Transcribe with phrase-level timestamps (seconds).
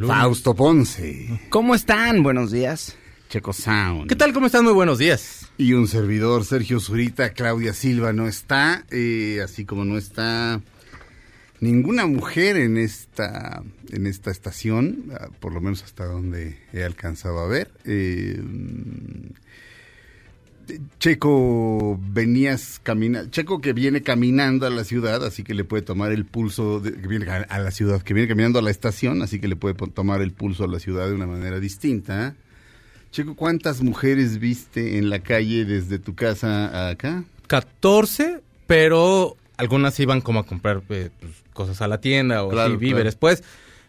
[0.00, 2.22] Fausto Ponce, ¿Cómo están?
[2.22, 2.96] Buenos días.
[3.28, 4.08] Checo Sound.
[4.08, 4.32] ¿Qué tal?
[4.32, 4.64] ¿Cómo están?
[4.64, 5.50] Muy buenos días.
[5.58, 10.62] Y un servidor, Sergio Zurita, Claudia Silva no está, eh, así como no está
[11.60, 17.40] ninguna mujer en esta, en esta estación, ah, por lo menos hasta donde he alcanzado
[17.40, 17.70] a ver.
[17.84, 18.40] Eh,
[20.98, 26.12] Checo, venías caminando, Checo que viene caminando a la ciudad, así que le puede tomar
[26.12, 29.40] el pulso, de- que viene a la ciudad, que viene caminando a la estación, así
[29.40, 32.34] que le puede tomar el pulso a la ciudad de una manera distinta.
[33.10, 37.24] Checo, ¿cuántas mujeres viste en la calle desde tu casa a acá?
[37.46, 42.74] 14, pero algunas iban como a comprar eh, pues, cosas a la tienda o Claro,
[42.74, 43.16] así, víveres.
[43.16, 43.42] Pues,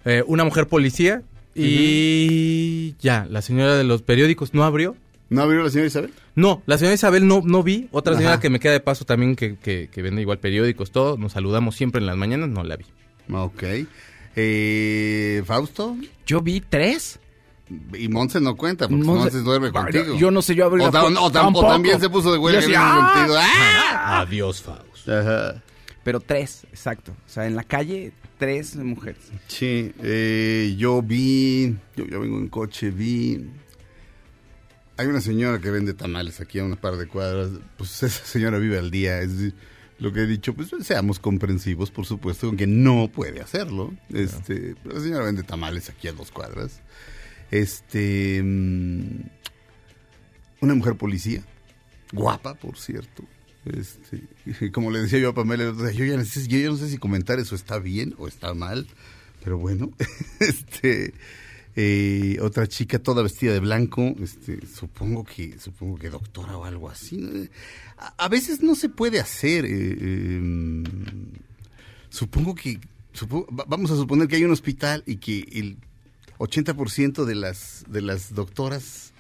[0.06, 1.22] eh, una mujer policía
[1.56, 4.96] y ya, la señora de los periódicos no abrió.
[5.34, 6.14] ¿No abrió la señora Isabel?
[6.36, 7.88] No, la señora Isabel no, no vi.
[7.92, 8.42] Otra señora Ajá.
[8.42, 11.18] que me queda de paso también que, que, que vende igual periódicos, todo.
[11.18, 12.86] Nos saludamos siempre en las mañanas, no la vi.
[13.32, 13.64] Ok.
[14.36, 15.96] Eh, ¿Fausto?
[16.26, 17.20] Yo vi tres.
[17.98, 20.16] Y Monse no cuenta, porque Monse- duerme contigo.
[20.18, 21.68] Yo no sé, yo abrí o, la o tam- o Tampoco.
[21.68, 23.14] también se puso de huelga sí, ¡ah!
[23.16, 23.38] sentido.
[23.42, 24.20] ¡Ah!
[24.22, 25.10] Adiós, Faust.
[25.10, 25.64] Ajá.
[26.04, 27.14] Pero tres, exacto.
[27.26, 29.32] O sea, en la calle, tres mujeres.
[29.48, 33.50] Sí, eh, yo vi, yo, yo vengo en coche, vi...
[34.98, 37.50] Hay una señora que vende tamales aquí a una par de cuadras.
[37.78, 39.22] Pues esa señora vive al día.
[39.22, 39.56] Es decir,
[40.00, 43.94] lo que he dicho, pues seamos comprensivos, por supuesto, aunque no puede hacerlo.
[44.14, 46.82] Este, la señora vende tamales aquí a dos cuadras.
[47.52, 49.22] Este, mm,
[50.62, 51.44] una mujer policía,
[52.12, 53.24] guapa, por cierto.
[53.66, 56.90] Este, como le decía yo a Pamela, yo ya, no sé, yo ya no sé
[56.90, 58.88] si comentar eso está bien o está mal,
[59.44, 59.92] pero bueno,
[60.40, 61.14] este,
[61.76, 66.90] eh, otra chica toda vestida de blanco, este, supongo que, supongo que doctora o algo
[66.90, 67.50] así.
[67.98, 69.66] A, a veces no se puede hacer.
[69.66, 70.84] eh, eh,
[72.10, 72.80] supongo que,
[73.14, 75.78] supo- vamos a suponer que hay un hospital y que el
[76.40, 79.14] 80% de las, de las doctoras,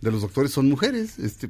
[0.00, 1.48] de los doctores son mujeres, este,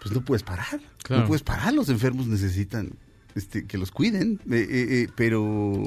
[0.00, 1.22] pues no puedes parar, Claro.
[1.22, 2.90] no puedes parar, los enfermos necesitan
[3.34, 5.82] este, que los cuiden, eh, eh, eh, pero,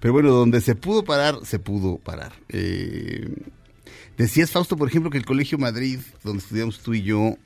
[0.00, 2.32] pero bueno, donde se pudo parar, se pudo parar.
[2.48, 3.28] Eh,
[4.16, 7.36] decías, Fausto, por ejemplo, que el Colegio Madrid, donde estudiamos tú y yo,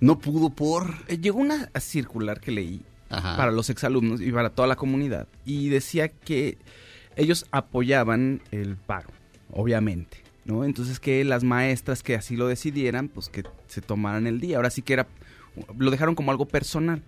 [0.00, 0.94] no pudo por...
[1.08, 3.36] Eh, llegó una circular que leí Ajá.
[3.36, 5.26] para los exalumnos y para toda la comunidad.
[5.44, 6.58] Y decía que
[7.16, 9.08] ellos apoyaban el paro,
[9.50, 10.26] obviamente.
[10.46, 10.64] ¿no?
[10.64, 14.56] Entonces que las maestras que así lo decidieran, pues que se tomaran el día.
[14.56, 15.06] Ahora sí que era,
[15.76, 17.02] lo dejaron como algo personal.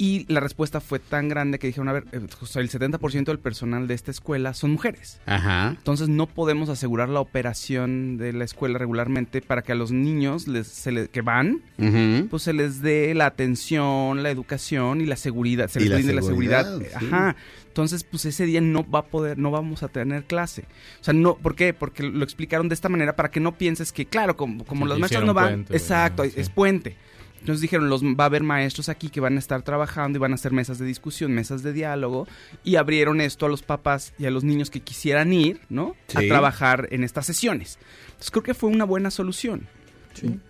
[0.00, 2.28] Y la respuesta fue tan grande que dijeron, a ver, eh, el
[2.70, 5.20] 70% del personal de esta escuela son mujeres.
[5.26, 5.70] Ajá.
[5.76, 10.46] Entonces no podemos asegurar la operación de la escuela regularmente para que a los niños
[10.46, 12.28] les, se le- que van, Ujú.
[12.28, 16.22] pues se les dé la atención, la educación y la seguridad, se les brinde la
[16.22, 16.78] seguridad.
[16.78, 16.86] sí.
[16.94, 17.34] Ajá.
[17.66, 20.62] Entonces, pues ese día no va a poder, no vamos a tener clase.
[21.00, 21.72] O sea, no, ¿por qué?
[21.74, 24.98] Porque lo explicaron de esta manera para que no pienses que, claro, como, como los
[24.98, 26.96] maestros no van, puente, exacto, es puente.
[27.40, 30.32] Entonces dijeron, los, va a haber maestros aquí que van a estar trabajando y van
[30.32, 32.26] a hacer mesas de discusión, mesas de diálogo,
[32.64, 35.94] y abrieron esto a los papás y a los niños que quisieran ir, ¿no?
[36.14, 37.78] A trabajar en estas sesiones.
[38.08, 39.66] Entonces creo que fue una buena solución.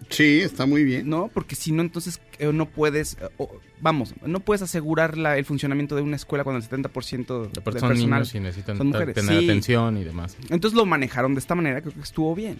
[0.08, 1.10] Sí, está muy bien.
[1.10, 1.28] ¿no?
[1.28, 5.44] Porque si no, entonces eh, no puedes, eh, o- vamos, no puedes asegurar la- el
[5.44, 8.86] funcionamiento de una escuela cuando el 70% del Aparte son personal niños y necesitan son
[8.88, 9.14] mujeres.
[9.14, 9.44] tener Sí.
[9.44, 10.38] atención y demás.
[10.48, 12.56] Entonces lo manejaron de esta manera, creo que estuvo bien.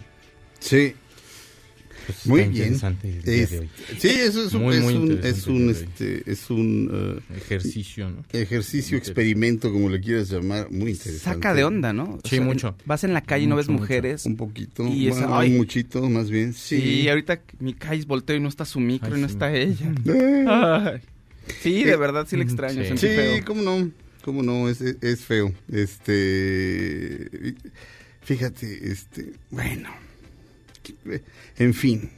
[0.59, 0.93] Sí.
[2.09, 2.63] Pues Muy está bien.
[2.73, 3.69] interesante el día Es- de hoy.
[3.99, 5.87] sí, eso es un, Muy, es muy un, interesante es un, el día de hoy.
[6.19, 6.89] este, es un
[7.29, 8.23] eh, Ejercicio, ¿no?
[8.31, 11.35] ejercicio, experimento, como le quieras llamar, muy interesante.
[11.35, 12.03] Saca de onda, ¿no?
[12.15, 12.75] O Sí, mucho.
[12.85, 13.81] Vas en la calle y no ves mucho.
[13.81, 14.25] mujeres.
[14.25, 15.51] Un poquito, Y esa- bueno, ay.
[15.51, 16.53] un muchito, más bien.
[16.53, 16.81] Sí.
[16.81, 19.33] Sí, ahorita mi calle volteo y no está su micro Ay, y no sí.
[19.33, 19.93] está ella.
[20.05, 21.01] Eh, Ay.
[21.61, 22.83] Sí, de verdad sí le extraño.
[22.83, 22.91] Sí.
[22.97, 23.45] Sí, feo.
[23.45, 23.91] cómo no,
[24.23, 25.53] cómo no, es, es- es feo.
[25.71, 27.29] Este,
[28.21, 29.89] fíjate, este, bueno,
[31.57, 32.09] en fin,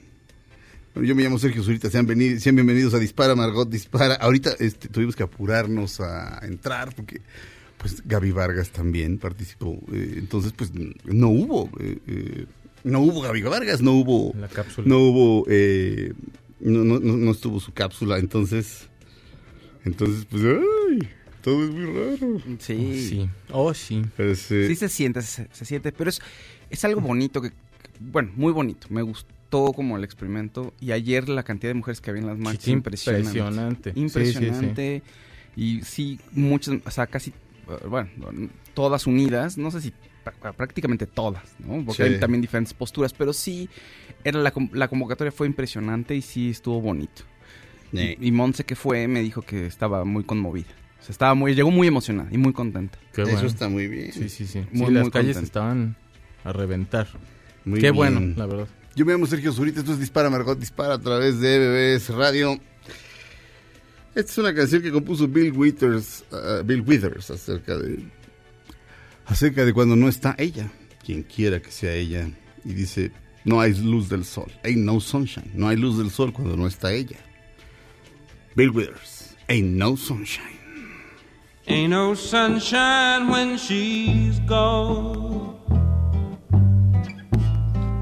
[0.94, 4.16] Bueno, yo me llamo Sergio Zurita, sean, veni- sean bienvenidos a Dispara, Margot Dispara.
[4.16, 7.22] Ahorita este, tuvimos que apurarnos a entrar porque
[7.78, 9.80] pues Gaby Vargas también participó.
[9.94, 10.72] Eh, entonces, pues
[11.06, 12.46] no hubo, eh, eh,
[12.84, 14.86] no hubo Gaby Vargas, no hubo, La cápsula.
[14.88, 16.12] no hubo, eh,
[16.60, 18.20] no, no, no, no estuvo su cápsula.
[18.20, 18.88] Entonces,
[19.86, 21.08] entonces, pues, ay,
[21.42, 22.42] todo es muy raro.
[22.60, 23.08] Sí.
[23.10, 23.30] Sí.
[23.52, 24.04] Oh, sí.
[24.18, 26.22] Eh, Sí se siente, se, se siente, pero es,
[26.70, 27.52] es algo bonito, que-
[28.12, 28.88] bueno, muy bonito.
[28.90, 32.38] Me gustó como el experimento y ayer la cantidad de mujeres que había en las
[32.38, 33.30] marchas, Sí, impresionante.
[33.30, 33.92] impresionante.
[33.96, 35.04] Impresionante.
[35.56, 38.10] Y sí, muchas, o sea, casi, eh, bueno,
[38.74, 39.94] todas unidas, no sé si
[40.24, 41.84] pr- prácticamente todas, ¿no?
[41.86, 42.14] Porque Sí.
[42.14, 43.70] hay también diferentes posturas, pero sí,
[44.24, 47.24] era la, com- la convocatoria fue impresionante y sí estuvo bonito.
[47.92, 50.70] Y, y Monse que fue me dijo que estaba muy conmovida.
[51.02, 52.98] O sea, estaba muy, llegó muy emocionada y muy contenta.
[53.12, 53.48] Qué eso bueno.
[53.48, 54.14] está muy bien.
[54.14, 54.60] Sí, sí, sí.
[54.72, 55.40] Muy, Sí, las muy calles contento.
[55.42, 55.98] estaban
[56.46, 57.08] a reventar.
[57.66, 57.96] Muy Qué bien.
[57.96, 58.68] bueno, la verdad.
[58.96, 61.60] Yo me llamo Sergio Zurita, esto es Dispara Margot Dispara a través de
[61.96, 62.60] BBS Radio.
[64.14, 68.04] Esta es una canción que compuso Bill Withers, ah, Bill Withers acerca de
[69.26, 70.70] acerca de cuando no está ella,
[71.06, 72.30] quien quiera que sea ella,
[72.66, 73.14] y dice,
[73.46, 76.68] no hay luz del sol, ain't no sunshine, no hay luz del sol cuando no
[76.68, 77.18] está ella.
[78.58, 80.60] Bill Withers, ain't no sunshine.
[81.68, 85.61] Ain't no sunshine when she's gone.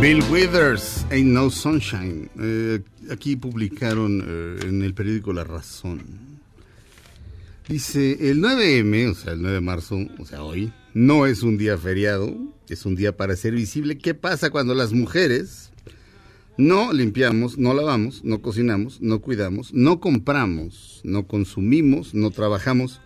[0.00, 2.30] Bill Withers, Ain't No Sunshine.
[2.40, 2.80] Eh,
[3.10, 6.40] aquí publicaron eh, en el periódico La Razón.
[7.68, 11.58] Dice, el 9M, o sea, el 9 de marzo, o sea, hoy, no es un
[11.58, 12.34] día feriado,
[12.70, 15.70] es un día para hacer visible qué pasa cuando las mujeres
[16.56, 23.02] no limpiamos, no lavamos, no cocinamos, no cuidamos, no compramos, no consumimos, no trabajamos,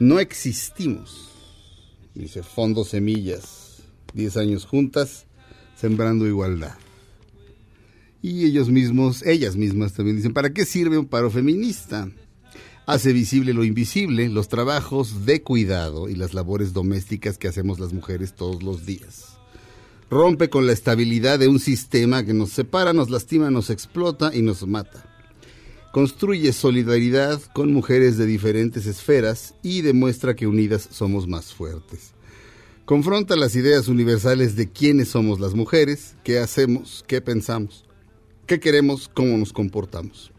[0.00, 1.30] no existimos.
[2.16, 5.26] Dice, Fondo Semillas, 10 años juntas,
[5.82, 6.76] sembrando igualdad.
[8.22, 12.08] Y ellos mismos, ellas mismas también dicen, ¿para qué sirve un paro feminista?
[12.86, 17.92] Hace visible lo invisible, los trabajos de cuidado y las labores domésticas que hacemos las
[17.92, 19.38] mujeres todos los días.
[20.08, 24.42] Rompe con la estabilidad de un sistema que nos separa, nos lastima, nos explota y
[24.42, 25.04] nos mata.
[25.90, 32.12] Construye solidaridad con mujeres de diferentes esferas y demuestra que unidas somos más fuertes.
[32.84, 37.84] Confronta las ideas universales de quiénes somos las mujeres, qué hacemos, qué pensamos,
[38.46, 40.32] qué queremos, cómo nos comportamos.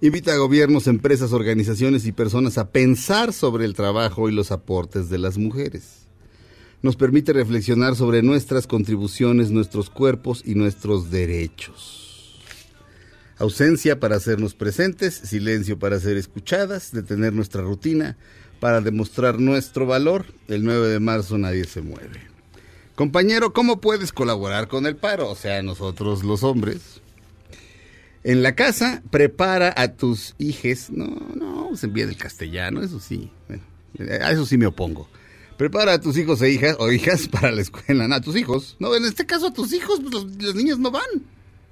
[0.00, 5.10] Invita a gobiernos, empresas, organizaciones y personas a pensar sobre el trabajo y los aportes
[5.10, 6.08] de las mujeres.
[6.82, 12.40] Nos permite reflexionar sobre nuestras contribuciones, nuestros cuerpos y nuestros derechos.
[13.38, 18.16] Ausencia para hacernos presentes, silencio para ser escuchadas, detener nuestra rutina
[18.62, 20.24] para demostrar nuestro valor.
[20.46, 22.20] El 9 de marzo nadie se mueve.
[22.94, 25.28] Compañero, ¿cómo puedes colaborar con el paro?
[25.30, 27.00] O sea, nosotros los hombres.
[28.22, 30.90] En la casa, prepara a tus hijes.
[30.90, 33.32] No, no, se envía del castellano, eso sí.
[33.98, 35.08] A eso sí me opongo.
[35.56, 38.06] Prepara a tus hijos e hijas o hijas para la escuela.
[38.06, 38.76] No, a tus hijos.
[38.78, 41.02] No, en este caso a tus hijos, pues los, los niños no van.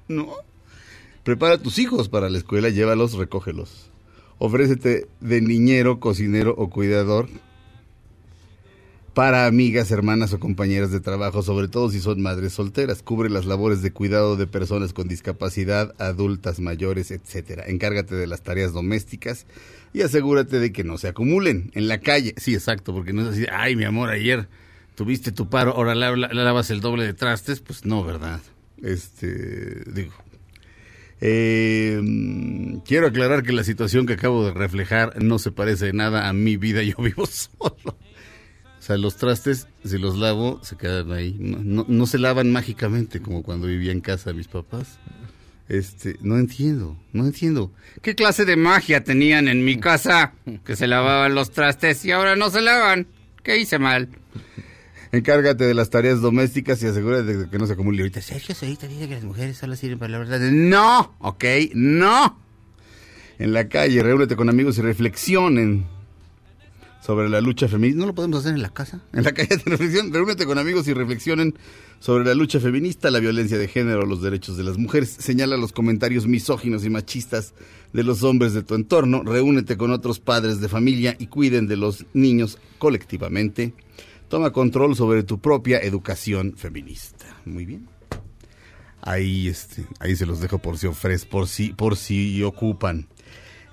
[0.08, 0.34] No.
[1.22, 3.89] Prepara a tus hijos para la escuela, llévalos, recógelos.
[4.42, 7.28] Ofrécete de niñero, cocinero o cuidador
[9.12, 13.02] para amigas, hermanas o compañeras de trabajo, sobre todo si son madres solteras.
[13.02, 17.64] Cubre las labores de cuidado de personas con discapacidad, adultas, mayores, etcétera.
[17.66, 19.46] Encárgate de las tareas domésticas
[19.92, 22.34] y asegúrate de que no se acumulen en la calle.
[22.38, 24.48] Sí, exacto, porque no es así, ay, mi amor, ayer
[24.94, 27.60] tuviste tu paro, ahora la- la- lavas el doble de trastes.
[27.60, 28.40] Pues no, ¿verdad?
[28.82, 30.12] Este, digo.
[31.20, 32.00] Eh,
[32.84, 36.56] quiero aclarar que la situación que acabo de reflejar no se parece nada a mi
[36.56, 37.98] vida, yo vivo solo.
[38.78, 41.36] O sea, los trastes, si los lavo, se quedan ahí.
[41.38, 44.98] No se lavan mágicamente como cuando vivía en casa de mis papás.
[45.68, 47.72] Este, no entiendo, no entiendo.
[48.02, 50.32] ¿Qué clase de magia tenían en mi casa?
[50.64, 53.06] Que se lavaban los trastes y ahora no se lavan.
[53.44, 54.08] ¿Qué hice mal?
[55.12, 58.02] Encárgate de las tareas domésticas y asegúrate de que no se acumule.
[58.02, 60.38] Ahorita, Sergio ahorita dice que las mujeres solo sirven para la verdad.
[60.40, 62.38] No, ok, no.
[63.38, 65.86] En la calle, reúnete con amigos y reflexionen
[67.00, 68.00] sobre la lucha feminista.
[68.00, 69.00] ¿No lo podemos hacer en la casa?
[69.12, 71.54] En la calle de reflexión, reúnete con amigos y reflexionen
[71.98, 75.16] sobre la lucha feminista, la violencia de género, los derechos de las mujeres.
[75.18, 77.54] Señala los comentarios misóginos y machistas
[77.92, 79.22] de los hombres de tu entorno.
[79.24, 83.74] Reúnete con otros padres de familia y cuiden de los niños colectivamente.
[84.30, 87.26] Toma control sobre tu propia educación feminista.
[87.44, 87.88] Muy bien.
[89.02, 93.08] Ahí, este, ahí se los dejo por si ofrece, por si, por si ocupan.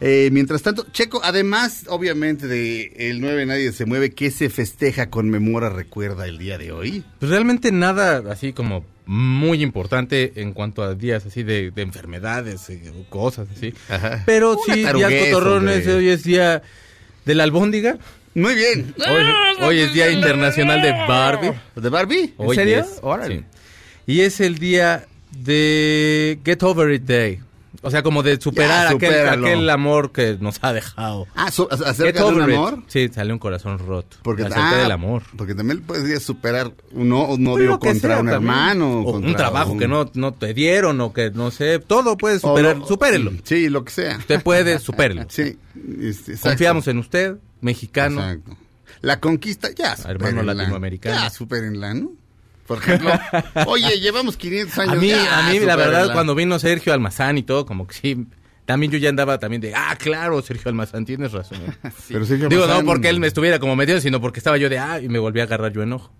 [0.02, 5.12] Eh, mientras tanto, Checo, además, obviamente, de el 9 Nadie se mueve, ¿qué se festeja,
[5.12, 7.04] conmemora, recuerda el día de hoy?
[7.20, 12.68] Pues realmente nada así como muy importante en cuanto a días así de, de enfermedades
[12.72, 13.76] eh, o cosas así.
[13.90, 14.24] Ajá.
[14.26, 15.94] Pero Una sí, días cotorrones, hombre.
[15.94, 16.64] hoy es día
[17.26, 18.00] de la albóndiga.
[18.38, 18.94] Muy bien.
[19.00, 21.54] Hoy, hoy es día internacional de Barbie.
[21.76, 22.36] ¿De Barbie?
[22.38, 22.82] Hoy serio?
[22.82, 23.44] es, sí.
[24.06, 27.40] Y es el día de Get Over It Day.
[27.82, 31.28] O sea, como de superar aquel, aquel amor que nos ha dejado.
[31.36, 32.84] Ah, so- acerca de un amor.
[32.88, 34.18] Sí, sale un corazón roto.
[34.24, 35.24] Porque, acerca ah, del amor.
[35.38, 38.34] Porque también podrías superar un, un Pues que contra sea un también.
[38.34, 39.02] hermano.
[39.02, 41.80] O contra un trabajo un- que no, no te dieron o que no sé.
[41.80, 42.78] Todo puedes o superar.
[42.78, 43.32] lo- supérelo.
[43.44, 44.18] Sí, lo que sea.
[44.18, 45.26] Usted puede, supérelo.
[45.30, 45.58] Sí,
[46.02, 46.50] este, exacto.
[46.50, 48.22] Confiamos en usted, mexicano.
[48.22, 48.58] Exacto.
[49.02, 49.96] La conquista, ya.
[50.08, 51.16] Hermano latinoamericano.
[51.16, 52.12] Ya, supérenla, ¿no?
[52.68, 53.10] Por ejemplo,
[53.68, 54.94] oye, llevamos 500 años.
[54.94, 57.94] A mí, ya, a mí la verdad, cuando vino Sergio Almazán y todo, como que
[57.96, 58.28] sí.
[58.66, 61.60] También yo ya andaba también de, ah, claro, Sergio Almazán, tienes razón.
[62.10, 64.78] Pero Sergio Digo, no porque él me estuviera como metido, sino porque estaba yo de,
[64.78, 66.12] ah, y me volví a agarrar yo enojo.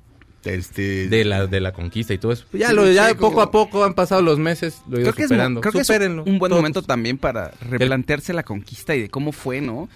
[0.46, 2.46] Este, De la, de la conquista y todo eso.
[2.54, 5.02] Ya, Sí, lo, ya sí, poco como- a poco han pasado los meses, lo he
[5.02, 5.60] ido Creo que, es, superando.
[5.60, 6.52] que es un buen todos.
[6.52, 9.90] momento también para replantearse la conquista y de cómo fue, ¿no?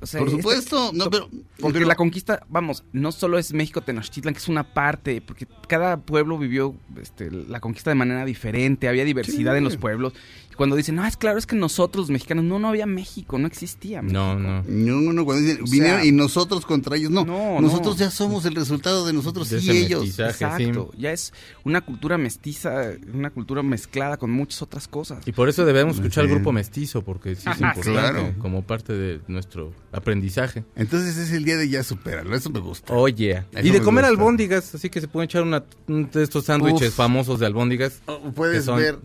[0.00, 1.28] O sea, Por esta- supuesto, no, pero...
[1.60, 5.46] Porque pero- la conquista, vamos, no solo es México Tenochtitlan, que es una parte, porque
[5.66, 9.58] cada pueblo vivió este, la conquista de manera diferente, había diversidad Sí.
[9.58, 10.12] en los pueblos.
[10.52, 13.38] Y cuando dicen, no, es claro, es que nosotros los mexicanos, no, no había México,
[13.38, 14.20] no existía México.
[14.20, 14.62] No, no.
[14.66, 17.24] No, no, no, cuando dicen, O sea- vinieron y nosotros contra ellos, no.
[17.24, 18.04] No, nosotros no.
[18.04, 20.18] ya somos el resultado de nosotros De y ellos.
[20.18, 21.32] Exacto, ya es
[21.64, 25.26] una cultura mestiza, una cultura mezclada con muchas otras cosas.
[25.26, 26.54] Y por eso debemos escuchar al grupo es.
[26.54, 28.34] mestizo, porque sí es Ajá, importante claro.
[28.38, 30.64] como parte de nuestro aprendizaje.
[30.76, 32.92] Entonces es el día de ya superarlo, eso me gusta.
[32.94, 34.08] Oye, y de me comer gusta.
[34.20, 38.02] albóndigas, así que se pueden echar una, un de estos sándwiches famosos de albóndigas.
[38.06, 38.98] O puedes son- ver,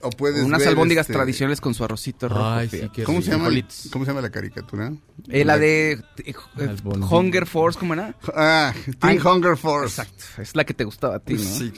[0.00, 2.44] o puedes Unas ver, albóndigas este, tradicionales con su arrocito rojo.
[2.44, 3.50] Ay, sí, ¿Cómo se llama?
[3.92, 4.92] ¿Cómo se llama la caricatura?
[5.28, 7.12] Eh, la de eh, eh, Albóndigas.
[7.12, 8.14] Hunger Force, ¿cómo era?
[8.34, 10.00] Ah, Teen Ay, Hunger Force.
[10.02, 11.40] Exacto, es la que te gustaba a ti, ¿no?
[11.40, 11.72] Sí.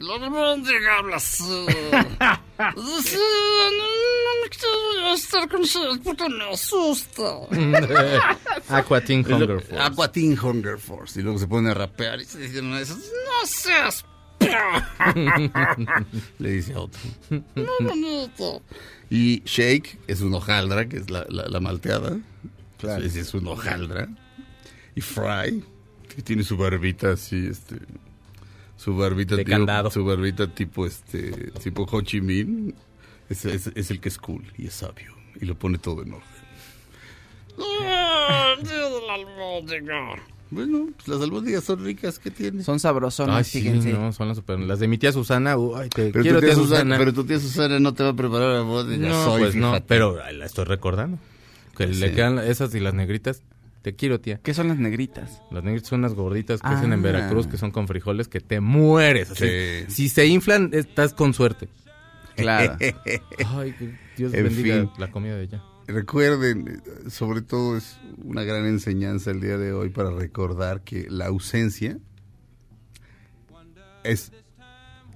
[8.69, 9.81] Aqua Teen Hunger Force.
[9.81, 11.21] Aqua Teen Hunger Force.
[11.21, 14.05] Y luego se pone a rapear y se dice una de esas, no seas...
[16.39, 17.01] Le dice a otro.
[19.09, 22.19] Y Shake es un hojaldra, que es la, la, la malteada.
[22.79, 23.05] Claro.
[23.05, 24.09] Ese es un hojaldra.
[24.95, 25.65] Y Fry,
[26.15, 27.77] que tiene su barbita así, este...
[28.77, 29.91] Su barbita De tipo.
[29.91, 31.51] Su barbita tipo, este...
[31.63, 32.75] Tipo Ho Chi Minh.
[33.29, 35.15] Es, es, es el que es cool y es sabio.
[35.41, 36.36] Y lo pone todo en orden.
[40.51, 42.63] Bueno, pues las albóndigas son ricas, ¿qué tiene?
[42.63, 43.93] Son sabrosonas, Ay, sí, fíjense.
[43.93, 44.59] no, son las super...
[44.61, 46.99] Las de mi tía Susana, uy, te Pero, quiero tía tía Susana, Susana.
[46.99, 49.09] pero tu tía Susana no te va a preparar albóndigas.
[49.11, 51.19] no, Soy, pues no, pero ay, la estoy recordando.
[51.77, 53.43] Que le quedan esas y las negritas.
[53.83, 54.41] Te quiero, tía.
[54.43, 55.43] ¿Qué son las negritas?
[55.51, 56.73] Las negritas son unas gorditas que Ah.
[56.79, 59.31] hacen en Veracruz, que son con frijoles, que te mueres.
[59.33, 59.47] así.
[59.47, 59.85] Sí.
[59.89, 61.69] Si se inflan, estás con suerte.
[62.37, 62.77] Claro.
[63.47, 63.75] Ay,
[64.17, 64.91] Dios En bendiga fin.
[64.99, 65.63] la comida de allá.
[65.87, 71.07] Recuerden, eh, sobre todo es una gran enseñanza el día de hoy para recordar que
[71.09, 71.99] la ausencia
[74.05, 74.33] es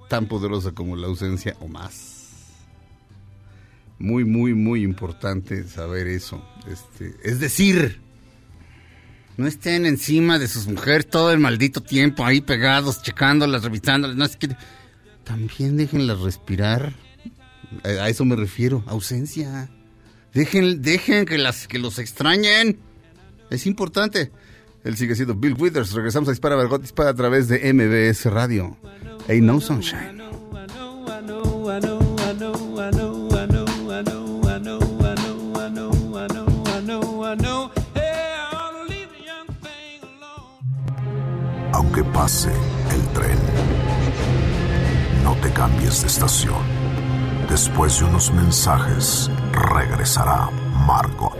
[0.09, 2.19] tan poderosa como la ausencia o más.
[3.99, 6.43] Muy, muy, muy importante saber eso.
[6.67, 8.01] Este, es decir,
[9.37, 14.17] no estén encima de sus mujeres todo el maldito tiempo ahí pegados, checándolas, revisándolas.
[14.17, 14.49] No es que
[15.25, 16.95] también déjenlas respirar.
[17.85, 19.71] A a eso me refiero, ausencia.
[20.35, 22.79] Dejen, dejen que las que los extrañen.
[23.51, 24.31] Es importante.
[24.85, 25.93] Él sigue siendo Bill Withers.
[25.93, 28.77] Regresamos a Dispara Margot Dispara a través de MBS Radio.
[29.29, 30.21] Ain't no sunshine.
[41.73, 43.39] Aunque pase el tren,
[45.25, 46.63] no te cambies de estación.
[47.49, 50.49] Después de unos mensajes, regresará
[50.87, 51.37] Margot.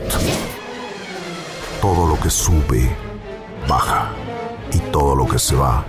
[1.81, 2.95] Todo lo que sube,
[3.67, 4.09] baja.
[4.71, 5.83] Y todo lo que se va,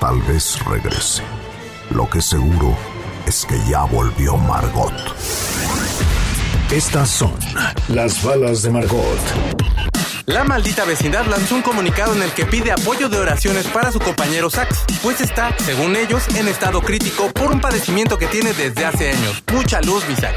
[0.00, 1.22] tal vez regrese.
[1.90, 2.76] Lo que seguro
[3.26, 4.94] es que ya volvió Margot.
[6.70, 7.34] Estas son
[7.88, 9.60] las balas de Margot.
[10.26, 13.98] La maldita vecindad lanzó un comunicado en el que pide apoyo de oraciones para su
[13.98, 18.84] compañero Sax, pues está, según ellos, en estado crítico por un padecimiento que tiene desde
[18.84, 19.42] hace años.
[19.52, 20.36] Mucha luz, mi Sax.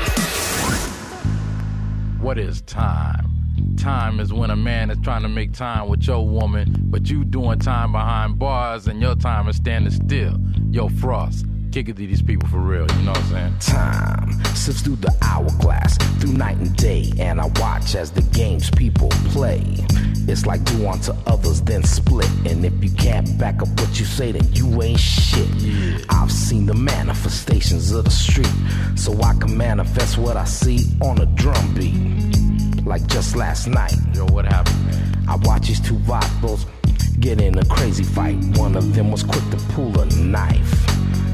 [2.23, 3.75] What is time?
[3.75, 7.25] Time is when a man is trying to make time with your woman, but you
[7.25, 10.39] doing time behind bars and your time is standing still.
[10.71, 13.59] Yo, Frost, kick it to these people for real, you know what I'm saying?
[13.59, 18.69] Time sifts through the hourglass, through night and day, and I watch as the games
[18.69, 19.63] people play.
[20.27, 22.29] It's like do unto others, then split.
[22.45, 25.47] And if you can't back up what you say, then you ain't shit.
[25.55, 25.97] Yeah.
[26.09, 28.53] I've seen the manifestations of the street,
[28.95, 32.85] so I can manifest what I see on a drum beat.
[32.85, 35.25] Like just last night, Yo, what happened, man?
[35.27, 36.67] I watched these two vatos
[37.19, 38.35] get in a crazy fight.
[38.57, 40.93] One of them was quick to pull a knife.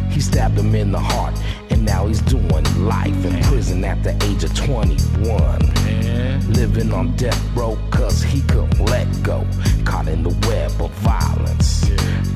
[0.10, 1.34] He stabbed him in the heart,
[1.70, 5.60] and now he's doing life in prison at the age of 21.
[5.86, 9.46] Man, Living on death row, cause he couldn't let go.
[9.86, 11.86] Caught in the web of violence.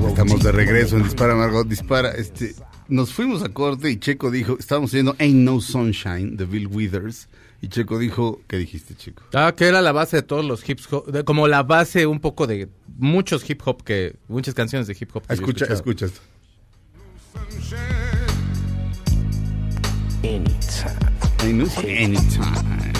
[0.07, 2.11] Estamos de regreso en Dispara Margot Dispara.
[2.11, 2.55] Este,
[2.89, 7.27] nos fuimos a corte y Checo dijo, estábamos oyendo Ain't No Sunshine de Bill Withers.
[7.61, 9.23] Y Checo dijo, ¿qué dijiste, Checo?
[9.33, 12.19] Ah, que era la base de todos los hip hop, de- como la base un
[12.19, 15.25] poco de muchos hip hop que, muchas canciones de hip hop.
[15.25, 16.19] que Escucha, escucha esto.
[20.23, 20.47] Anytime,
[21.41, 22.93] Ain't no anytime.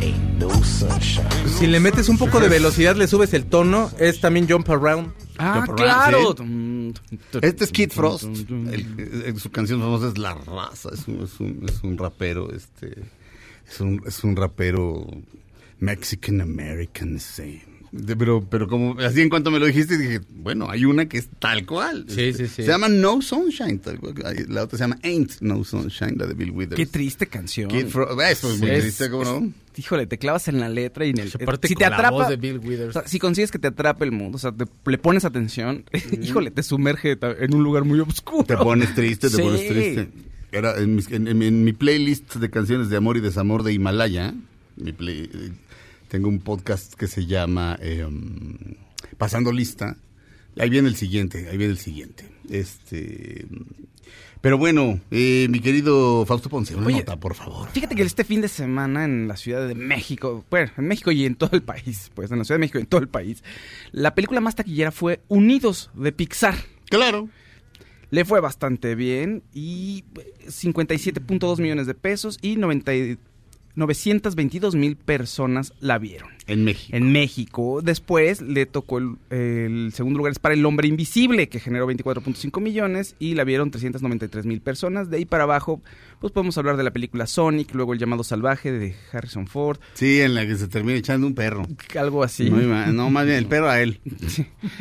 [0.00, 1.48] ain't no sunshine.
[1.58, 5.12] Si le metes un poco de velocidad, le subes el tono, es también Jump Around.
[5.38, 6.34] Ah, Jump claro.
[6.38, 7.00] Around,
[7.42, 8.24] Este es Kid Frost.
[8.24, 10.90] El- el- su canción famosa es La Raza.
[10.92, 13.02] Es un, es un, es un rapero, este...
[13.70, 15.06] Es un, es un rapero
[15.80, 17.62] Mexican American, sí.
[17.92, 21.18] De- pero, pero como así en cuanto me lo dijiste, dije, bueno, hay una que
[21.18, 22.04] es tal cual.
[22.08, 22.62] Sí, Este, sí, sí.
[22.62, 24.14] Se llama No Sunshine, tal cual.
[24.48, 26.76] La otra se llama Ain't No Sunshine, la de Bill Withers.
[26.76, 27.68] Qué triste canción.
[27.70, 28.20] Kid Frost.
[28.20, 29.52] Eso es muy Es- triste, ¿cómo no?
[29.76, 31.28] Híjole, te clavas en la letra y en el...
[31.40, 32.10] Aparte si con te la atrapa...
[32.16, 32.88] voz de Bill Withers.
[32.88, 35.84] o sea, si consigues que te atrape el mundo, o sea, te- le pones atención,
[36.20, 38.44] híjole, te sumerge en un lugar muy oscuro.
[38.44, 39.42] Te pones triste, te Sí.
[39.42, 40.08] pones triste.
[40.50, 43.72] Era en, mis- en- en- en mi playlist de canciones de amor y desamor de
[43.72, 44.34] Himalaya,
[44.76, 45.30] mi play-
[46.08, 48.56] tengo un podcast que se llama eh, um,
[49.16, 49.96] Pasando Lista.
[50.58, 52.28] Ahí viene el siguiente, ahí viene el siguiente.
[52.50, 53.46] Este,
[54.40, 57.68] pero bueno, eh, mi querido Fausto Ponce, una Oye, nota, por favor.
[57.70, 61.24] Fíjate que este fin de semana en la Ciudad de México, bueno, en México y
[61.26, 63.44] en todo el país, pues en la Ciudad de México y en todo el país,
[63.92, 66.54] la película más taquillera fue Unidos de Pixar.
[66.88, 67.28] Claro.
[68.10, 73.18] Le fue bastante bien y eh, 57.2 millones de pesos y 90 y-
[73.78, 76.37] 922 mil personas la vieron.
[76.48, 76.96] En México.
[76.96, 77.80] En México.
[77.82, 82.60] Después le tocó el, el segundo lugar es para El Hombre Invisible, que generó 24.5
[82.60, 85.10] millones y la vieron 393 mil personas.
[85.10, 85.80] De ahí para abajo,
[86.20, 90.20] pues podemos hablar de la película Sonic, luego El llamado salvaje de Harrison Ford, Sí,
[90.20, 91.66] en la que se termina echando un perro.
[91.98, 92.50] algo así.
[92.50, 92.94] Muy mal.
[92.96, 94.00] no, más bien el perro a él.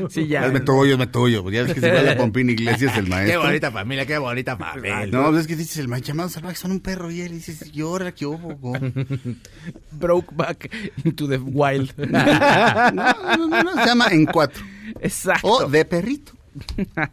[0.09, 0.43] Sí, ya.
[0.43, 1.49] Hazme tuyo, hazme tuyo.
[1.49, 3.41] Ya ves que se va a la Pompín Iglesias el maestro.
[3.71, 5.05] familia, qué bonita familia.
[5.07, 8.13] No, pues es que dices, el llamado salvaje son un perro y él dices, llora,
[8.13, 8.55] ¿qué hubo?
[8.55, 8.73] go?"
[9.91, 10.69] Broke back
[11.03, 11.93] into the wild.
[11.97, 14.63] no, no, no, no, se llama En Cuatro.
[15.01, 15.47] Exacto.
[15.47, 16.33] O De Perrito.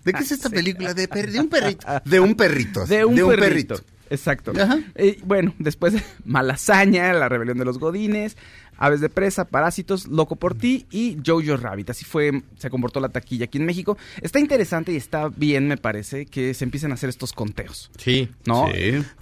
[0.04, 0.94] ¿De qué es esta película?
[0.94, 1.86] De, per- de un perrito.
[2.04, 2.86] De un perrito.
[2.86, 3.80] De un, perrito.
[4.10, 4.52] Exacto.
[4.94, 8.36] Eh, bueno, después de Malasaña, La rebelión de los Godines,
[8.78, 11.90] Aves de Presa, Parásitos, Loco por Ti y Jojo Rabbit.
[11.90, 13.96] Así fue, se comportó la taquilla aquí en México.
[14.22, 17.90] Está interesante y está bien, me parece, que se empiecen a hacer estos conteos.
[17.98, 18.28] Sí.
[18.46, 18.68] ¿No?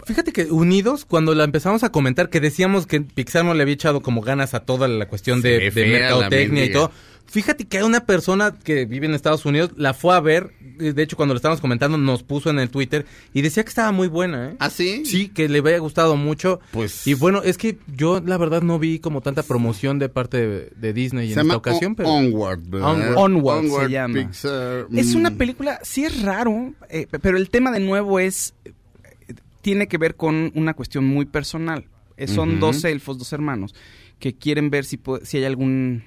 [0.05, 3.75] Fíjate que Unidos, cuando la empezamos a comentar, que decíamos que Pixar no le había
[3.75, 6.91] echado como ganas a toda la cuestión de, Sí, de mercadotecnia y todo.
[7.27, 10.93] Fíjate que hay una persona que vive en Estados Unidos, la fue a ver, eh,
[10.93, 13.91] de hecho cuando lo estábamos comentando nos puso en el Twitter y decía que estaba
[13.91, 14.57] muy buena, ¿eh?
[14.59, 15.05] ¿Ah, sí?
[15.07, 16.61] Sí, que le había gustado mucho.
[16.73, 20.47] Pues- Y bueno, es que yo la verdad no vi como tanta promoción de parte
[20.47, 22.11] de, de Disney Se en esta ocasión, pero...
[22.11, 23.17] Onward, ¿verdad?
[23.17, 24.15] Onward se llama.
[24.15, 25.19] Pixar, Es mm.
[25.19, 28.73] una película, sí es raro, eh, pero el tema de nuevo es, eh,
[29.63, 31.87] tiene que ver con una cuestión muy personal.
[32.19, 33.75] Eh, son dos elfos, dos hermanos,
[34.19, 36.05] que quieren ver si, si hay algún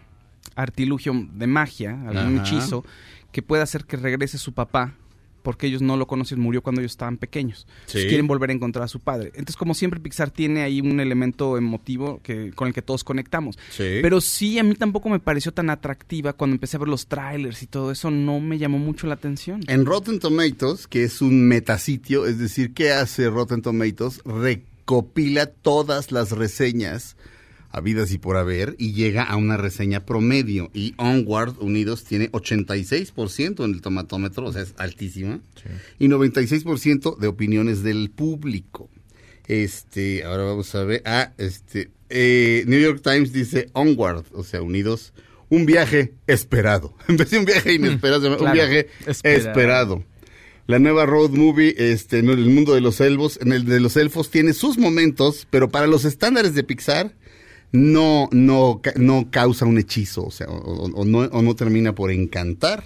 [0.55, 2.47] artilugio de magia, algún Ajá.
[2.47, 2.85] hechizo,
[3.31, 4.95] que pueda hacer que regrese su papá,
[5.45, 7.67] porque ellos no lo conocen, murió cuando ellos estaban pequeños.
[7.81, 9.27] Entonces quieren volver a encontrar a su padre.
[9.35, 13.55] Entonces, como siempre, Pixar tiene ahí un elemento emotivo que, con el que todos conectamos.
[13.69, 13.99] Sí.
[14.01, 17.61] Pero sí, a mí tampoco me pareció tan atractiva cuando empecé a ver los trailers
[17.61, 19.61] y todo eso, no me llamó mucho la atención.
[19.67, 24.21] En Rotten Tomatoes, que es un metasitio, es decir, ¿qué hace Rotten Tomatoes?
[24.25, 27.17] Recopila todas las reseñas
[27.75, 30.71] habidas y por haber y llega a una reseña promedio.
[30.73, 35.41] Y Onward Unidos tiene 86% en el tomatómetro, o sea, es altísima.
[35.99, 38.89] Y 96% de opiniones del público.
[39.47, 41.01] Este, ahora vamos a ver.
[41.05, 45.13] Ah, este, eh, New York Times dice Onward, o sea, Unidos,
[45.49, 46.95] un viaje esperado.
[47.07, 49.49] En vez de un viaje inesperado, se llama un Claro, viaje esperado.
[49.49, 50.03] esperado.
[50.67, 53.97] La nueva road movie, este, en el mundo de los elfos, en el de los
[53.97, 57.13] elfos tiene sus momentos, pero para los estándares de Pixar
[57.75, 62.11] no, no, no causa un hechizo, o sea, o, o- no, o no termina por
[62.11, 62.83] encantar.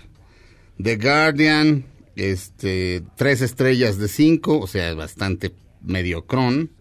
[0.82, 6.72] The Guardian, este, tres estrellas de cinco, o sea, bastante mediocrón.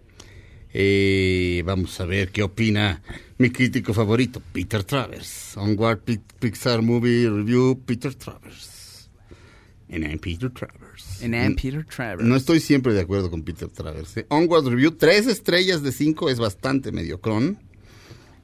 [0.72, 3.02] Eh, vamos a ver qué opina
[3.38, 5.56] mi crítico favorito, Peter Travers.
[5.56, 9.08] Onward Pi- Pixar Movie Review, Peter Travers.
[9.90, 11.22] And I'm Peter Travers.
[11.22, 12.22] En Ann Peter Travers.
[12.28, 14.18] No estoy siempre de acuerdo con Peter Travers.
[14.18, 14.26] ¿eh?
[14.28, 17.58] Onward Review, tres estrellas de cinco es bastante mediocrón.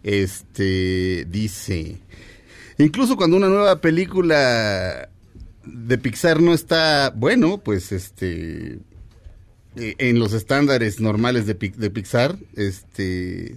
[0.05, 1.99] Este dice.
[2.79, 5.09] Incluso cuando una nueva película
[5.64, 8.79] de Pixar no está bueno, pues este.
[9.77, 13.57] eh, En los estándares normales de, Pi- de Pixar, este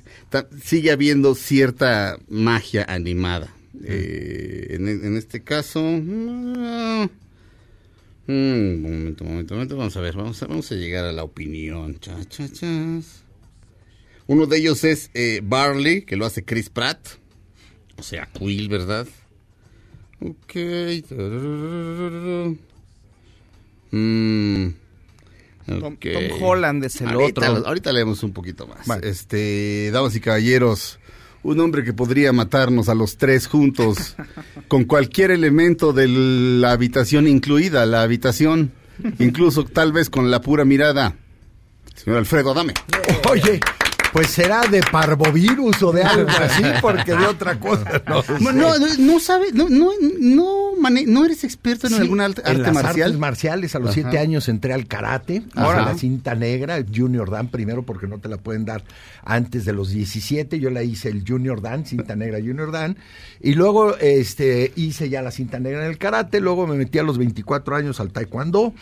[0.64, 3.54] sigue habiendo cierta magia animada.
[3.84, 5.82] Eh, en, en este caso,
[8.30, 9.78] Mm, un momento, un momento, un momento.
[9.78, 11.98] Vamos a ver, vamos a, vamos a llegar a la opinión.
[12.00, 13.24] Cha, cha, chas.
[14.28, 17.00] Uno de ellos es eh, Barley, que lo hace Chris Pratt.
[17.98, 19.08] O sea, Quill, ¿verdad?
[20.20, 20.56] Ok.
[23.92, 24.68] Mm,
[25.66, 26.06] Tom, ok.
[26.14, 27.68] Tom Holland es el ahorita, otro.
[27.68, 28.86] ahorita leemos un poquito más.
[28.86, 29.08] Vale.
[29.10, 31.00] Este, damas y caballeros,
[31.44, 34.16] un hombre que podría matarnos a los tres juntos
[34.68, 38.74] con cualquier elemento de la habitación incluida, la habitación,
[39.20, 41.16] incluso tal vez con la pura mirada.
[41.96, 42.74] Señor Alfredo, dame.
[43.30, 43.60] Oye,
[44.18, 48.24] pues será de parvovirus o de algo así, porque de otra cosa no.
[48.40, 52.22] No, no, no, no sabe, no, no, no, mane- no eres experto en Sí, algún
[52.22, 53.08] arte, en las marcial.
[53.10, 53.76] artes marciales.
[53.76, 53.94] A los Ajá.
[54.02, 55.82] siete años entré al karate, Ajá.
[55.84, 58.84] a la cinta negra, el Junior Dan primero porque no te la pueden dar
[59.24, 62.98] antes de los 17, yo la hice el Junior Dan, cinta negra Junior Dan,
[63.42, 67.04] y luego este hice ya la cinta negra en el karate, luego me metí a
[67.04, 68.74] los 24 años al taekwondo,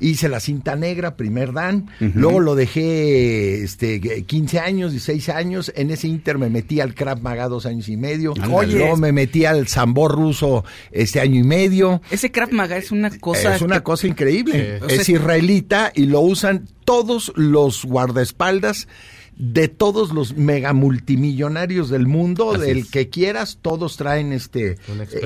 [0.00, 5.90] hice la cinta negra, primer Dan, luego lo dejé este 15 años, 16 años, en
[5.90, 9.44] ese inter me metí al Krav Maga dos años y medio, Oye, luego me metí
[9.46, 13.56] al sambo ruso este año y medio, Ese Krav Maga es una cosa...
[13.56, 14.80] es una que- cosa increíble.
[14.88, 14.94] Sí.
[14.94, 18.88] Es israelita y lo usan todos los guardaespaldas
[19.36, 22.90] de todos los mega multimillonarios del mundo, Así del es.
[22.90, 24.76] que quieras, todos traen este eh,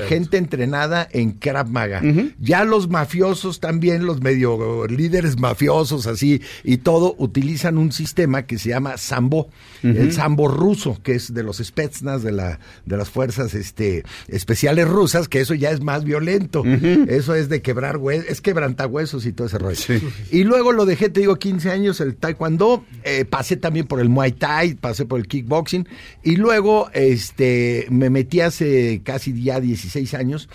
[0.07, 2.01] gente entrenada en Krav Maga.
[2.39, 8.57] Ya los mafiosos también, los medio líderes mafiosos así y todo utilizan un sistema que
[8.57, 9.49] se llama Sambo,
[9.83, 14.87] el Sambo ruso, que es de los Spetsnaz de la de las fuerzas este especiales
[14.87, 16.63] rusas, que eso ya es más violento.
[17.07, 20.01] Eso es de quebrar huesos, es quebrantahuesos y todo ese rollo.
[20.31, 24.09] Y luego lo dejé, te digo, 15 años el taekwondo, eh, pasé también por el
[24.09, 25.87] Muay Thai, pasé por el kickboxing
[26.23, 30.49] y luego este me metí hace casi ya 16 años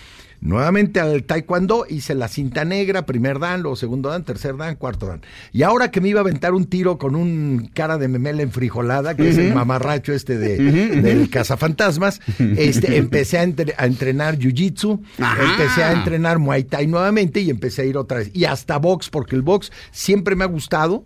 [0.44, 5.06] nuevamente al taekwondo, hice la cinta negra, primer dan, luego segundo dan, tercer dan, cuarto
[5.06, 5.22] dan.
[5.52, 9.16] Y ahora que me iba a aventar un tiro con un cara de memela enfrijolada,
[9.16, 10.58] que es el mamarracho este de,
[11.02, 17.40] del cazafantasmas, este, empecé a, entre- a entrenar jiu-jitsu, empecé a entrenar muay thai nuevamente
[17.40, 18.30] y empecé a ir otra vez.
[18.34, 21.04] Y hasta box, porque el box siempre me ha gustado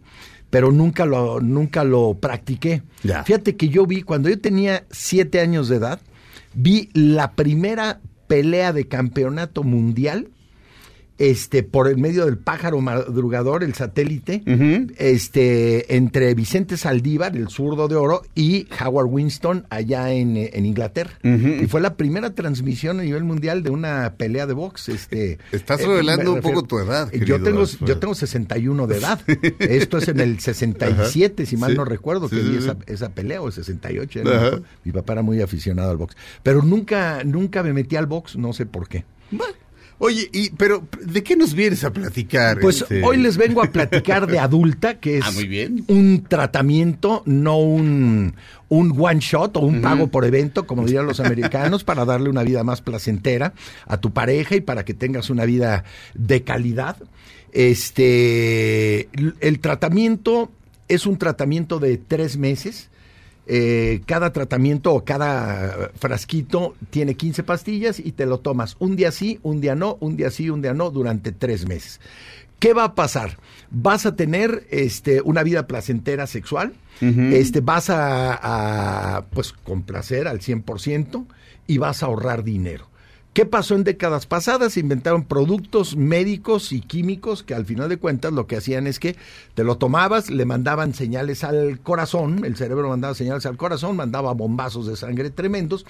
[0.51, 2.83] pero nunca lo, nunca lo practiqué.
[3.03, 3.23] Ya.
[3.23, 6.01] Fíjate que yo vi, cuando yo tenía siete años de edad,
[6.55, 10.29] vi la primera pelea de campeonato mundial
[11.19, 14.43] este por el medio del pájaro madrugador, el satélite,
[14.99, 21.13] este entre Vicente Saldívar, el zurdo de oro, y Howard Winston allá en, en Inglaterra.
[21.23, 24.89] Y fue la primera transmisión a nivel mundial de una pelea de box.
[24.89, 27.11] Este, Estás eh, revelando un poco tu edad.
[27.13, 29.21] yo tengo, yo tengo 61 de edad.
[29.59, 31.77] Esto es en el 67, si mal Sí.
[31.77, 34.21] no recuerdo, que Sí, vi esa, esa pelea, o el 68.
[34.21, 34.41] ya no Ajá.
[34.41, 34.65] me acuerdo.
[34.85, 36.17] Mi papá era muy aficionado al box.
[36.43, 39.05] Pero nunca, nunca me metí al box, no sé por qué.
[39.31, 39.53] Bueno,
[40.01, 42.61] Oye, y, pero ¿de qué nos vienes a platicar?
[42.61, 43.03] Pues este?
[43.03, 45.85] hoy les vengo a platicar de adulta, que es Ah, muy bien.
[45.89, 48.35] un tratamiento, no un,
[48.69, 52.45] un one shot o un pago por evento, como dirían los americanos, para darle una
[52.45, 53.55] vida más placentera
[53.87, 55.83] a tu pareja y para que tengas una vida
[56.15, 56.97] de calidad.
[57.53, 59.09] Este,
[59.41, 60.53] el tratamiento
[60.87, 62.89] es un tratamiento de tres meses.
[63.51, 69.11] Eh, cada tratamiento o cada frasquito tiene 15 pastillas y te lo tomas un día
[69.11, 71.99] sí, un día no, un día sí, un día no, durante tres meses.
[72.59, 73.39] ¿Qué va a pasar?
[73.71, 80.41] Vas a tener este, una vida placentera sexual, este, vas a, a, pues, complacer al
[80.41, 81.25] 100%
[81.69, 82.89] y vas a ahorrar dinero.
[83.33, 84.77] ¿Qué pasó en décadas pasadas?
[84.77, 89.17] Inventaron productos médicos y químicos que al final de cuentas lo que hacían es que
[89.55, 94.33] te lo tomabas, le mandaban señales al corazón, el cerebro mandaba señales al corazón, mandaba
[94.33, 95.87] bombazos de sangre tremendos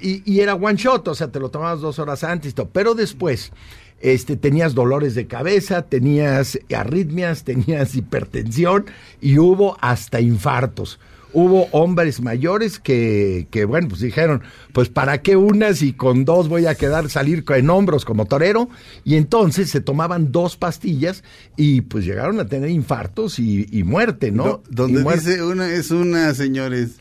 [0.00, 2.54] y, era one shot, o sea, te lo tomabas dos horas antes.
[2.72, 3.52] Pero después
[4.00, 8.86] este, tenías dolores de cabeza, tenías arritmias, tenías hipertensión
[9.20, 10.98] y hubo hasta infartos.
[11.32, 16.48] Hubo hombres mayores que, que, bueno, pues dijeron, pues para qué unas y con dos
[16.48, 18.68] voy a quedar, salir en hombros como torero.
[19.04, 21.22] Y entonces se tomaban dos pastillas
[21.56, 24.44] y pues llegaron a tener infartos y, y muerte, ¿no?
[24.44, 25.30] Do- donde Y muerte.
[25.30, 26.92] dice una, es una, señores.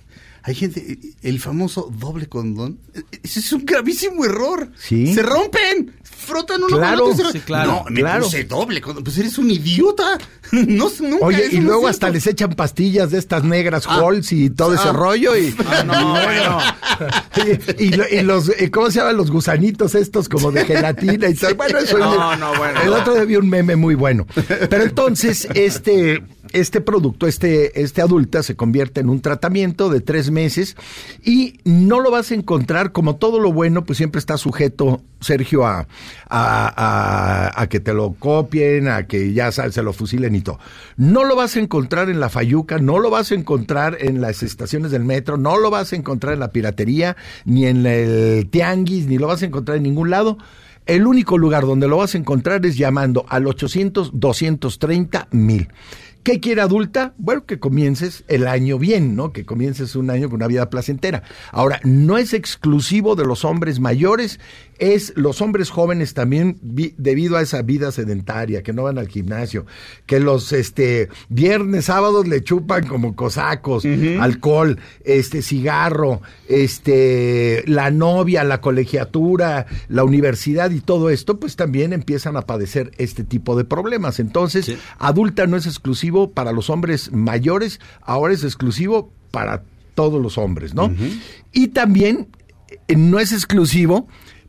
[0.48, 2.80] Hay gente, el famoso doble condón.
[3.22, 4.70] Ese es un gravísimo error.
[4.80, 5.14] Sí.
[5.14, 5.92] Se rompen.
[6.04, 7.32] Frotan uno Claro, con otro.
[7.32, 8.24] sí, claro, No, me claro.
[8.24, 9.04] puse doble condón.
[9.04, 10.18] Pues eres un idiota.
[10.54, 13.98] No, nunca, Oye, y no es luego hasta les echan pastillas de estas negras Ah.
[14.00, 14.94] Halls y todo ese Ah.
[14.94, 16.60] rollo y, Ah, no, bueno.
[17.78, 21.28] y, y lo- y los eh, ¿cómo se llaman los gusanitos estos como de gelatina
[21.28, 21.54] y tal?
[21.58, 22.82] Bueno, eso No, no, bueno.
[22.82, 24.26] El otro día vi un meme muy bueno.
[24.70, 30.32] Pero entonces este este producto, este este adulta se convierte en un tratamiento de tres
[30.32, 30.76] meses
[31.24, 35.66] y no lo vas a encontrar como todo lo bueno, pues siempre está sujeto Sergio
[35.66, 35.88] a
[36.30, 40.60] a, a- que te lo copien, a que ya se lo fusilen y todo.
[40.96, 44.44] No lo vas a encontrar en la Fayuca, no lo vas a encontrar en las
[44.44, 49.08] estaciones del metro, no lo vas a encontrar en la piratería, ni en el tianguis,
[49.08, 50.38] ni lo vas a encontrar en ningún lado.
[50.86, 55.68] El único lugar donde lo vas a encontrar es llamando al 800-230 mil.
[56.28, 57.14] ¿Qué quiere adulta?
[57.18, 59.32] Bueno, que comiences el año bien, ¿no?
[59.32, 61.24] Que comiences un año con una vida placentera.
[61.54, 64.38] Ahora, no es exclusivo de los hombres mayores,
[64.80, 69.08] es los hombres jóvenes también vi- debido a esa vida sedentaria, que no van al
[69.08, 69.66] gimnasio,
[70.06, 73.84] que los este viernes, sábados le chupan como cosacos,
[74.20, 81.94] alcohol, este cigarro, este la novia, la colegiatura, la universidad y todo esto, pues también
[81.94, 84.20] empiezan a padecer este tipo de problemas.
[84.20, 84.66] Entonces,
[85.00, 89.64] adulta no es exclusivo para los hombres mayores, ahora es exclusivo para
[89.96, 90.94] todos los hombres, ¿no?
[91.52, 92.28] Y también
[92.88, 94.08] eh, no es exclusivo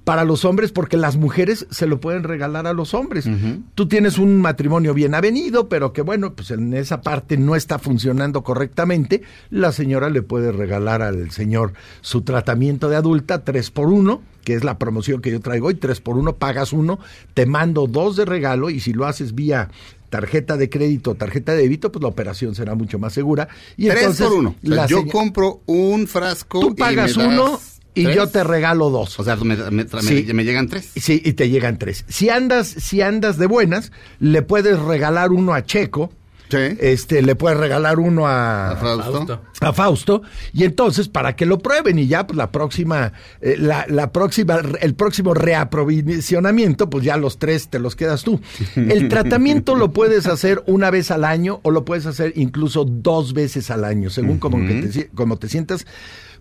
[0.09, 3.29] para los hombres porque las mujeres se lo pueden regalar a los hombres.
[3.75, 7.79] Tú tienes un matrimonio bien avenido, pero que bueno, pues en esa parte no está
[7.79, 13.89] funcionando correctamente, la señora le puede regalar al señor su tratamiento de adulta tres por
[13.89, 16.99] uno que es la promoción que yo traigo hoy, tres por uno, pagas uno,
[17.35, 19.69] te mando dos de regalo y si lo haces vía
[20.09, 23.49] tarjeta de crédito o tarjeta de débito, pues la operación será mucho más segura.
[23.77, 24.55] Y Tres entonces, por uno.
[24.57, 26.61] O sea, la yo compro un frasco.
[26.61, 27.61] Tú y pagas me das uno
[28.01, 28.17] y tres.
[28.17, 29.19] yo te regalo dos.
[29.21, 30.27] O sea, me, me- me- Sí.
[30.33, 30.91] me llegan tres.
[30.97, 32.05] Sí, y te llegan tres.
[32.09, 36.13] Si andas, si andas de buenas, le puedes regalar uno a Checo.
[36.51, 36.57] Sí.
[36.81, 39.43] Este, le puedes regalar uno a, A Fausto.
[39.61, 40.23] A Fausto
[40.55, 44.59] y entonces para que lo prueben y ya pues la próxima eh, la, la próxima
[44.81, 48.41] el próximo reaprovisionamiento pues ya los tres te los quedas tú
[48.77, 53.35] el tratamiento lo puedes hacer una vez al año o lo puedes hacer incluso dos
[53.35, 55.87] veces al año según como, que te, como te sientas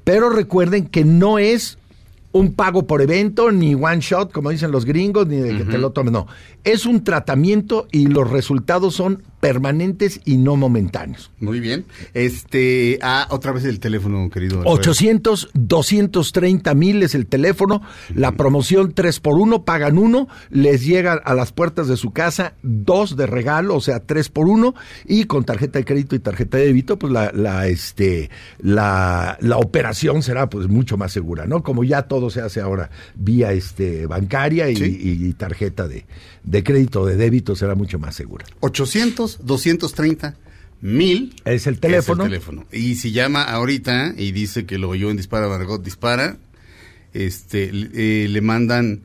[0.07, 1.77] pero recuerden que no es
[2.31, 5.77] un pago por evento, ni one shot, como dicen los gringos, ni de que te
[5.77, 6.13] lo tomes.
[6.13, 6.27] No,
[6.63, 11.31] es un tratamiento y los resultados son permanentes y no momentáneos.
[11.39, 11.85] Muy bien.
[12.13, 14.57] Este, ah, otra vez el teléfono, querido.
[14.57, 14.75] Alfredo.
[14.75, 17.81] 800 230 mil es el teléfono.
[18.15, 22.53] La promoción 3 por 1 pagan uno, les llega a las puertas de su casa
[22.63, 24.73] dos de regalo, o sea, 3 por 1
[25.05, 29.57] y con tarjeta de crédito y tarjeta de débito, pues la, la este la, la
[29.57, 31.63] operación será pues mucho más segura, ¿no?
[31.63, 34.99] Como ya todo se hace ahora vía este bancaria y, Sí.
[35.01, 36.05] y- y tarjeta de,
[36.43, 38.45] de crédito de débito será mucho más segura.
[38.61, 40.35] 800 230
[40.81, 42.23] mil Es el teléfono.
[42.23, 42.65] Es el teléfono.
[42.71, 46.37] Y si llama ahorita y dice que lo oyó en Dispara Margot Dispara,
[47.13, 47.89] este, le-
[48.25, 49.01] eh, le mandan,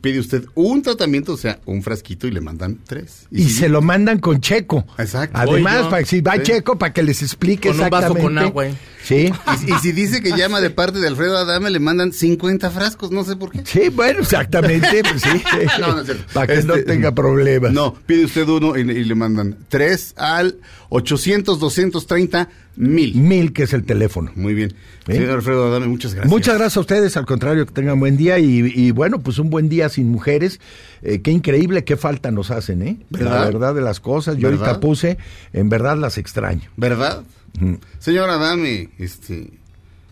[0.00, 3.26] pide usted un tratamiento, o sea, un frasquito y le mandan tres.
[3.30, 4.86] Y, si- se lo mandan con checo.
[4.98, 5.36] Exacto.
[5.38, 6.42] Además, para si va Sí.
[6.44, 8.22] checo, para que les explique Con un vaso exactamente.
[8.22, 8.74] con agua, ¿eh?
[9.08, 9.32] Sí.
[9.66, 13.10] Y, y si dice que llama de parte de Alfredo Adame, le mandan 50 frascos,
[13.10, 13.62] no sé por qué.
[13.64, 15.42] Sí, bueno, exactamente, pues sí.
[15.80, 16.04] No, no.
[16.34, 17.72] Para que no Este, tenga problemas.
[17.72, 20.56] No, pide usted uno y, y le mandan tres al
[20.90, 23.14] 800 230 mil.
[23.14, 24.30] Mil, que es el teléfono.
[24.34, 24.74] Muy bien.
[25.06, 25.14] ¿Sí?
[25.14, 26.30] Señor Alfredo Adame, muchas gracias.
[26.30, 29.48] Muchas gracias a ustedes, al contrario, que tengan buen día y, y bueno, pues un
[29.48, 30.60] buen día sin mujeres.
[31.02, 32.98] Eh, qué increíble, qué falta nos hacen, ¿eh?
[33.10, 33.44] La ¿Verdad?
[33.46, 34.36] verdad de las cosas.
[34.36, 34.66] Yo ¿Verdad?
[34.68, 35.16] ahorita puse,
[35.54, 36.68] en verdad las extraño.
[36.76, 37.22] ¿Verdad?
[37.56, 37.78] Ujú.
[37.98, 39.58] Señor Adame, este,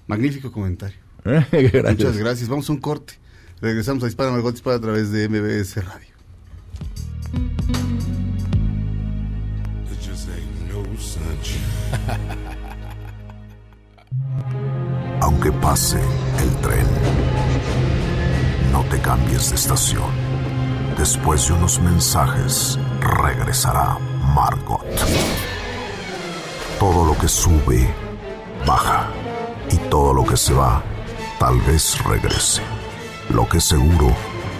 [0.06, 0.98] magnífico comentario.
[1.24, 1.84] Gracias.
[1.84, 2.48] Muchas gracias.
[2.48, 3.14] Vamos a un corte.
[3.60, 6.14] Regresamos a Dispara Margot Dispara a través de MBS Radio.
[15.20, 16.00] Aunque pase
[16.40, 16.86] el tren,
[18.72, 20.10] no te cambies de estación.
[20.96, 23.98] Después de unos mensajes, regresará
[24.34, 24.84] Margot.
[26.78, 27.88] Todo lo que sube,
[28.66, 29.08] baja.
[29.70, 30.82] Y todo lo que se va,
[31.38, 32.62] tal vez regrese.
[33.30, 34.14] Lo que seguro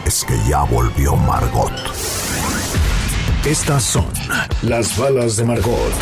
[0.07, 1.73] es que ya volvió Margot.
[3.45, 4.07] Estas son
[4.63, 5.93] las balas de Margot.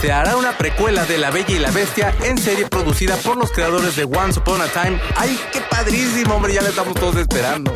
[0.00, 3.50] Se hará una precuela de La Bella y la Bestia en serie producida por los
[3.50, 5.00] creadores de Once Upon a Time.
[5.16, 6.54] ¡Ay, qué padrísimo, hombre!
[6.54, 7.74] Ya le estamos todos esperando.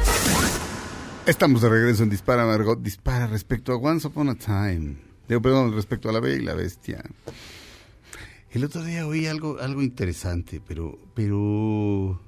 [1.27, 5.06] Estamos de regreso en Dispara Margot Dispara respecto a Once Upon a Time.
[5.29, 7.03] Digo, perdón, respecto a la Bella y la Bestia.
[8.51, 12.21] El otro día oí algo, algo interesante, pero, pero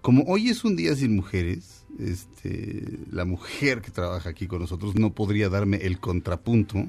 [0.00, 4.94] como hoy es un día sin mujeres, este, la mujer que trabaja aquí con nosotros
[4.94, 6.86] no podría darme el contrapunto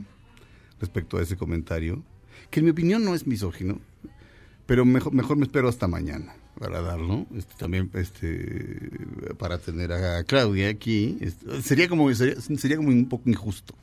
[0.79, 2.03] respecto a ese comentario,
[2.51, 3.79] que en mi opinión no es misógino,
[4.67, 7.25] pero mejor, mejor me espero hasta mañana para darlo.
[7.35, 8.91] Este, también este,
[9.39, 11.17] para tener a Claudia aquí.
[11.19, 13.73] Este, sería, como, sería, sería como un poco injusto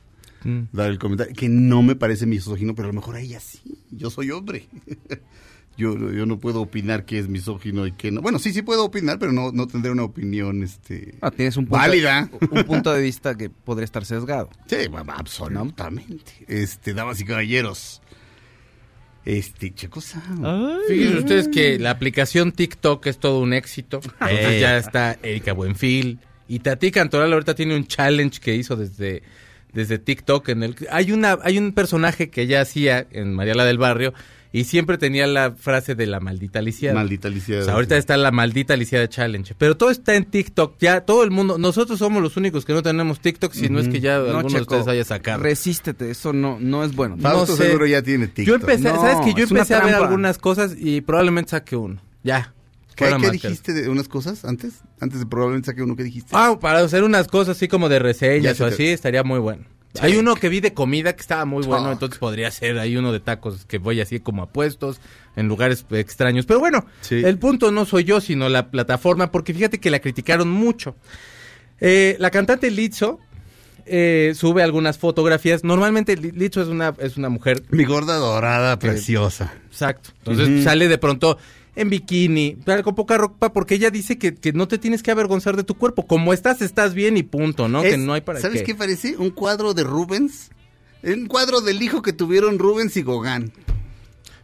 [0.71, 3.59] dar el comentario, que no me parece misógino, pero a lo mejor a ella sí.
[3.91, 4.67] Yo soy hombre.
[5.77, 8.21] yo, yo no puedo opinar que es misógino y que no.
[8.21, 11.65] Bueno, sí, sí puedo opinar, pero no, no tendré una opinión este, Ah, tienes un
[11.65, 12.29] punto, válida.
[12.51, 14.49] un punto de vista que podría estar sesgado.
[14.67, 16.45] Sí, bueno, absolutamente.
[16.47, 18.01] Este, damas y caballeros.
[19.25, 20.01] Este, Checo.
[20.01, 23.99] Fíjense ustedes que la aplicación TikTok es todo un éxito.
[24.21, 26.19] Entonces ya está Erika Buenfil.
[26.47, 29.23] Y Tati Cantoral ahorita tiene un challenge que hizo desde,
[29.75, 30.49] desde TikTok.
[30.49, 34.13] En el, hay, una, hay un personaje que ella hacía en Mariala del Barrio
[34.51, 36.95] y siempre tenía la frase de la maldita lisiada.
[36.95, 37.61] Maldita lisiada.
[37.61, 39.53] O sea, ahorita está la maldita lisiada challenge.
[39.57, 40.77] Pero todo está en TikTok.
[40.79, 43.89] Ya todo el mundo, nosotros somos los únicos que no tenemos TikTok, si no es
[43.89, 45.43] que ya alguno de ustedes haya sacado.
[45.43, 47.17] Resístete, eso no, no es bueno.
[47.17, 47.65] Fausto no sé.
[47.65, 48.47] seguro ya tiene TikTok.
[48.47, 52.01] Yo empecé, No, ¿sabes que Yo empecé a ver algunas cosas y probablemente saque uno.
[52.23, 52.54] Ya.
[52.95, 54.81] ¿Qué, qué dijiste de unas cosas antes?
[54.99, 56.29] Antes de probablemente saque uno que dijiste.
[56.33, 59.63] Ah, para hacer unas cosas así como de reseñas o te- así, estaría muy bueno.
[59.93, 60.01] Sí.
[60.03, 61.93] Hay uno que vi de comida que estaba muy bueno, Talk.
[61.93, 62.77] entonces podría ser.
[62.79, 64.99] Hay uno de tacos que voy así como a puestos
[65.37, 66.45] en lugares extraños.
[66.45, 67.21] Pero bueno, Sí.
[67.23, 70.95] el punto no soy yo, sino la plataforma, porque fíjate que la criticaron mucho.
[71.79, 73.19] Eh, la cantante Lizzo
[73.85, 75.63] eh, sube algunas fotografías.
[75.63, 79.53] Normalmente Li- Lizzo es una, es una mujer Mi gorda dorada, preciosa.
[79.67, 80.09] Exacto.
[80.25, 81.37] Entonces sale de pronto
[81.75, 85.55] en bikini, con poca ropa, porque ella dice que, que no te tienes que avergonzar
[85.57, 86.07] de tu cuerpo.
[86.07, 87.81] Como estás, estás bien y punto, ¿no?
[87.81, 88.67] que no hay para ¿Sabes qué.
[88.67, 89.17] qué parece?
[89.17, 90.49] Un cuadro de Rubens.
[91.03, 93.51] Un cuadro del hijo que tuvieron Rubens y Gauguin.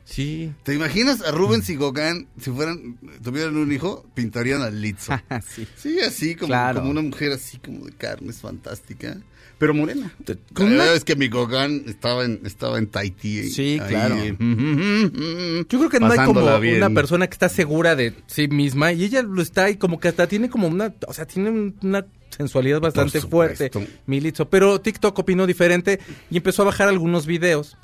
[0.03, 0.51] Sí.
[0.63, 5.13] ¿Te imaginas a Rubens y Gauguin, si fueran, tuvieran un hijo, pintarían a Lizzo?
[5.47, 5.65] sí.
[5.77, 6.79] Sí, así, como, Claro.
[6.81, 9.17] como una mujer así, como de carne, es fantástica.
[9.61, 10.11] Pero morena.
[10.53, 13.43] con La una- verdad es que mi Gauguin estaba en, estaba en Tahití.
[13.51, 14.15] Sí, ahí, claro.
[14.17, 16.77] eh, Yo creo que no hay como bien.
[16.77, 20.07] una persona que está segura de sí misma y ella lo está y como que
[20.07, 23.69] hasta tiene como una, o sea, tiene un- una sensualidad bastante fuerte.
[24.07, 24.49] Militzo.
[24.49, 25.99] Pero TikTok opinó diferente
[26.31, 27.77] y empezó a bajar algunos videos.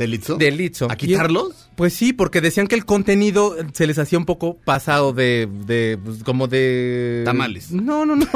[0.00, 0.36] ¿De Litzo?
[0.36, 0.90] De Litzo.
[0.90, 1.68] ¿A quitarlos?
[1.76, 5.98] Pues sí, porque decían que el contenido se les hacía un poco pasado de, de
[6.02, 7.20] pues, como de...
[7.26, 7.70] Tamales.
[7.70, 8.26] No, no, no.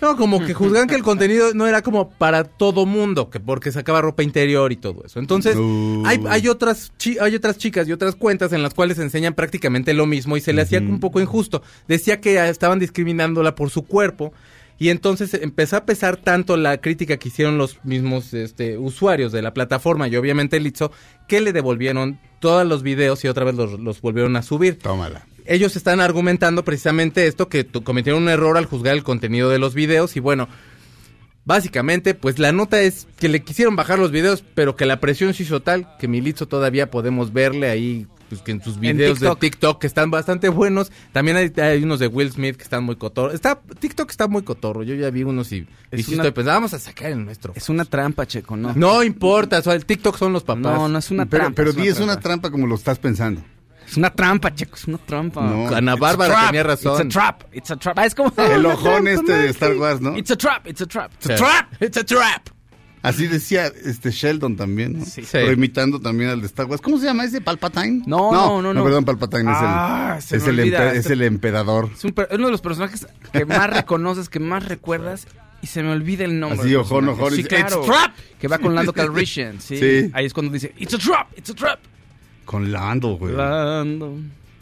[0.00, 3.70] no, como que juzgan que el contenido no era como para todo mundo, que porque
[3.70, 5.20] sacaba ropa interior y todo eso.
[5.20, 6.02] Entonces, Uh.
[6.04, 9.94] hay, hay, otras chi- hay otras chicas y otras cuentas en las cuales enseñan prácticamente
[9.94, 11.62] lo mismo y se le hacía un poco injusto.
[11.86, 14.32] Decía que estaban discriminándola por su cuerpo.
[14.78, 19.42] Y entonces empezó a pesar tanto la crítica que hicieron los mismos este, usuarios de
[19.42, 20.72] la plataforma y obviamente el
[21.28, 24.78] que le devolvieron todos los videos y otra vez los, los volvieron a subir.
[24.78, 25.26] Tómala.
[25.44, 29.74] Ellos están argumentando precisamente esto, que cometieron un error al juzgar el contenido de los
[29.74, 30.48] videos y bueno,
[31.44, 35.34] básicamente pues la nota es que le quisieron bajar los videos, pero que la presión
[35.34, 39.34] se hizo tal que Militzo todavía podemos verle ahí pues que en sus videos TikTok.
[39.38, 40.90] de TikTok que están bastante buenos.
[41.12, 43.34] También hay, hay unos de Will Smith que están muy cotorros.
[43.34, 44.82] Está, TikTok está muy cotorro.
[44.82, 47.22] Yo ya vi unos y, y Es sí una- estoy pensando, vamos a sacar el
[47.26, 47.52] nuestro.
[47.54, 48.72] Es una trampa, Checo, ¿no?
[48.74, 50.62] No importa, o sea, el TikTok son los papás.
[50.62, 51.56] No, no es una Pero, trampa.
[51.56, 52.50] pero es una es una trampa.
[52.50, 53.42] como lo estás pensando.
[53.86, 55.42] Es una trampa, Checo, es una trampa.
[55.42, 55.68] No.
[55.68, 56.94] Ana Bárbara tenía razón.
[57.06, 57.98] It's a trap, it's a trap.
[57.98, 58.32] Ah, es como...
[58.38, 60.16] El ojón este de Star Wars, ¿no?
[60.16, 61.12] It's a trap, it's a trap.
[61.16, 61.82] It's a trap.
[61.82, 62.48] It's a trap.
[63.02, 65.04] Así decía este Sheldon también, ¿no?
[65.04, 65.22] Sí.
[65.32, 66.80] Pero imitando también al de Star Wars.
[66.80, 67.40] ¿Cómo se llama ese?
[67.40, 68.02] ¿Palpatine?
[68.06, 68.84] No, no, no, no.
[68.84, 71.90] perdón, Palpatine Ah, es el, me es, el empe- es el emperador.
[71.94, 75.26] Es un per- uno de los personajes que más reconoces, que más recuerdas
[75.62, 76.60] y se me olvida el nombre.
[76.60, 77.78] Así, ojón, ojón, Sí, claro.
[77.80, 78.12] "It's trap".
[78.40, 79.78] Que va con Lando Calrissian, ¿sí?
[79.78, 80.10] Sí.
[80.12, 81.80] Ahí es cuando dice, it's a trap, it's a trap.
[82.44, 83.34] Con Lando, güey.
[83.34, 84.16] Lando.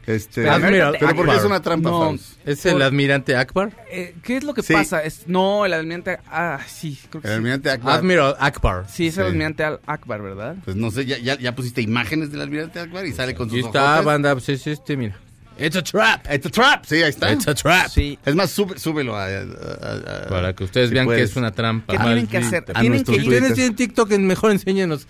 [0.07, 2.17] Este, Pero Admiral pero ¿por qué es una trampa, No.
[2.47, 3.71] ¿Es el admirante Akbar?
[3.91, 4.73] Eh, ¿Qué es lo que Sí.
[4.73, 5.05] pasa?
[5.05, 6.19] Es, no, el almirante...
[6.27, 7.37] Ah, sí, creo que El sí.
[7.37, 7.99] almirante Akbar.
[7.99, 8.87] Admiral Akbar.
[8.89, 9.31] Sí, es el Sí.
[9.31, 10.57] almirante Al- Akbar, ¿verdad?
[10.65, 13.59] Pues no sé, ya, ya, ya pusiste imágenes del almirante Akbar y sale con sus
[13.59, 14.05] Y está, ojotes.
[14.07, 15.17] banda, pues es este, mira.
[15.59, 16.27] It's a trap.
[16.33, 16.85] It's a trap.
[16.87, 17.31] Sí, ahí está.
[17.33, 17.89] It's a trap.
[17.89, 18.19] Sí.
[18.25, 21.31] Es más, sube- súbelo a, a- a- a- Para que ustedes si vean que puedes.
[21.31, 21.93] es una trampa.
[21.93, 22.65] ¿Qué tienen que hacer?
[22.75, 25.07] A Tienen que ir, Ustedes tienen TikTok, mejor enséñenos.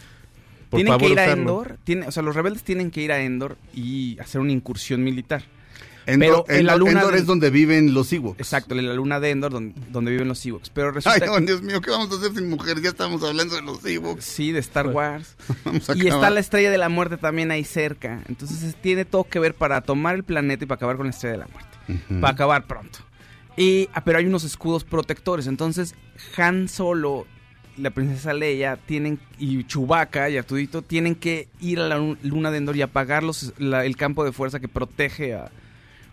[0.71, 1.33] Por tienen favor, que ir a.
[1.33, 1.79] Endor.
[1.85, 5.43] tiene- o sea, los rebeldes tienen que ir a Endor y hacer una incursión militar.
[6.07, 8.41] Endor, Pero en la Endor- luna Endor de- es donde viven los Ewoks.
[8.41, 10.71] Exacto, en la luna de Endor, donde, donde viven los Ewoks.
[10.71, 12.83] Pero Ay, resulta no, Dios mío, ¿qué vamos a hacer sin mujeres?
[12.83, 14.25] Ya estamos hablando de los Ewoks.
[14.25, 15.37] Sí, de Star Wars.
[15.65, 18.23] Vamos a y está la estrella de la muerte también ahí cerca.
[18.29, 21.11] Entonces es- tiene todo que ver para tomar el planeta y para acabar con la
[21.11, 21.71] estrella de la muerte.
[22.21, 23.01] Para acabar pronto.
[23.57, 25.47] Y, ah, pero hay unos escudos protectores.
[25.47, 25.95] Entonces
[26.39, 27.27] Han Solo,
[27.81, 32.51] la princesa Leia, tienen, y Chewbacca y Artudito tienen que ir a la lu- luna
[32.51, 35.51] de Endor y apagar los- la- el campo de fuerza que protege a...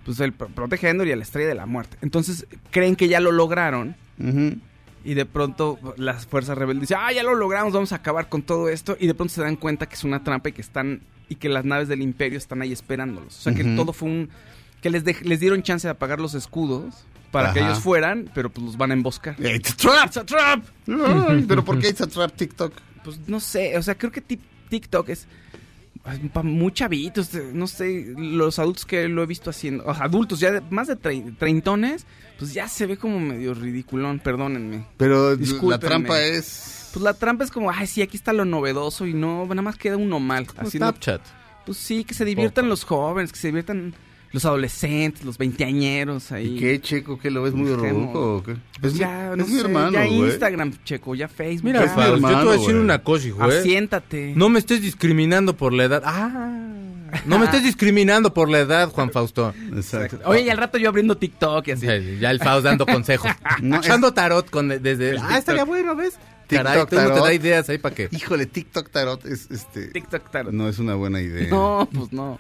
[0.06, 1.98] Pues el, protege a Endor y a la estrella de la muerte.
[2.02, 3.96] Entonces creen que ya lo lograron.
[5.04, 8.42] Y de pronto las fuerzas rebeldes dicen, ah, ya lo logramos, vamos a acabar con
[8.42, 8.98] todo esto.
[9.00, 11.50] Y de pronto se dan cuenta que es una trampa y que están, y que
[11.50, 13.38] las naves del imperio están ahí esperándolos.
[13.38, 14.30] O sea que todo fue un,
[14.82, 16.94] que les, dej- les dieron chance de apagar los escudos
[17.32, 19.36] para que ellos fueran, pero pues los van a emboscar.
[19.40, 20.06] It's a trap.
[20.08, 20.64] It's a trap.
[20.88, 22.74] Ay, pero ¿por qué it's a trap TikTok?
[23.04, 25.28] Pues no sé, o sea, creo que ti- TikTok es
[26.32, 30.06] para muy chavitos, eh, no sé, los adultos que lo he visto haciendo, o sea,
[30.06, 32.06] adultos ya de- más de trein- treintones,
[32.40, 34.86] pues ya se ve como medio ridiculón, perdónenme.
[34.96, 36.90] Pero la trampa es...
[36.94, 39.76] Pues la trampa es como, ay, sí, aquí está lo novedoso y no, nada más
[39.78, 40.46] queda uno mal.
[40.56, 41.22] Haciendo- Snapchat.
[41.66, 43.94] pues sí, que se diviertan los jóvenes, que se diviertan
[44.32, 46.56] los adolescentes, los veinteañeros ahí.
[46.58, 47.18] ¿Y qué, Checo?
[47.18, 48.56] ¿Qué lo ves muy ruco o qué?
[48.82, 50.20] Pues Es, ya, mi- no es mi sé, hermano, ya güey.
[50.30, 51.66] Instagram, checo, ya Facebook.
[51.66, 51.92] Mira, ya.
[51.92, 52.84] mi Faust, yo te voy a hermano, decir güey.
[52.84, 53.52] una cosa, hijo.
[53.52, 53.60] ¿eh?
[53.60, 54.34] Asiéntate.
[54.36, 56.02] No me estés discriminando por la edad.
[56.06, 56.64] Ah.
[57.26, 59.54] No me estés discriminando por la edad, Juan Fausto.
[59.74, 60.20] Exacto.
[60.26, 61.86] Oye, y al rato yo abriendo TikTok y así.
[61.86, 63.32] Ya, ya el Faust dando consejos.
[63.62, 65.12] No, Echando tarot con, desde...
[65.12, 66.16] El Ah, estaría bueno, ¿ves?
[66.48, 67.24] TikTok Caray, tú no te tarot.
[67.26, 68.08] da ideas ahí para qué.
[68.12, 69.88] Híjole, TikTok Tarot es este...
[69.88, 70.54] TikTok tarot.
[70.54, 71.50] No es una buena idea.
[71.50, 72.40] No, pues no.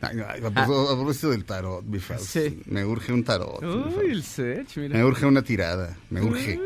[0.00, 1.84] Ay, ay, a propósito- del tarot.
[2.20, 2.62] Sí.
[2.66, 3.62] Me urge un tarot.
[3.62, 4.96] Uy, el Sech, mira.
[4.96, 5.96] Me urge una tirada.
[6.10, 6.60] Me urge.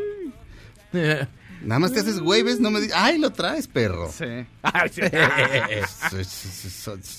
[1.64, 2.58] Nada más te haces güey, ¿ves?
[2.58, 2.98] No me digas.
[3.00, 4.10] ¡Ay, lo traes, perro!
[4.12, 4.24] Sí.
[4.62, 5.00] Ay, sí.
[5.00, 5.10] Hay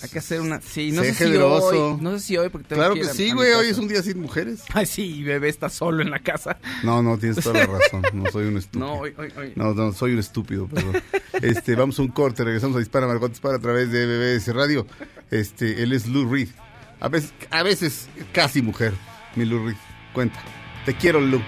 [0.09, 0.59] que hacer una.
[0.61, 1.97] Sí, no Sé sé si hoy.
[2.01, 3.51] No sé si hoy, porque Claro que sí, güey.
[3.53, 4.61] Hoy es un día sin mujeres.
[4.73, 6.57] Ay, sí, bebé está solo en la casa.
[6.83, 8.03] No, no, tienes toda la razón.
[8.13, 8.85] No soy un estúpido.
[8.85, 9.53] No, hoy, hoy, hoy.
[9.55, 11.01] No, no, soy un estúpido, perdón.
[11.41, 14.85] Este, vamos a un corte, regresamos a Dispara Margot Dispara a través de BBS Radio.
[15.33, 16.49] Este, él es Lou Reed.
[16.99, 18.93] A veces, a veces casi mujer,
[19.35, 19.77] mi Lou Reed.
[20.13, 20.39] Cuenta.
[20.85, 21.41] Te quiero, Lou.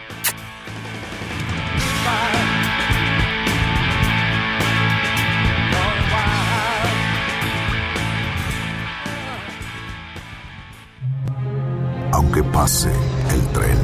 [12.12, 12.92] Aunque pase
[13.30, 13.78] el tren,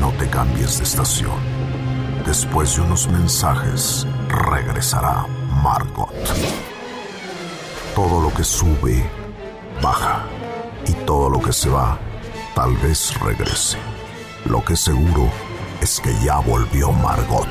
[0.00, 1.40] no te cambies de estación.
[2.24, 5.26] Después de unos mensajes, regresará
[5.60, 6.71] Margot.
[7.94, 9.04] Todo lo que sube,
[9.82, 10.26] baja.
[10.88, 12.00] Y todo lo que se va,
[12.54, 13.76] tal vez regrese.
[14.46, 15.30] Lo que seguro
[15.82, 17.46] es que ya volvió Margot.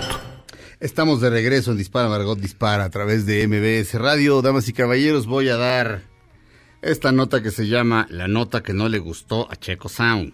[0.80, 4.42] Estamos de regreso en Dispara Margot Dispara a través de MBS Radio.
[4.42, 6.02] Damas y caballeros, voy a dar
[6.82, 10.34] esta nota que se llama La nota que no le gustó a Checo Sound.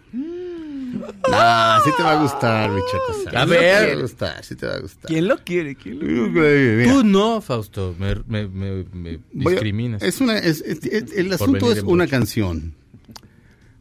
[1.31, 2.79] Ah, sí te va a gustar, mi.
[2.79, 3.85] A Sí ver.
[3.89, 5.07] te va a gustar, sí te va a gustar.
[5.07, 5.75] ¿Quién lo quiere?
[5.75, 6.75] ¿Quién lo quiere?
[6.77, 10.01] Mira, Tú no, Fausto, me, me- me- me voy a- discriminas.
[10.01, 12.73] es una, es- es- es- el asunto es una canción.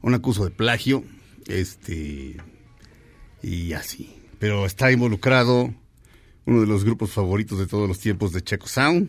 [0.03, 1.05] Un acuso de plagio.
[1.47, 2.37] Este.
[3.43, 4.13] Y así.
[4.41, 5.73] Pero está involucrado
[6.47, 9.09] uno de los grupos favoritos de todos los tiempos de Checo Sound.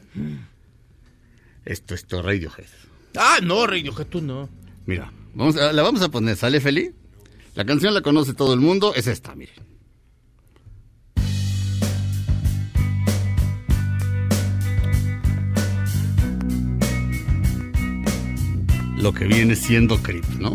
[1.65, 2.65] Esto es Radiohead.
[3.17, 4.47] Ah, no, Radiohead, tú no.
[4.85, 6.91] Mira, vamos a- la vamos a poner, ¿sale Feli?
[7.57, 9.55] La canción la conoce todo el mundo, es esta, miren.
[19.01, 20.53] Lo que viene siendo Creep, ¿no?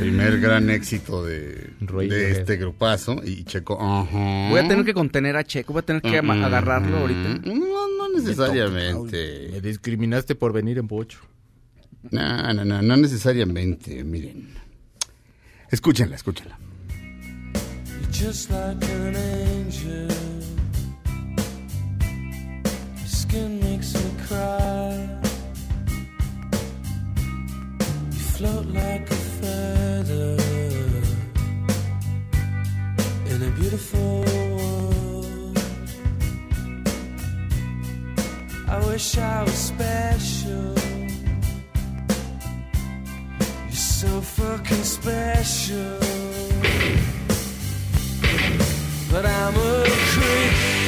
[0.00, 1.70] Primer gran éxito de,
[2.32, 3.20] este grupazo.
[3.24, 4.48] Y Checo, ajá.
[4.50, 7.40] Voy a tener que contener a Checo, voy a tener que ama- agarrarlo ahorita.
[7.44, 9.50] No, no necesariamente.
[9.52, 11.20] Me discriminaste por venir en bocho.
[12.10, 14.65] No, no, no, no necesariamente, miren.
[15.70, 16.56] Escúchenla, escúchenla.
[18.10, 20.08] just like an angel.
[22.98, 25.08] Your skin makes me cry.
[28.12, 30.36] You float like a feather
[33.32, 34.24] in a beautiful
[34.56, 35.58] world.
[38.68, 39.85] I wish I was special.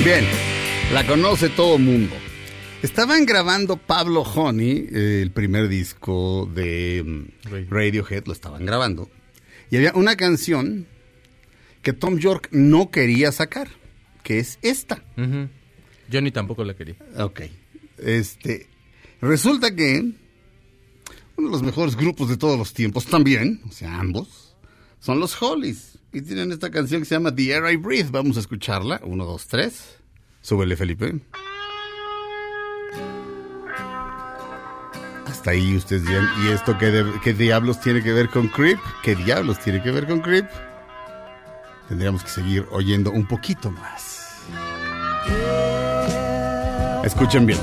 [0.04, 0.24] Bien,
[0.92, 2.14] la conoce todo mundo.
[2.82, 8.24] Estaban grabando Pablo Honey, eh, el primer disco de mm, Radiohead.
[8.26, 9.08] Lo estaban grabando.
[9.70, 10.86] Y había una canción
[11.82, 13.68] que Tom York no quería sacar,
[14.24, 15.04] que es esta.
[15.16, 15.48] Ujú.
[16.12, 16.96] Johnny tampoco la quería.
[17.18, 17.42] Ok.
[17.98, 18.66] Este,
[19.20, 20.12] resulta que
[21.38, 24.54] uno de los mejores grupos de todos los tiempos también, o sea, ambos,
[25.00, 25.98] son los Hollies.
[26.12, 28.10] Y tienen esta canción que se llama The Air I Breathe.
[28.10, 29.00] Vamos a escucharla.
[29.04, 29.98] Uno, dos, tres.
[30.40, 31.20] Súbele, Felipe.
[35.26, 38.78] Hasta ahí ustedes dirán, ¿y esto qué, de- qué diablos tiene que ver con Creep?
[39.02, 40.46] ¿Qué diablos tiene que ver con Creep?
[41.88, 44.38] Tendríamos que seguir oyendo un poquito más.
[47.04, 47.58] Escuchen bien.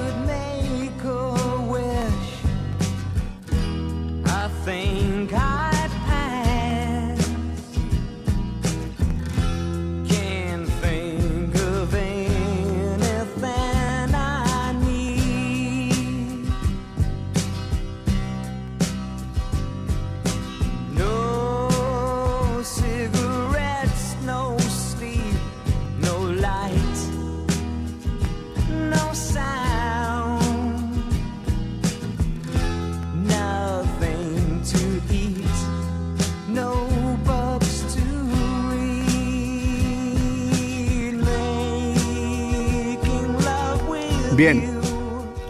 [44.36, 44.62] Bien.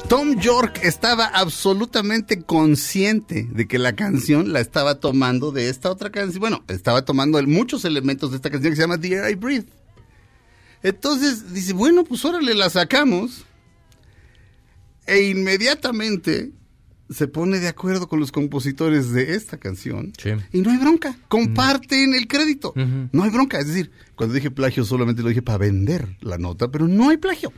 [0.08, 6.12] Tom York estaba absolutamente consciente de que la canción la estaba tomando de esta otra
[6.12, 6.40] canción.
[6.40, 9.66] Bueno, estaba tomando muchos elementos de esta canción que se llama The Air I Breathe.
[10.84, 13.46] Entonces dice, bueno, pues órale, la sacamos.
[15.08, 16.52] E inmediatamente
[17.10, 20.14] se pone de acuerdo con los compositores de esta canción.
[20.22, 20.30] Sí.
[20.52, 21.18] Y no hay bronca.
[21.28, 22.72] Comparten el crédito.
[23.12, 23.58] No hay bronca.
[23.58, 27.18] Es decir, cuando dije plagio solamente lo dije para vender la nota, pero no hay
[27.18, 27.52] plagio.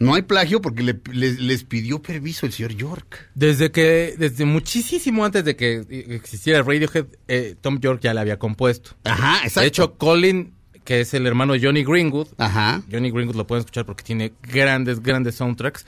[0.00, 3.28] No hay plagio porque le- les, les pidió permiso el señor York.
[3.34, 8.38] Desde que, desde muchísimo antes de que existiera Radiohead, eh, Tom York ya la había
[8.38, 8.92] compuesto.
[9.04, 9.60] Ajá, exacto.
[9.60, 12.82] De hecho, Colin, que es el hermano de Johnny Greenwood, Ajá.
[12.90, 15.84] Johnny Greenwood lo pueden escuchar porque tiene grandes, grandes soundtracks.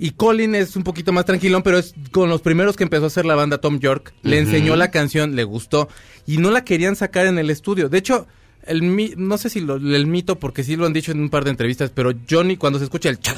[0.00, 3.06] Y Colin es un poquito más tranquilón, pero es con los primeros que empezó a
[3.08, 4.14] hacer la banda Tom York.
[4.22, 5.88] Le enseñó la canción, le gustó.
[6.24, 7.88] Y no la querían sacar en el estudio.
[7.88, 8.28] De hecho,
[8.68, 11.30] el mi- no sé si lo- el mito, porque sí lo han dicho en un
[11.30, 13.34] par de entrevistas, pero Johnny, cuando se escucha el cha,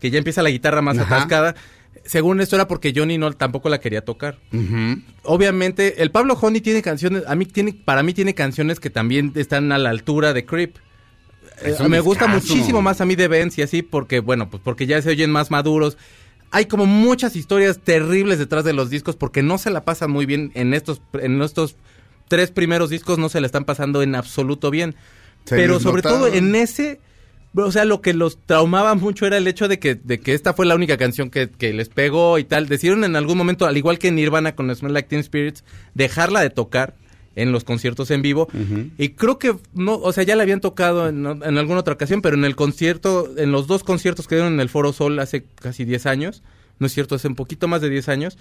[0.00, 1.16] que ya empieza la guitarra más Ajá.
[1.16, 1.54] atascada,
[2.04, 4.38] según esto era porque Johnny no, tampoco la quería tocar.
[5.24, 9.32] Obviamente, el Pablo Honey tiene canciones, a mí tiene, para mí tiene canciones que también
[9.36, 10.76] están a la altura de Creep.
[11.64, 14.86] Eh, me gusta muchísimo más a mí de Benz y así porque, bueno, pues porque
[14.86, 15.96] ya se oyen más maduros.
[16.50, 20.26] Hay como muchas historias terribles detrás de los discos porque no se la pasan muy
[20.26, 21.76] bien en estos, en estos
[22.28, 24.94] tres primeros discos no se la están pasando en absoluto bien.
[25.44, 26.18] Se Pero sobre notaba.
[26.18, 27.00] todo en ese,
[27.54, 30.54] o sea, lo que los traumaba mucho era el hecho de que, de que esta
[30.54, 32.68] fue la única canción que, que les pegó y tal.
[32.68, 35.64] Decidieron en algún momento, al igual que Nirvana con Smell Like Teen Spirits,
[35.94, 36.94] dejarla de tocar
[37.34, 38.48] en los conciertos en vivo.
[38.98, 42.20] Y creo que, no, o sea, ya le habían tocado en, en alguna otra ocasión,
[42.22, 45.44] pero en el concierto, en los dos conciertos que dieron en el Foro Sol hace
[45.60, 46.42] casi 10 años,
[46.78, 48.38] no es cierto, hace un poquito más de 10 años,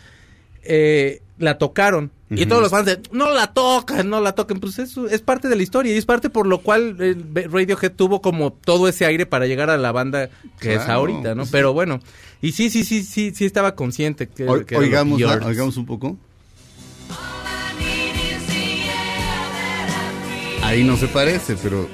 [0.64, 2.12] eh, la tocaron.
[2.34, 4.62] Y todos los fans de, no la tocan, no la toquen.
[4.62, 7.16] Pues eso es parte de la historia y es parte por lo cual eh,
[7.52, 10.30] Radiohead tuvo como todo ese aire para llegar a la banda
[10.62, 11.46] que es ahorita, ¿no?
[11.48, 12.00] Pero bueno,
[12.42, 16.16] y sí, sí, sí, sí, sí estaba consciente que, los oigamos, la- oigamos un poco.
[20.64, 21.90] Ahí no se parece, pero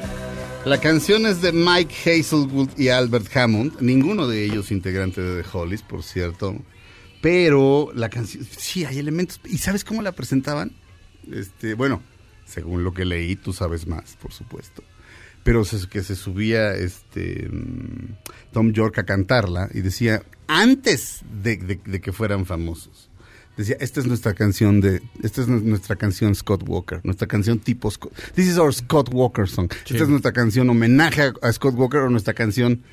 [0.65, 5.49] la canción es de Mike Hazelwood y Albert Hammond, ninguno de ellos integrante de The
[5.51, 6.55] Hollies, por cierto.
[7.21, 9.39] Pero la canción, sí, hay elementos.
[9.45, 10.71] ¿Y sabes cómo la presentaban?
[11.31, 12.01] Este, bueno,
[12.45, 14.83] según lo que leí, tú sabes más, por supuesto.
[15.43, 18.15] Pero se- que se subía este mm,
[18.51, 23.09] Tom York a cantarla y decía, antes de, de- de que fueran famosos,
[23.57, 27.59] decía, esta es nuestra canción de, esta es nu- nuestra canción Scott Walker, nuestra canción
[27.59, 31.51] tipo Scott, this is our Scott Walker song, esta es nuestra canción homenaje a, a
[31.53, 32.83] Scott Walker o nuestra canción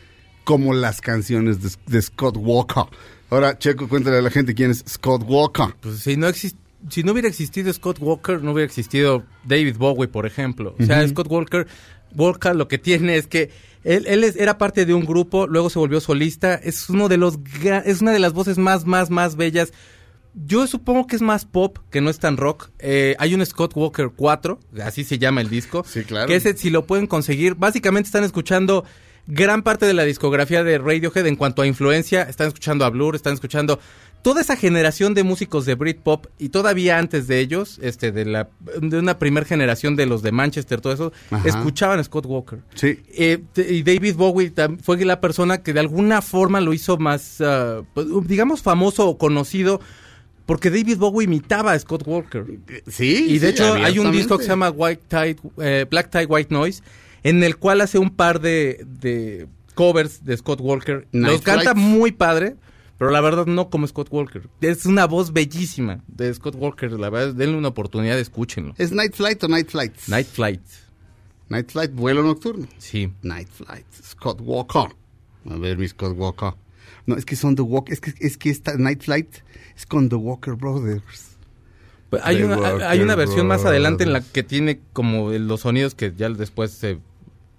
[0.44, 2.84] como las canciones de, de Scott Walker.
[3.34, 5.74] Ahora, Checo, cuéntale a la gente quién es Scott Walker.
[5.80, 6.28] Pues si no
[6.90, 10.74] si no hubiera existido Scott Walker, no hubiera existido David Bowie, por ejemplo.
[10.78, 11.06] O sea.
[11.08, 11.66] Scott Walker,
[12.14, 13.50] Walker lo que tiene es que
[13.84, 17.16] él, él es- era parte de un grupo, luego se volvió solista, es uno de
[17.16, 17.38] los
[17.84, 19.72] es una de las voces más más más bellas.
[20.34, 22.70] Yo supongo que es más pop, que no es tan rock.
[22.80, 25.84] Eh, hay un Scott Walker 4, así se llama el disco.
[25.88, 26.26] Sí, claro.
[26.26, 28.84] Que ese, si lo pueden conseguir, básicamente están escuchando
[29.26, 32.22] gran parte de la discografía de Radiohead en cuanto a influencia.
[32.22, 33.78] Están escuchando a Blur, están escuchando
[34.24, 38.48] toda esa generación de músicos de Britpop y todavía antes de ellos, este, de la,
[38.80, 41.46] de una primer generación de los de Manchester, todo eso, Ajá.
[41.46, 42.60] escuchaban a Scott Walker.
[42.74, 43.00] Sí.
[43.12, 44.50] Eh, y David Bowie
[44.82, 47.36] fue la persona que de alguna forma lo hizo más,
[47.92, 49.80] pues, digamos, famoso o conocido.
[50.46, 52.44] Porque David Bowie imitaba a Scott Walker.
[52.86, 53.26] Sí.
[53.28, 56.26] Y de sí, hecho hay un disco que se llama White Tide, eh, Black Tie
[56.26, 56.82] White Noise,
[57.24, 61.08] en el cual hace un par de, de covers de Scott Walker.
[61.10, 62.56] Night Los canta muy padre,
[62.98, 64.48] pero la verdad no como Scott Walker.
[64.60, 66.92] Es una voz bellísima de Scott Walker.
[66.92, 68.74] La verdad, denle una oportunidad, escúchenlo.
[68.78, 69.94] ¿Es Night Flight o Night Flight?
[70.06, 70.62] Night Flight.
[71.48, 72.66] Night Flight, vuelo nocturno.
[72.78, 73.12] Sí.
[73.22, 74.94] Night Flight, Scott Walker.
[75.50, 76.54] A ver, mi Scott Walker.
[77.06, 79.28] No, es que son The Walker, es que, es que esta Night Flight
[79.76, 81.36] es con The Walker Brothers.
[82.08, 85.30] Pues hay, The una, Walker hay una versión más adelante en la que tiene como
[85.32, 86.98] los sonidos que ya después se...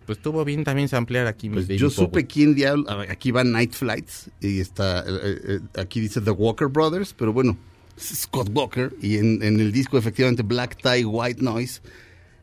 [0.05, 1.49] Pues estuvo bien también samplear aquí.
[1.49, 1.89] Pues yo Bowie.
[1.95, 2.85] supe quién diablo.
[3.09, 4.99] Aquí va Night Flights y está.
[5.07, 7.57] eh, eh, aquí dice The Walker Brothers, pero bueno,
[7.99, 8.93] Scott Walker.
[9.01, 11.81] Y en, en el disco, efectivamente, Black Tie White Noise,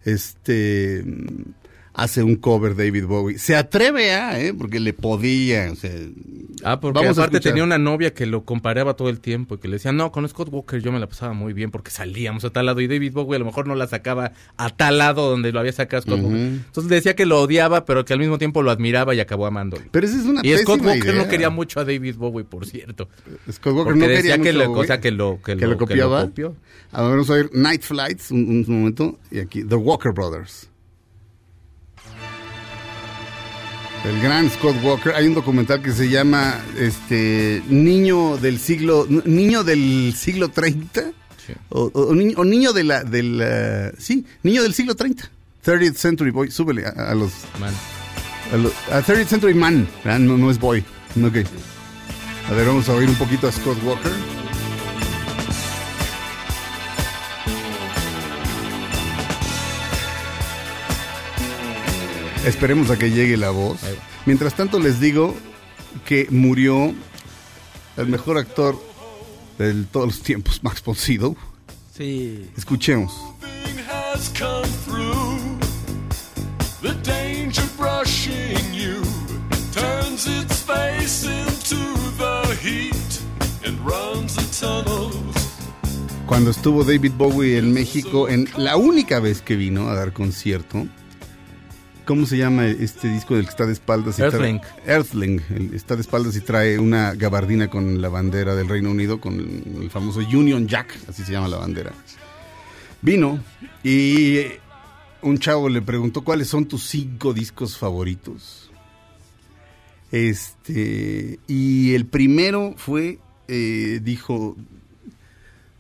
[0.04, 1.04] este.
[1.95, 3.38] Hace un cover David Bowie.
[3.38, 4.55] Se atreve a, ¿eh?
[4.55, 5.70] Porque le podía.
[5.72, 5.90] O sea,
[6.64, 9.59] Ah, porque Vamos a aparte tenía una novia que lo comparaba todo el tiempo y
[9.59, 12.45] que le decía, no, con Scott Walker yo me la pasaba muy bien porque salíamos
[12.45, 15.28] a tal lado y David Bowie a lo mejor no la sacaba a tal lado
[15.28, 16.28] donde lo había sacado Scott Ujú.
[16.28, 16.40] Walker.
[16.40, 19.82] Entonces decía que lo odiaba, pero que al mismo tiempo lo admiraba y acabó amándolo.
[19.90, 21.24] Pero esa es una Y Scott Walker idea.
[21.24, 23.09] no quería mucho a David Bowie, por cierto.
[23.51, 25.78] Scott Walker Porque no decía quería que mucho, sea, que lo- que que lo- lo
[25.78, 26.22] que lo copiaba.
[26.26, 26.55] copió.
[26.93, 29.18] Ahora vamos a ver Night Flights, un, un momento.
[29.32, 30.68] Y aquí, The Walker Brothers.
[34.05, 35.14] El gran Scott Walker.
[35.14, 41.03] Hay un documental que se llama este Niño del siglo Niño del siglo 30
[41.46, 41.55] Sí.
[41.70, 45.28] o, o- o niño, o niño de la del sí, niño del siglo 30.
[45.64, 47.74] 30th Century Boy, súbele a, a los Man.
[48.53, 50.84] a, lo- a 30th Century Man, Ah, no, no es boy.
[51.16, 51.38] No, ok.
[52.48, 54.12] A ver, vamos a oír un poquito a Scott Walker.
[62.47, 63.80] Esperemos a que llegue la voz.
[64.26, 65.34] Mientras tanto les digo
[66.05, 66.93] que murió
[67.97, 68.76] el mejor actor
[69.59, 71.36] de todos los tiempos, Max von Sydow.
[71.97, 72.51] Sí.
[72.57, 73.12] Escuchemos.
[86.32, 90.86] cuando estuvo David Bowie en México, en la única vez que vino a dar concierto.
[92.05, 94.18] ¿Cómo se llama este disco del que está de espaldas?
[94.18, 94.61] y trae- Earthling.
[94.86, 95.42] Earthling.
[95.50, 99.34] el- Está de espaldas y trae una gabardina con la bandera del Reino Unido, con
[99.34, 101.92] el, el famoso Union Jack, así se llama la bandera.
[103.00, 103.42] Vino
[103.84, 104.40] y
[105.22, 108.70] un chavo le preguntó cuáles son tus cinco discos favoritos.
[110.11, 114.57] Este, y el primero fue, eh, dijo,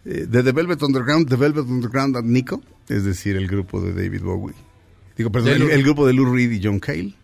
[0.04, 3.92] eh, de The Velvet Underground, The Velvet Underground and Nico, es decir, el grupo de
[3.92, 4.54] David Bowie.
[5.16, 7.14] Digo, perdón, el, grupo de Lou Reed y John Cale.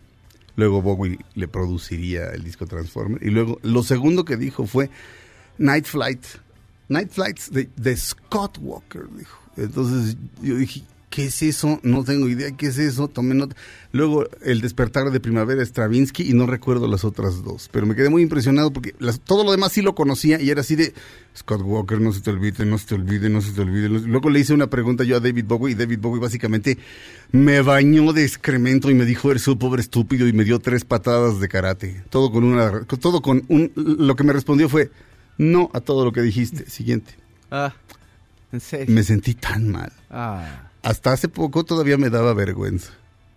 [0.55, 3.23] Luego Bowie le produciría el disco Transformer.
[3.23, 4.89] Y luego lo segundo que dijo fue
[5.57, 6.25] Night Flight
[6.89, 9.39] Night Flights de, de Scott Walker, dijo.
[9.55, 11.79] Entonces yo dije, ¿qué es eso?
[11.83, 13.55] No tengo idea qué es eso, tomé nota.
[13.91, 18.09] Luego El despertar de primavera Stravinsky y no recuerdo las otras dos, pero me quedé
[18.09, 20.93] muy impresionado porque las- todo lo demás sí lo conocía y era así de
[21.35, 23.87] Scott Walker, no se te olvide, no se te olvide, no se te olvide.
[23.89, 26.77] Luego le hice una pregunta yo a David Bowie y David Bowie básicamente
[27.31, 30.85] me bañó de excremento y me dijo, eres un pobre estúpido y me dio tres
[30.85, 32.03] patadas de karate.
[32.09, 34.91] Todo con una, todo con un, lo que me respondió fue,
[35.37, 36.69] no a todo lo que dijiste.
[36.69, 37.13] Siguiente.
[37.49, 37.73] Ah,
[38.51, 38.93] en serio.
[38.93, 39.91] Me sentí tan mal.
[40.09, 40.68] Ah.
[40.83, 42.91] Hasta hace poco todavía me daba vergüenza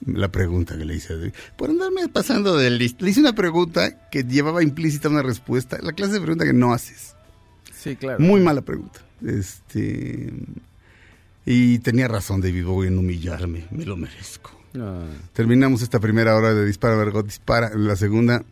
[0.06, 1.32] la pregunta que le hice.
[1.56, 3.04] Por andarme pasando de listo.
[3.04, 5.78] Le hice una pregunta que llevaba implícita una respuesta.
[5.80, 7.14] La clase de pregunta que no haces.
[7.72, 8.18] Sí, claro.
[8.20, 9.00] Muy mala pregunta.
[9.24, 10.32] Este.
[11.44, 13.66] Y tenía razón David Bowie en humillarme.
[13.70, 14.50] Me lo merezco.
[14.78, 15.04] Ah.
[15.32, 17.72] Terminamos esta primera hora de Dispara, Vergot, Dispara.
[17.74, 18.44] La segunda,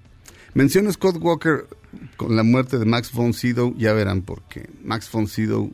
[0.55, 1.67] menciono Scott Walker
[2.17, 3.75] con la muerte de Max von Sydow.
[3.77, 4.69] Ya verán por qué.
[4.85, 5.71] Max von Sydow,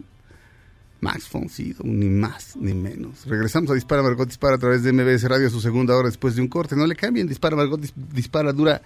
[1.07, 3.24] Max von Sydow, ni más ni menos.
[3.26, 6.42] Regresamos a Dispara, Vergot, Dispara a través de MBS Radio, su segunda hora después de
[6.42, 6.74] un corte.
[6.76, 8.82] No le cambien, Dispara, Dis- Dispara dura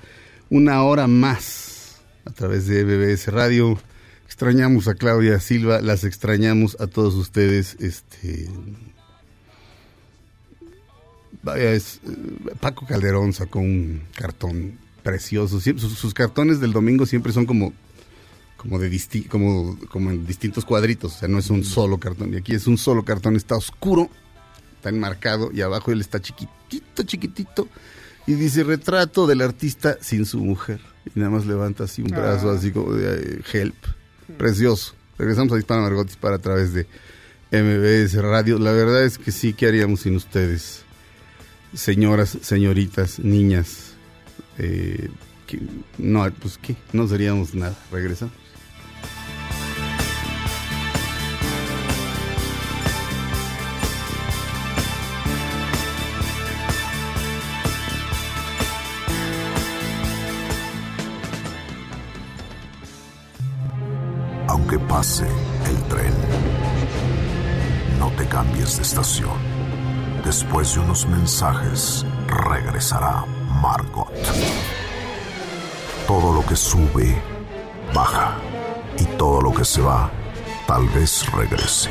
[0.50, 3.78] una hora más a través de MBS Radio.
[4.26, 7.76] Extrañamos a Claudia Silva, las extrañamos a todos ustedes.
[7.80, 8.48] Este,
[11.42, 15.58] Vaya, es, eh, Paco Calderón sacó un cartón precioso.
[15.60, 17.72] Sus cartones del domingo siempre son como,
[18.60, 21.14] como, de disti- como, como en distintos cuadritos.
[21.16, 22.34] O sea, no es un solo cartón.
[22.34, 23.36] Y aquí es un solo cartón.
[23.36, 24.10] Está oscuro,
[24.76, 27.68] está enmarcado y abajo él está chiquitito, chiquitito.
[28.26, 30.80] Y dice retrato del artista sin su mujer.
[31.14, 32.54] Y nada más levanta así un brazo, Ah.
[32.56, 33.76] así como de eh, help.
[34.36, 34.94] Precioso.
[35.18, 36.86] Regresamos a Dispara Margot Dispara a través de
[37.50, 38.58] MBS Radio.
[38.58, 40.82] La verdad es que sí, ¿qué haríamos sin ustedes?
[41.74, 43.92] señoras, señoritas, niñas,
[44.58, 45.08] eh,
[45.46, 45.60] que-
[45.98, 47.76] no, pues qué, no seríamos nada.
[47.92, 48.34] Regresamos.
[65.00, 65.24] Pase
[65.64, 66.14] el tren,
[67.98, 69.38] no te cambies de estación.
[70.22, 73.24] Después de unos mensajes, regresará
[73.62, 74.12] Margot.
[76.06, 77.16] Todo lo que sube,
[77.94, 78.36] baja.
[78.98, 80.10] Y todo lo que se va,
[80.66, 81.88] tal vez regrese.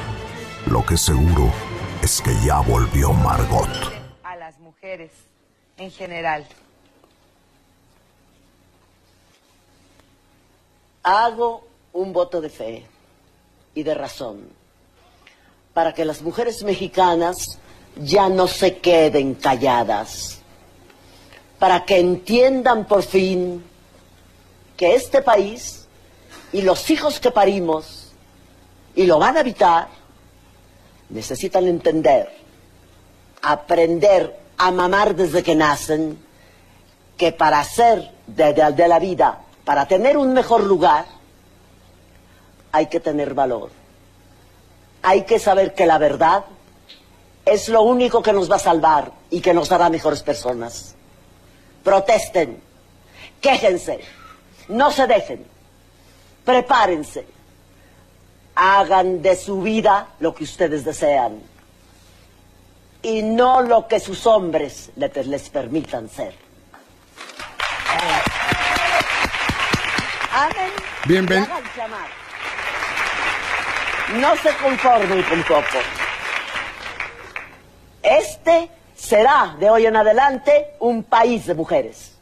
[0.67, 1.51] Lo que seguro
[2.03, 3.73] es que ya volvió Margot.
[4.21, 5.09] a las mujeres
[5.77, 6.45] en general.
[11.01, 12.98] Hago un voto de fe
[13.75, 14.47] y de razón
[15.73, 17.57] para que las mujeres mexicanas
[17.95, 20.39] ya no se queden calladas,
[21.57, 23.63] para que entiendan por fin
[24.75, 25.87] que este país
[26.51, 28.11] y los hijos que parimos
[28.95, 29.87] y lo van a habitar
[31.09, 32.29] necesitan entender,
[33.41, 36.17] aprender a mamar desde que nacen,
[37.17, 41.05] que para hacer de, de- de la vida, para tener un mejor lugar,
[42.71, 43.69] hay que tener valor.
[45.01, 46.45] Hay que saber que la verdad
[47.45, 50.95] es lo único que nos va a salvar y que nos hará mejores personas.
[51.83, 52.61] Protesten,
[53.41, 54.01] quéjense,
[54.67, 55.45] no se dejen,
[56.45, 57.25] prepárense,
[58.55, 61.41] hagan de su vida lo que ustedes desean
[63.01, 66.35] y no lo que sus hombres le- les permitan ser.
[71.05, 71.43] Bien, y ven.
[71.43, 72.07] háganse amar.
[74.17, 75.77] No se conformen con poco.
[78.01, 82.13] Este será de hoy en adelante un país de mujeres.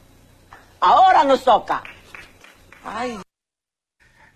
[0.82, 1.82] Ahora nos toca.
[2.84, 3.18] Ay.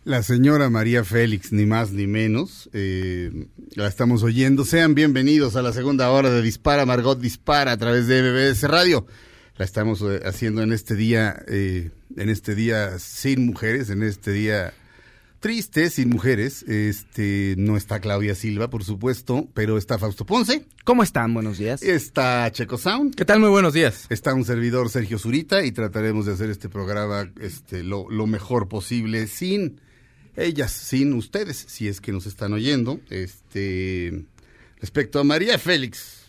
[0.05, 4.63] La señora María Félix, ni más ni menos, eh, la estamos oyendo.
[4.63, 9.05] Sean bienvenidos a la segunda hora de Dispara, Margot Dispara a través de MBS Radio.
[9.57, 14.31] La estamos eh, haciendo en este día, eh, en este día sin mujeres, en este
[14.31, 14.73] día
[15.41, 16.63] triste, sin mujeres.
[16.63, 20.65] Este, no está Claudia Silva, por supuesto, pero está Fausto Ponce.
[20.85, 21.33] ¿Cómo están?
[21.33, 21.81] Buenos días.
[21.83, 23.15] Está Checo Sound.
[23.15, 23.41] ¿Qué tal?
[23.41, 24.05] Muy buenos días.
[24.09, 28.69] Está un servidor Sergio Zurita y trataremos de hacer este programa este, lo, lo mejor
[28.69, 29.81] posible sin
[30.37, 33.01] ellas, sin ustedes, si es que nos están oyendo.
[33.09, 34.23] Este,
[34.79, 36.21] respecto a María Félix,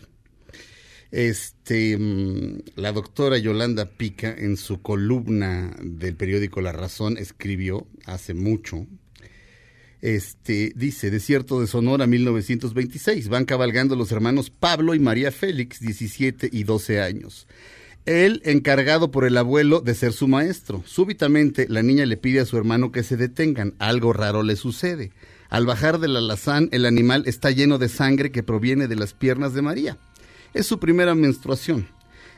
[1.11, 8.33] este, mm, la doctora Yolanda Pica en su columna del periódico La Razón escribió hace
[8.33, 8.87] mucho.
[10.03, 16.49] Este dice, Desierto de Sonora 1926, van cabalgando los hermanos Pablo y María Félix, 17
[16.51, 17.47] y 12 años.
[18.05, 20.83] Él encargado por el abuelo de ser su maestro.
[20.85, 23.75] Súbitamente la niña le pide a su hermano que se detengan.
[23.79, 25.13] Algo raro le sucede.
[25.47, 29.53] Al bajar del alazán, el animal está lleno de sangre que proviene de las piernas
[29.53, 29.97] de María.
[30.53, 31.87] Es su primera menstruación.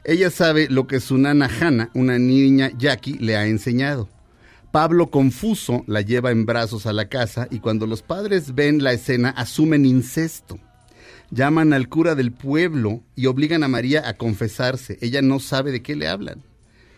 [0.03, 4.07] Ella sabe lo que su nana Hannah, una niña Jackie, le ha enseñado.
[4.75, 8.91] Pablo, confuso, la lleva en brazos a la casa y cuando los padres ven la
[8.91, 10.59] escena asumen incesto.
[11.31, 14.97] Llaman al cura del pueblo y obligan a María a confesarse.
[14.99, 16.43] Ella no sabe de qué le hablan.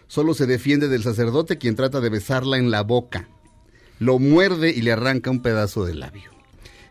[0.07, 3.29] Solo se defiende del sacerdote quien trata de besarla en la boca.
[3.99, 6.31] Lo muerde y le arranca un pedazo de labio.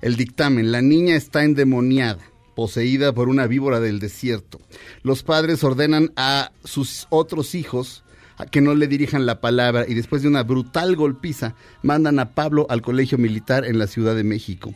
[0.02, 2.22] El dictamen, la niña está endemoniada,
[2.54, 4.60] poseída por una víbora del desierto.
[5.02, 8.04] Los padres ordenan a sus otros hijos
[8.36, 12.34] a que no le dirijan la palabra y después de una brutal golpiza mandan a
[12.34, 14.74] Pablo al colegio militar en la Ciudad de México.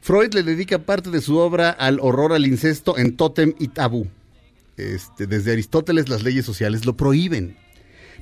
[0.00, 4.06] Freud le dedica parte de su obra al horror al incesto en Tótem y Tabú.
[4.76, 7.56] Este, desde Aristóteles las leyes sociales lo prohíben.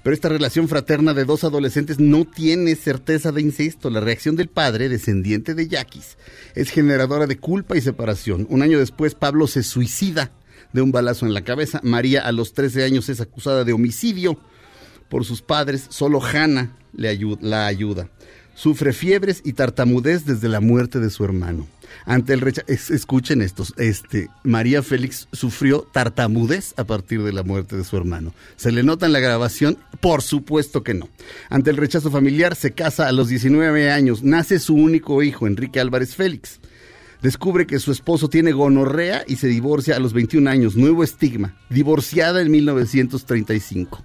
[0.03, 3.89] Pero esta relación fraterna de dos adolescentes no tiene certeza de incesto.
[3.89, 6.19] La reacción del padre, descendiente de Yaquis,
[6.55, 8.47] es generadora de culpa y separación.
[8.51, 10.33] Un año después, Pablo se suicida
[10.73, 11.81] de un balazo en la cabeza.
[11.83, 14.39] María, a los 13 años, es acusada de homicidio
[15.09, 15.87] por sus padres.
[15.91, 18.09] Solo Hannah le la ayuda.
[18.55, 21.67] Sufre fiebres y tartamudez desde la muerte de su hermano.
[22.05, 27.77] Ante el rechazo, escuchen estos, este, María Félix sufrió tartamudez a partir de la muerte
[27.77, 28.35] de su hermano.
[28.57, 29.79] ¿Se le nota en la grabación?
[30.01, 31.09] Por supuesto que no.
[31.49, 34.23] Ante el rechazo familiar, se casa a los 19 años.
[34.23, 36.61] Nace su único hijo, Enrique Álvarez Félix.
[37.23, 40.77] Descubre que su esposo tiene gonorrea y se divorcia a los 21 años.
[40.77, 41.57] Nuevo estigma.
[41.70, 44.05] Divorciada en 1935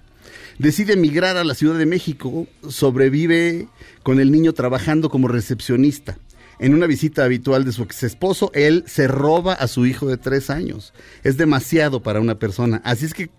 [0.58, 3.68] decide emigrar a la Ciudad de México, sobrevive
[4.02, 6.18] con el niño trabajando como recepcionista.
[6.58, 10.16] En una visita habitual de su ex esposo, él se roba a su hijo de
[10.16, 10.92] tres años.
[11.22, 12.82] Es demasiado para una persona.
[12.84, 13.30] Así es que,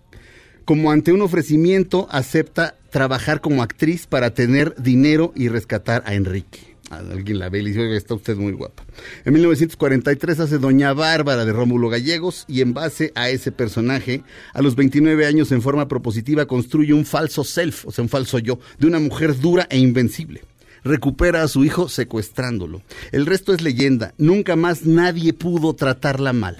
[0.64, 6.69] como ante un ofrecimiento, acepta trabajar como actriz para tener dinero y rescatar a Enrique.
[6.90, 8.82] Alguien la ve y le dice, "Oiga, está usted muy guapa.
[9.24, 14.22] En 1943 hace Doña Bárbara de Rómulo Gallegos y en base a ese personaje,
[14.52, 18.38] a los 29 años en forma propositiva construye un falso self, o sea, un falso
[18.40, 20.42] yo, de una mujer dura e invencible.
[20.82, 22.82] Recupera a su hijo secuestrándolo.
[23.12, 24.14] El resto es leyenda.
[24.18, 26.56] Nunca más nadie pudo tratarla mal.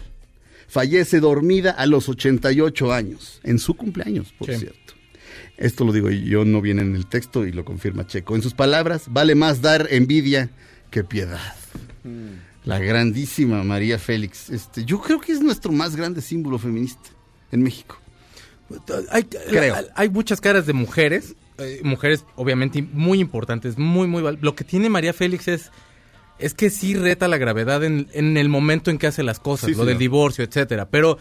[0.68, 4.59] Fallece dormida a los 88 años, en su cumpleaños, por Sí.
[4.61, 4.95] cierto.
[5.61, 8.35] Esto lo digo yo, no viene en el texto y lo confirma Checo.
[8.35, 10.49] En sus palabras, vale más dar envidia
[10.91, 11.39] que piedad.
[12.65, 14.49] La grandísima María Félix.
[14.51, 17.11] Este, yo creo que es nuestro más grande símbolo feminista
[17.53, 17.99] en México.
[19.11, 19.75] Hay, Creo.
[19.95, 24.23] hay- muchas caras de mujeres, eh, mujeres obviamente muy importantes, muy, muy...
[24.41, 25.71] Lo que tiene María Félix es,
[26.39, 29.71] es que sí reta la gravedad en, en el momento en que hace las cosas,
[29.71, 30.89] Sí, lo del divorcio, etcétera.
[30.89, 31.19] Pero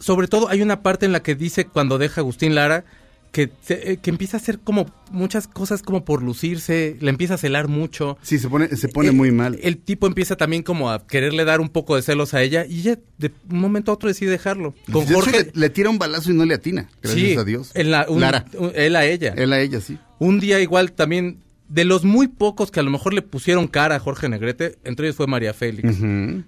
[0.00, 2.84] sobre todo hay una parte en la que dice cuando deja a Agustín Lara
[3.32, 7.34] que, se- eh, que empieza a hacer como muchas cosas como por lucirse, le empieza
[7.34, 8.18] a celar mucho.
[8.22, 9.58] Sí, se pone, se pone Eh, muy mal.
[9.62, 12.80] El tipo empieza también como a quererle dar un poco de celos a ella y
[12.80, 14.74] ella de un momento a otro decide dejarlo.
[14.92, 16.88] Con De Jorge, le, le tira un balazo y no le atina.
[17.02, 17.70] Gracias Sí, a Dios.
[17.74, 18.44] en la- un- Lara.
[18.58, 19.34] un- él a ella.
[19.36, 19.98] Él a ella, sí.
[20.18, 21.38] Un día igual también,
[21.72, 25.06] de los muy pocos que a lo mejor le pusieron cara a Jorge Negrete, entre
[25.06, 25.96] ellos fue María Félix.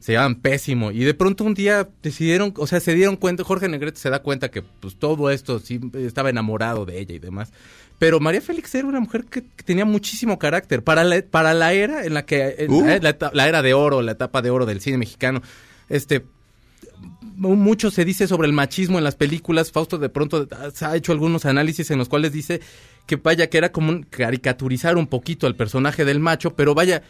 [0.00, 0.90] Se llaman pésimo.
[0.90, 4.20] Y de pronto un día decidieron, o sea, se dieron cuenta, Jorge Negrete se da
[4.20, 7.54] cuenta que pues todo esto sí estaba enamorado de ella y demás.
[7.98, 10.84] Pero María Félix era una mujer que, que tenía muchísimo carácter.
[10.84, 12.84] Para la, para la era en la que, en Uh.
[13.00, 15.40] la, la era de oro, la etapa de oro del cine mexicano,
[15.88, 16.22] este,
[17.36, 19.72] mucho se dice sobre el machismo en las películas.
[19.72, 20.46] Fausto de pronto
[20.82, 22.60] ha hecho algunos análisis en los cuales dice
[23.06, 27.02] que vaya que era como un caricaturizar un poquito al personaje del macho, pero vaya,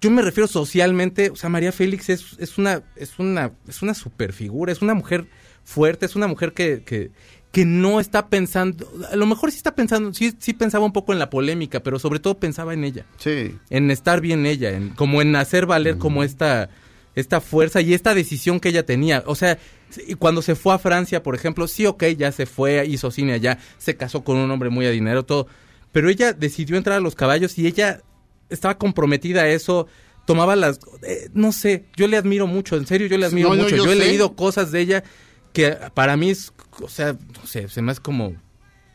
[0.00, 3.94] yo me refiero socialmente, o sea, María Félix es, es una es una es una
[3.94, 5.26] superfigura, es una mujer
[5.64, 7.10] fuerte, es una mujer que, que
[7.50, 11.14] que no está pensando, a lo mejor sí está pensando, sí, sí pensaba un poco
[11.14, 13.56] en la polémica, pero sobre todo pensaba en ella Sí.
[13.70, 16.68] en estar bien ella, en, como en hacer valer como esta,
[17.14, 19.24] esta fuerza y esta decisión que ella tenía.
[19.26, 19.58] O sea,
[20.06, 23.32] y cuando se fue a Francia, por ejemplo, sí, ok, ya se fue, hizo cine
[23.32, 25.46] allá, se casó con un hombre muy adinerado, todo.
[25.92, 28.02] Pero ella decidió entrar a los caballos y ella
[28.50, 29.86] estaba comprometida a eso,
[30.26, 30.78] tomaba las...
[31.02, 33.76] eh, no sé, yo le admiro mucho, en serio, yo le admiro No, no, mucho.
[33.76, 35.04] yo yo he leído cosas de ella
[35.52, 38.34] que para mí es, o sea, no sé, se me hace como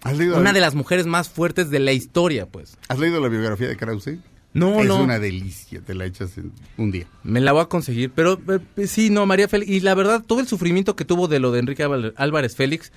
[0.04, 2.78] ¿Has leído, una de las mujeres más fuertes de la historia, pues.
[2.89, 4.18] ¿Has leído la biografía de Krause?
[4.54, 5.01] No, es no.
[5.04, 7.06] una delicia, te la echas en un día.
[7.24, 8.39] Me la voy a conseguir, pero
[8.78, 9.72] eh, sí, no, María Félix.
[9.72, 12.91] Y la verdad, todo el sufrimiento que tuvo de lo de Enrique Álvar- Álvarez Félix,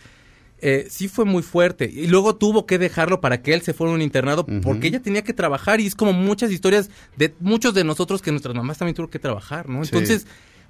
[0.61, 1.90] eh, sí fue muy fuerte.
[1.92, 5.00] Y luego tuvo que dejarlo para que él se fuera a un internado, porque ella
[5.00, 5.80] tenía que trabajar.
[5.80, 9.18] Y es como muchas historias de muchos de nosotros que nuestras mamás también tuvieron que
[9.18, 9.84] trabajar, ¿no?
[9.84, 9.90] Sí.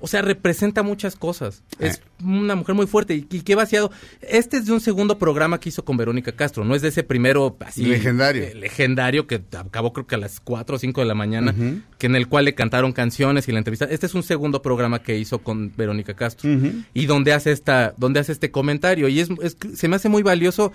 [0.00, 1.62] O sea, representa muchas cosas.
[1.78, 3.90] Es una mujer muy fuerte y, y qué vaciado.
[4.20, 7.02] Este es de un segundo programa que hizo con Verónica Castro, no es de ese
[7.02, 8.42] primero así Legendario.
[8.44, 11.54] eh, legendario que acabó creo que a las 4 o 5 de la mañana,
[11.98, 13.86] que en el cual le cantaron canciones y la entrevista.
[13.86, 16.50] Este es un segundo programa que hizo con Verónica Castro
[16.92, 20.22] y donde hace esta donde hace este comentario y es, es- se me hace muy
[20.22, 20.72] valioso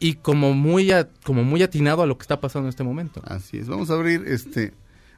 [0.00, 3.20] y como muy a- como muy atinado a lo que está pasando en este momento.
[3.24, 3.68] Así es.
[3.68, 4.72] Vamos a abrir este.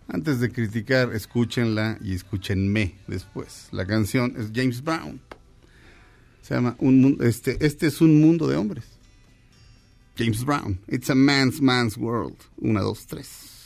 [0.09, 3.69] Antes de criticar, escúchenla y escúchenme después.
[3.73, 5.21] La canción es James Brown.
[6.43, 8.85] Se llama un mundo, este, este es un mundo de hombres.
[10.17, 10.79] James Brown.
[10.89, 12.37] It's a man's man's world.
[12.59, 13.57] Una, dos, tres.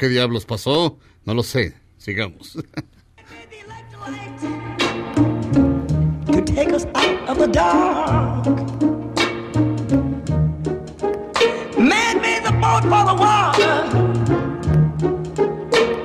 [0.00, 0.98] ¿Qué diablos pasó?
[1.26, 1.74] No lo sé.
[1.98, 2.56] Sigamos.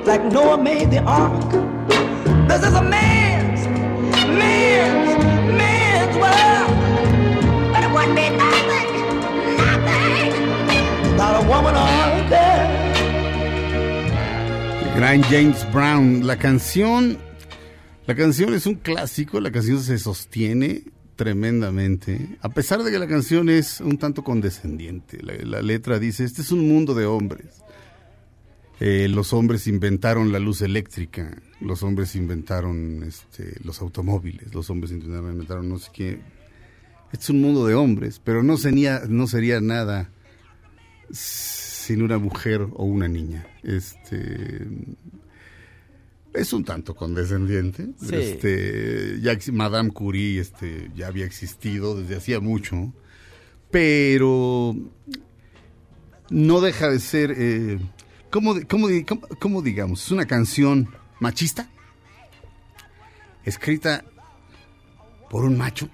[0.04, 1.50] like Noah made the ark.
[2.48, 3.66] This is a man's,
[4.28, 5.18] man's,
[5.56, 6.16] man's.
[6.18, 6.52] But
[12.32, 12.45] it.
[14.96, 16.26] Gran James Brown.
[16.26, 17.18] La canción.
[18.06, 19.40] La canción es un clásico.
[19.40, 20.84] La canción se sostiene
[21.16, 22.38] tremendamente.
[22.40, 25.18] A pesar de que la canción es un tanto condescendiente.
[25.22, 27.62] La, letra dice: Este es un mundo de hombres.
[28.80, 31.42] Eh, los hombres inventaron la luz eléctrica.
[31.60, 34.54] Los hombres inventaron este, los automóviles.
[34.54, 36.20] Los hombres inventaron no sé qué.
[37.12, 40.08] Este es un mundo de hombres, pero no sería, no sería nada
[41.86, 43.46] sin una mujer o una niña.
[43.62, 44.66] Este
[46.34, 47.86] es un tanto condescendiente.
[48.00, 48.14] Sí.
[48.16, 52.92] Este, ya Madame Curie este, ya había existido desde hacía mucho,
[53.70, 54.74] pero
[56.30, 57.78] no deja de ser, eh,
[58.30, 60.04] ¿cómo, cómo- cómo digamos?
[60.04, 60.88] Es una canción
[61.20, 61.70] machista,
[63.44, 64.04] escrita
[65.30, 65.88] por un macho.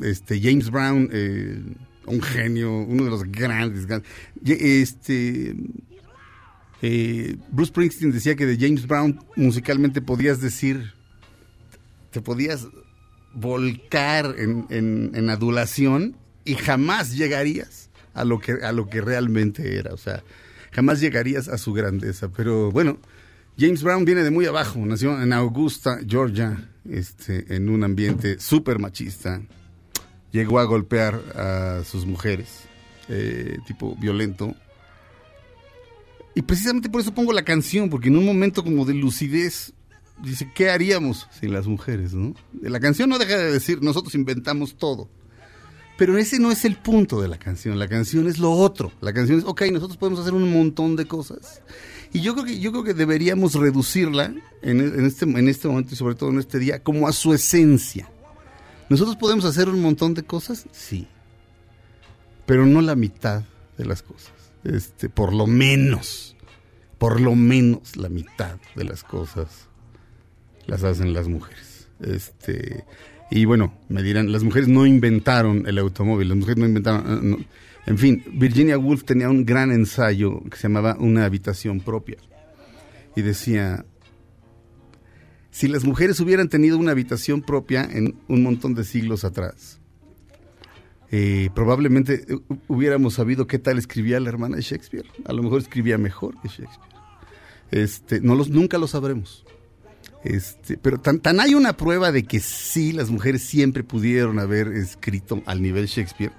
[0.00, 1.62] Este, James Brown, eh,
[2.06, 3.86] un genio, uno de los grandes.
[4.44, 5.54] Este,
[6.82, 10.92] eh, Bruce Springsteen decía que de James Brown musicalmente podías decir,
[12.10, 12.66] te podías
[13.32, 19.76] volcar en, en- en adulación y jamás llegarías a lo que a lo que realmente
[19.76, 20.22] era, o sea,
[20.72, 22.28] jamás llegarías a su grandeza.
[22.30, 22.98] Pero bueno,
[23.58, 28.78] James Brown viene de muy abajo, nació en Augusta, Georgia, este, en un ambiente súper
[28.78, 29.40] machista.
[30.34, 32.64] Llegó a golpear a sus mujeres,
[33.08, 34.52] eh, tipo violento.
[36.34, 39.74] Y precisamente por eso pongo la canción, porque en un momento como de lucidez,
[40.20, 42.14] dice, ¿qué haríamos sin las mujeres?
[42.14, 42.34] ¿no?
[42.62, 45.08] La canción no deja de decir, nosotros inventamos todo.
[45.96, 48.90] Pero ese no es el punto de la canción, la canción es lo otro.
[49.00, 51.62] La canción es, ok, nosotros podemos hacer un montón de cosas.
[52.12, 55.94] Y yo creo que, yo creo que deberíamos reducirla en, en este, en este momento
[55.94, 58.10] y sobre todo en este día como a su esencia.
[58.88, 60.66] ¿Nosotros podemos hacer un montón de cosas?
[60.72, 61.06] Sí.
[62.46, 63.44] Pero no la mitad
[63.78, 64.32] de las cosas.
[64.64, 66.36] Este, por lo menos,
[66.98, 69.68] por lo menos la mitad de las cosas
[70.66, 71.88] las hacen las mujeres.
[72.00, 72.84] Este,
[73.30, 77.30] y bueno, me dirán, las mujeres no inventaron el automóvil, las mujeres no inventaron...
[77.30, 77.38] no.
[77.86, 82.16] En fin, Virginia Woolf tenía un gran ensayo que se llamaba Una habitación propia.
[83.14, 83.84] Y decía,
[85.54, 89.78] si las mujeres hubieran tenido una habitación propia en un montón de siglos atrás,
[91.12, 95.06] eh, probablemente eh, hu- hubiéramos sabido qué tal escribía la hermana de Shakespeare.
[95.24, 96.90] A lo mejor escribía mejor que Shakespeare.
[97.70, 99.44] Este, no los, nunca lo sabremos.
[100.24, 104.66] Este, pero tan, tan hay una prueba de que sí, las mujeres siempre pudieron haber
[104.68, 106.32] escrito al nivel Shakespeare.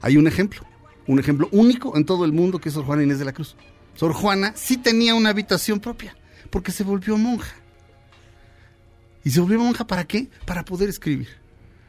[0.00, 0.62] Hay un ejemplo,
[1.06, 3.54] un ejemplo único en todo el mundo que es Sor Juana Inés de la Cruz.
[3.94, 6.16] Sor Juana sí tenía una habitación propia,
[6.50, 7.54] porque se volvió monja.
[9.26, 10.30] Y se volvió monja para qué?
[10.44, 11.26] Para poder escribir.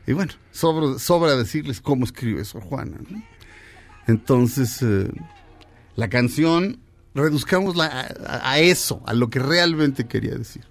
[0.07, 2.97] Y bueno, sobra, sobra decirles cómo escribe Sor Juana.
[3.09, 3.23] ¿no?
[4.07, 5.07] Entonces, eh,
[5.95, 6.79] la canción,
[7.13, 7.85] reduzcámosla
[8.25, 10.63] a, a- eso, a lo que realmente quería decir.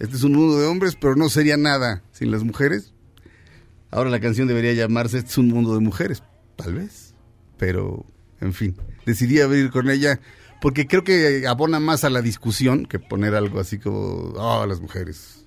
[0.00, 2.92] Este es un mundo de hombres, pero no sería nada sin las mujeres.
[3.92, 6.24] Ahora la canción debería llamarse Este es un mundo de mujeres,
[6.56, 7.14] tal vez.
[7.56, 8.04] Pero,
[8.40, 8.74] en fin,
[9.06, 10.18] decidí abrir con ella
[10.60, 14.80] porque creo que abona más a la discusión que poner algo así como, oh, las
[14.80, 15.46] mujeres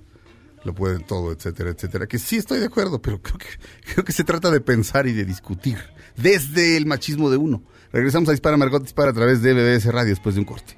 [0.63, 2.07] lo pueden todo, etcétera, etcétera.
[2.07, 3.47] Que sí estoy de acuerdo, pero creo que,
[3.93, 5.77] creo que se trata de pensar y de discutir
[6.15, 7.63] desde el machismo de uno.
[7.91, 10.77] Regresamos a Dispara Margot Dispara a través de BBS Radio después de un corte.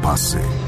[0.00, 0.67] But it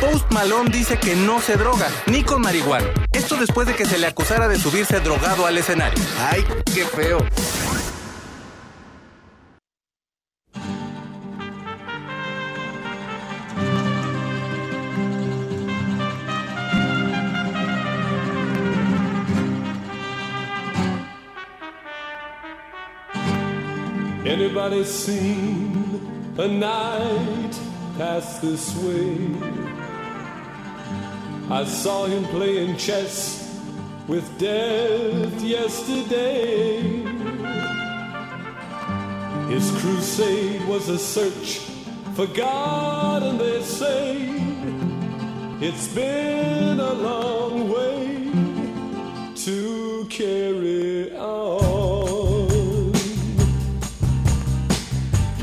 [0.00, 2.86] Post Malone dice que no se droga, ni con marihuana.
[3.12, 6.02] Esto después de que se le acusara de subirse drogado al escenario.
[6.30, 6.44] ¡Ay,
[6.74, 7.18] qué feo!
[24.26, 27.54] Anybody seen a night
[27.96, 29.65] pass this way?
[31.48, 33.60] I saw him playing chess
[34.08, 36.82] with death yesterday.
[39.48, 41.60] His crusade was a search
[42.14, 44.16] for God, and they say
[45.60, 48.30] it's been a long way
[49.44, 52.92] to carry on.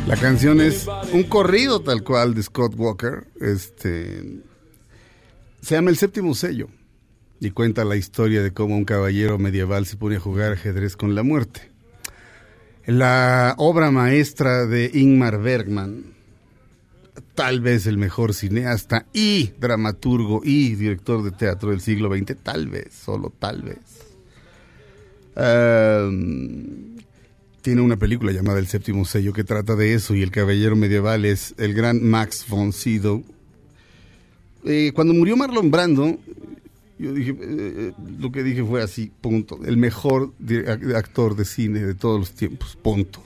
[0.06, 3.26] La canción es un corrido tal cual de Scott Walker.
[3.40, 4.44] Este
[5.64, 6.68] se llama El séptimo sello
[7.40, 11.16] y cuenta la historia de cómo un caballero medieval se pone a jugar ajedrez con
[11.16, 11.72] la muerte.
[12.86, 16.04] La obra maestra de Ingmar Bergman,
[17.34, 22.68] tal vez el mejor cineasta y dramaturgo y director de teatro del siglo XX, tal
[22.68, 23.80] vez, solo tal vez.
[25.36, 26.98] Um,
[27.62, 31.24] tiene una película llamada El séptimo sello que trata de eso y el caballero medieval
[31.24, 33.24] es el gran Max von Sydow.
[34.66, 36.18] Eh, cuando murió Marlon Brando,
[36.98, 39.60] yo dije, eh, lo que dije fue así, punto.
[39.66, 40.34] El mejor
[40.96, 43.24] actor de cine de todos los tiempos, punto.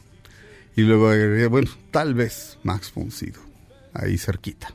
[0.75, 1.09] Y luego
[1.49, 3.41] bueno, tal vez Max von Sydow,
[3.93, 4.73] ahí cerquita.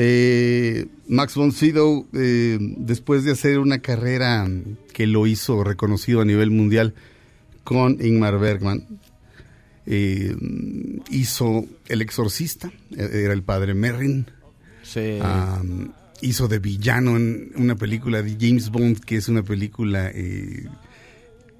[0.00, 4.48] Eh, Max von Sydow, eh, después de hacer una carrera
[4.92, 6.94] que lo hizo reconocido a nivel mundial
[7.64, 8.86] con Ingmar Bergman,
[9.86, 10.36] eh,
[11.10, 14.26] hizo El Exorcista, eh, era el padre Merrin.
[15.22, 20.66] Am, hizo de villano en una película de James Bond, que es una película eh,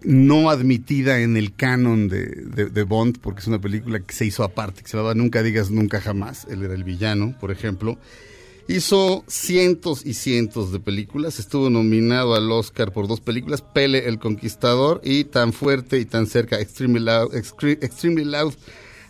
[0.03, 2.27] no admitida en el canon de,
[2.73, 5.71] de- Bond, porque es una película que se hizo aparte, que se llamaba Nunca digas
[5.71, 6.47] nunca jamás.
[6.51, 7.99] Él era el villano, por ejemplo.
[8.69, 11.39] Hizo cientos y cientos de películas.
[11.39, 16.27] Estuvo nominado al Oscar por dos películas, Pele el Conquistador y Tan Fuerte y Tan
[16.27, 18.55] Cerca, Extremely Loud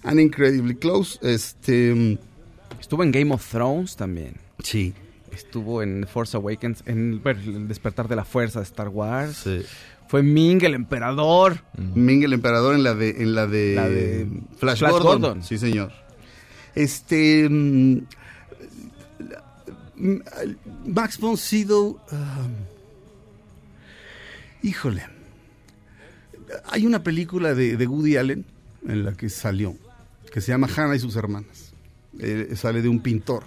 [0.05, 1.19] and Incredibly Close.
[1.23, 2.19] Este,
[2.89, 4.37] Estuvo en Game of Thrones también.
[4.65, 4.95] Sí.
[5.31, 9.45] Estuvo en Force Awakens, en bueno, el despertar de la fuerza de Star Wars.
[10.07, 11.63] Fue Ming el emperador.
[11.77, 14.27] Ming el emperador en la de en la de, La de
[14.57, 15.21] Flash, Flash Gordon.
[15.21, 15.43] Gordon.
[15.43, 15.93] Sí, señor.
[16.75, 17.99] Este mm,
[20.87, 22.55] Max von Sydow um,
[24.63, 25.05] híjole.
[26.71, 28.47] Hay una película de, de Woody Allen
[28.89, 29.77] en la que salió
[30.33, 31.68] que se llama Hannah y sus hermanas.
[32.19, 33.45] Eh, sale de un pintor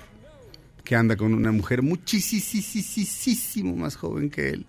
[0.83, 4.65] que anda con una mujer muchísimo más joven que él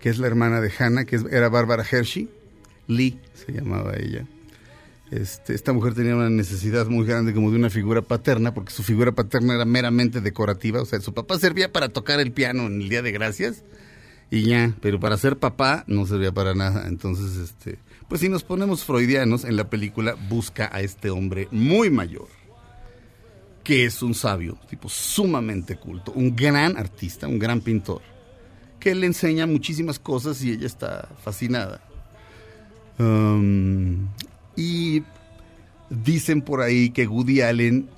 [0.00, 2.28] que es la hermana de Hannah, que era Bárbara Hershey.
[2.86, 4.24] Lee se llamaba ella.
[5.10, 8.82] Este, esta mujer tenía una necesidad muy grande como de una figura paterna, porque su
[8.82, 10.80] figura paterna era meramente decorativa.
[10.80, 13.64] O sea, su papá servía para tocar el piano en el Día de Gracias
[14.30, 16.86] y ya, pero para ser papá no servía para nada.
[16.86, 17.78] Entonces, este,
[18.08, 22.28] pues si nos ponemos freudianos, en la película busca a este hombre muy mayor,
[23.66, 28.00] que es un sabio, tipo sumamente culto, un gran artista, un gran pintor
[28.78, 31.80] que le enseña muchísimas cosas y ella está fascinada.
[33.00, 34.06] Um,
[34.54, 35.02] y
[35.90, 37.88] dicen por ahí que Woody Allen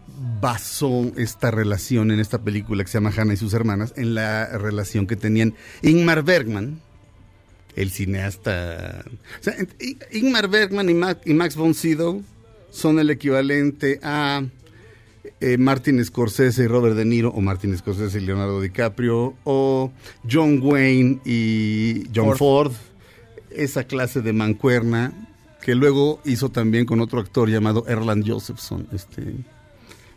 [0.40, 4.46] basó esta relación en esta película que se llama Hannah y sus hermanas en la
[4.56, 6.80] relación que tenían Ingmar Bergman,
[7.76, 9.04] el cineasta.
[9.40, 9.54] O sea,
[10.12, 12.22] Ingmar Bergman y, Ma- y Max von Sydow
[12.70, 14.42] son el equivalente a
[15.40, 19.92] eh, Martin Scorsese y Robert De Niro, o Martin Scorsese y Leonardo DiCaprio, o
[20.30, 22.72] John Wayne y John Ford,
[23.50, 25.12] esa clase de mancuerna
[25.62, 29.34] que luego hizo también con otro actor llamado Erland Josephson, este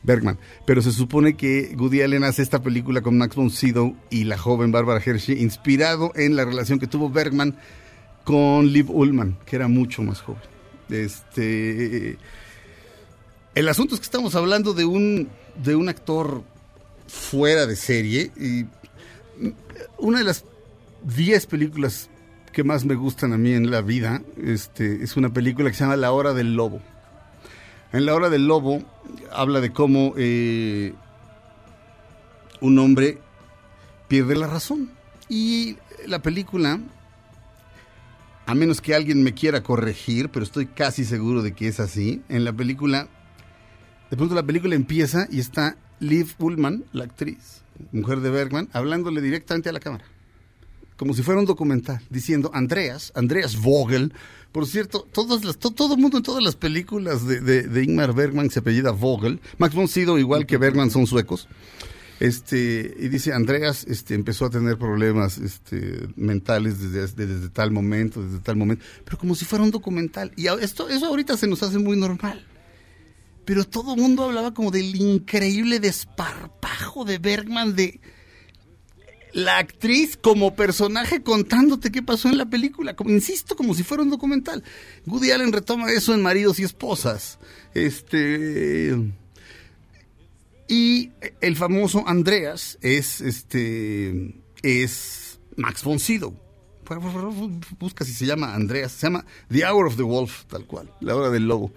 [0.04, 0.38] Bergman.
[0.66, 4.38] Pero se supone que Woody Allen hace esta película con Max von Sydow y la
[4.38, 7.58] joven Barbara Hershey, inspirado en la relación que tuvo Bergman
[8.24, 10.42] con Liv Ullman, que era mucho más joven.
[10.90, 12.18] Este,
[13.56, 15.30] el asunto es que estamos hablando de un,
[15.64, 16.44] de un actor
[17.08, 18.66] fuera de serie y
[19.98, 20.46] una de las
[21.04, 22.10] 10 películas
[22.54, 25.84] que más me gustan a mí en la vida este, es una película que se
[25.84, 26.82] llama La Hora del Lobo.
[27.94, 28.84] En La Hora del Lobo
[29.32, 30.94] habla de cómo eh,
[32.62, 33.20] un hombre
[34.08, 34.92] pierde la razón.
[35.28, 36.80] Y la película,
[38.46, 42.22] a menos que alguien me quiera corregir, pero estoy casi seguro de que es así,
[42.30, 43.08] en la película,
[44.12, 49.22] de pronto la película empieza y está Liv Ullman, la actriz, mujer de Bergman, hablándole
[49.22, 50.06] directamente a la cámara
[50.98, 54.14] como si fuera un documental, diciendo Andreas, Andreas Vogel.
[54.52, 58.52] Por cierto, todas las, to- todo el mundo en todas las películas de, Ingmar Bergman
[58.52, 59.40] se apellida Vogel.
[59.58, 61.48] Max von Sydow, igual que Bergman, son suecos.
[62.20, 67.72] Este, y dice, Andreas este, empezó a tener problemas este, mentales desde, desde, desde tal
[67.72, 70.32] momento, desde tal momento, pero como si fuera un documental.
[70.36, 72.46] Y esto, eso ahorita se nos hace muy normal.
[73.46, 78.00] Pero todo el mundo hablaba como del increíble desparpajo de Bergman, de
[79.34, 84.04] la actriz como personaje contándote qué pasó en la película, como insisto, como si fuera
[84.04, 84.64] un documental.
[85.06, 87.40] Woody Allen retoma eso en Maridos y Esposas.
[87.74, 88.96] Este
[90.68, 91.12] y
[91.42, 96.36] el famoso Andreas es este es Max von Sydow.
[97.80, 101.16] Busca si se llama Andreas, se llama The Hour of the Wolf, tal cual, la
[101.16, 101.72] hora del lobo.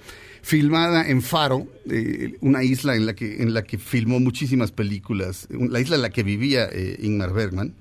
[0.44, 5.48] Filmada en Faro, eh, una isla en la que en la que filmó muchísimas películas,
[5.48, 7.72] la isla en la que vivía eh, Ingmar Bergman.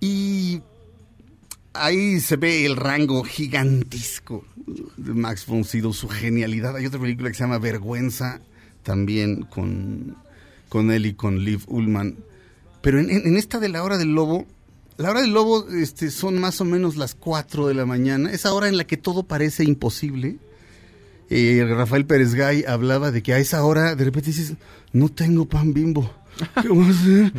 [0.00, 0.60] Y
[1.74, 4.44] ahí se ve el rango gigantesco
[4.96, 6.74] de Max von Sydow, su genialidad.
[6.76, 8.40] Hay otra película que se llama Vergüenza,
[8.82, 10.16] también con,
[10.68, 12.16] con él y con Liv Ullman.
[12.80, 14.44] Pero en, en- esta de la hora del lobo,
[15.02, 18.52] la hora del lobo este, son más o menos las 4 de la mañana, esa
[18.54, 20.38] hora en la que todo parece imposible.
[21.30, 24.54] Eh, Rafael Pérez Gay hablaba de que a esa hora de repente dices,
[24.92, 26.10] no tengo pan bimbo.
[26.62, 27.32] ¿Qué voy a hacer?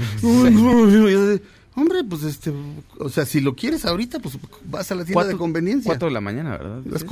[1.76, 2.54] Hombre, pues este,
[3.00, 5.90] o sea, si lo quieres ahorita, pues vas a la tienda de conveniencia.
[5.90, 6.82] Cuatro de la mañana, ¿verdad?
[6.86, 7.04] Las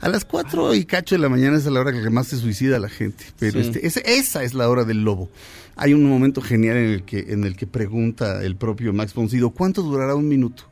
[0.00, 2.38] a las cuatro y cacho de la mañana es a la hora que más se
[2.38, 3.24] suicida la gente.
[3.38, 3.68] Pero Sí.
[3.68, 5.28] este, ese- esa es la hora del lobo.
[5.76, 9.50] Hay un momento genial en el que, en el que pregunta el propio Max Poncido,
[9.50, 10.64] ¿cuánto durará un minuto?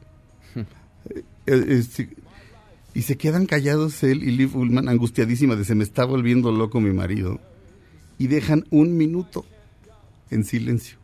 [1.07, 2.09] Eh, eh, este,
[2.95, 6.81] y se quedan callados él y Liv Ullman, angustiadísima de se me está volviendo loco
[6.81, 7.41] mi marido.
[8.17, 9.45] Y dejan un minuto
[10.31, 10.97] en silencio.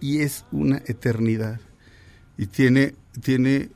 [0.00, 1.60] Y es una eternidad.
[2.38, 3.68] Y tiene, tiene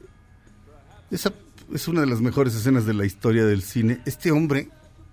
[1.11, 1.35] esa
[1.75, 4.01] es una de las mejores escenas de la historia del cine.
[4.05, 4.69] Este hombre,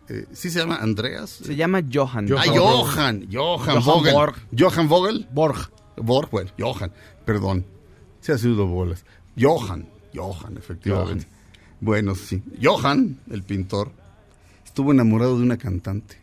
[0.09, 1.29] eh, ¿sí se llama Andreas?
[1.29, 2.27] Se llama Johan.
[2.31, 4.13] Ah, Johan, Johan, Johan Vogel.
[4.13, 4.35] Borg.
[4.57, 5.27] Johan Vogel.
[5.31, 5.71] Borg.
[5.97, 6.91] Borg, bueno, Johan,
[7.25, 7.65] perdón.
[8.21, 9.05] Se ha sido bolas.
[9.39, 11.27] Johan, Johan, efectivamente.
[11.79, 12.43] Bueno, sí.
[12.61, 13.91] Johan, el pintor,
[14.65, 16.17] estuvo enamorado de una cantante.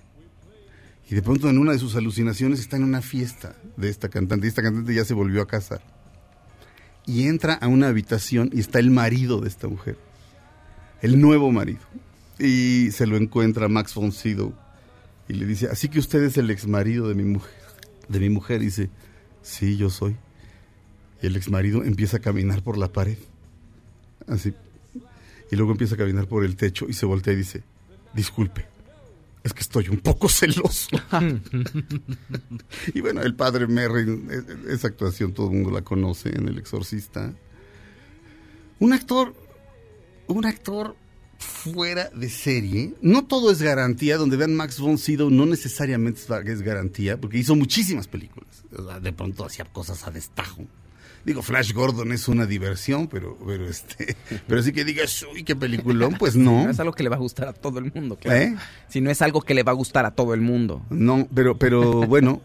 [1.09, 4.47] Y de pronto en una de sus alucinaciones está en una fiesta de esta cantante.
[4.47, 5.83] Y esta cantante ya se volvió a casar.
[7.07, 9.99] Y entra a una habitación y está el marido de esta mujer.
[11.03, 11.81] El nuevo marido.
[12.39, 14.55] Y se lo encuentra Max von Sydow.
[15.29, 17.53] Y le dice, así que usted es el ex marido de mi mujer.
[18.09, 18.61] De mi mujer.
[18.63, 18.91] Y dice,
[19.43, 20.17] sí, yo soy.
[21.23, 23.19] Y el ex marido empieza a caminar por la pared.
[24.27, 24.53] Así.
[25.51, 27.63] Y luego empieza a caminar por el techo y se voltea y dice,
[28.15, 28.67] disculpe,
[29.45, 30.89] es que estoy un poco celoso.
[32.93, 36.59] y bueno, el padre Merrin, e- esa actuación todo el mundo la conoce en El
[36.59, 37.33] Exorcista.
[38.81, 39.35] Un actor,
[40.27, 40.97] un actor
[41.45, 42.95] fuera de serie.
[43.01, 44.17] No todo es garantía.
[44.17, 48.65] Donde vean Max von Sydow no necesariamente es garantía, porque hizo muchísimas películas.
[49.03, 50.67] De pronto hacía cosas a destajo.
[51.25, 54.15] Digo, Flash Gordon es una diversión, pero, pero este,
[54.47, 56.65] pero sí que digas, uy, qué peliculón, pues no.
[56.65, 58.39] No es algo que le va a gustar a todo el mundo, claro.
[58.39, 58.57] ¿Eh?
[58.89, 60.83] Si no es algo que le va a gustar a todo el mundo.
[60.91, 62.43] No, pero, pero bueno,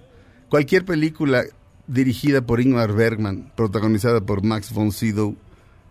[0.48, 1.44] cualquier película
[1.88, 5.36] dirigida por Ingmar Bergman, protagonizada por Max von Sydow,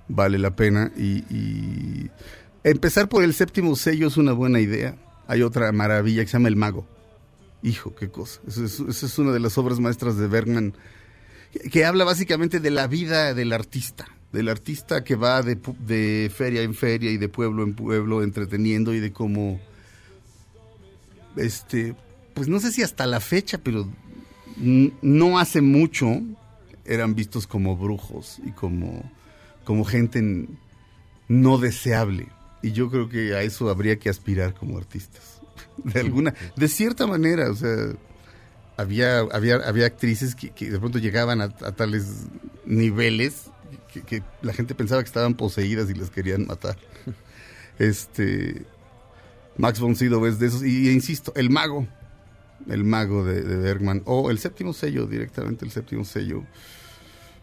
[0.08, 0.90] vale la pena.
[0.96, 2.10] Y, y
[2.70, 4.96] empezar por el séptimo sello es una buena idea.
[5.26, 6.86] Hay otra maravilla que se llama El Mago.
[7.62, 8.40] hijo, qué cosa.
[8.46, 10.74] Esa es, una de las obras maestras de Bergman,
[11.70, 16.62] que, habla básicamente de la vida del artista, del artista que va de, de feria
[16.62, 19.60] en feria y de pueblo en pueblo entreteniendo y de cómo,
[21.36, 21.94] este,
[22.34, 23.88] pues no sé si hasta la fecha, pero
[24.56, 26.22] no hace mucho
[26.84, 29.10] eran vistos como brujos y como,
[29.64, 30.48] como gente
[31.28, 32.28] no deseable.
[32.62, 35.40] Y yo creo que a eso habría que aspirar como artistas.
[35.84, 37.92] De alguna, de cierta manera, o sea,
[38.76, 42.26] había, había, había actrices que, de pronto llegaban a, tales
[42.64, 43.50] niveles
[44.06, 46.76] que, la gente pensaba que estaban poseídas y las querían matar.
[47.78, 48.62] Este,
[49.56, 51.86] Max von Sydow es de esos, y, e insisto, el mago,
[52.68, 56.42] el mago de, de Bergman, o el séptimo sello, directamente el séptimo sello.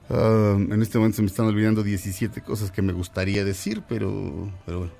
[0.09, 4.51] Ah, en este momento se me están olvidando 17 cosas que me gustaría decir, pero,
[4.65, 4.93] pero bueno,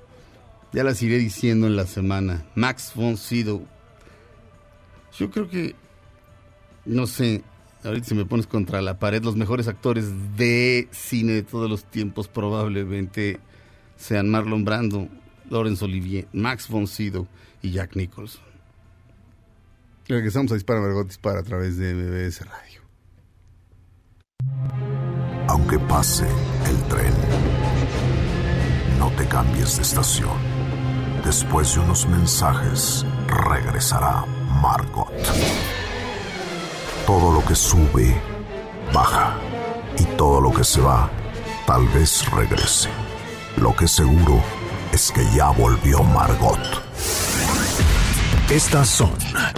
[0.72, 2.44] ya las iré diciendo en la semana.
[2.54, 3.66] Max von Sydow.
[5.18, 5.74] Yo creo que,
[6.84, 7.42] no sé,
[7.84, 11.84] ahorita si me pones contra la pared, los mejores actores de cine de todos los
[11.84, 13.40] tiempos probablemente
[13.96, 15.08] sean Marlon Brando,
[15.48, 17.26] Laurence Olivier, Max von Sydow
[17.62, 18.42] y Jack Nicholson.
[20.08, 22.82] Regresamos a Dispara Margot Dispara a través de MBS Radio.
[25.48, 26.26] Aunque pase
[26.66, 27.12] el tren,
[28.98, 30.55] no te cambies de estación.
[31.26, 34.24] Después de unos mensajes, regresará
[34.62, 35.10] Margot.
[37.04, 38.16] Todo lo que sube,
[38.94, 39.34] baja.
[39.98, 41.10] Y todo lo que se va,
[41.66, 42.90] tal vez regrese.
[43.56, 44.40] Lo que seguro
[44.92, 46.60] es que ya volvió Margot.
[48.48, 49.10] Estas son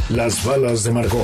[0.09, 1.21] las balas de Margot.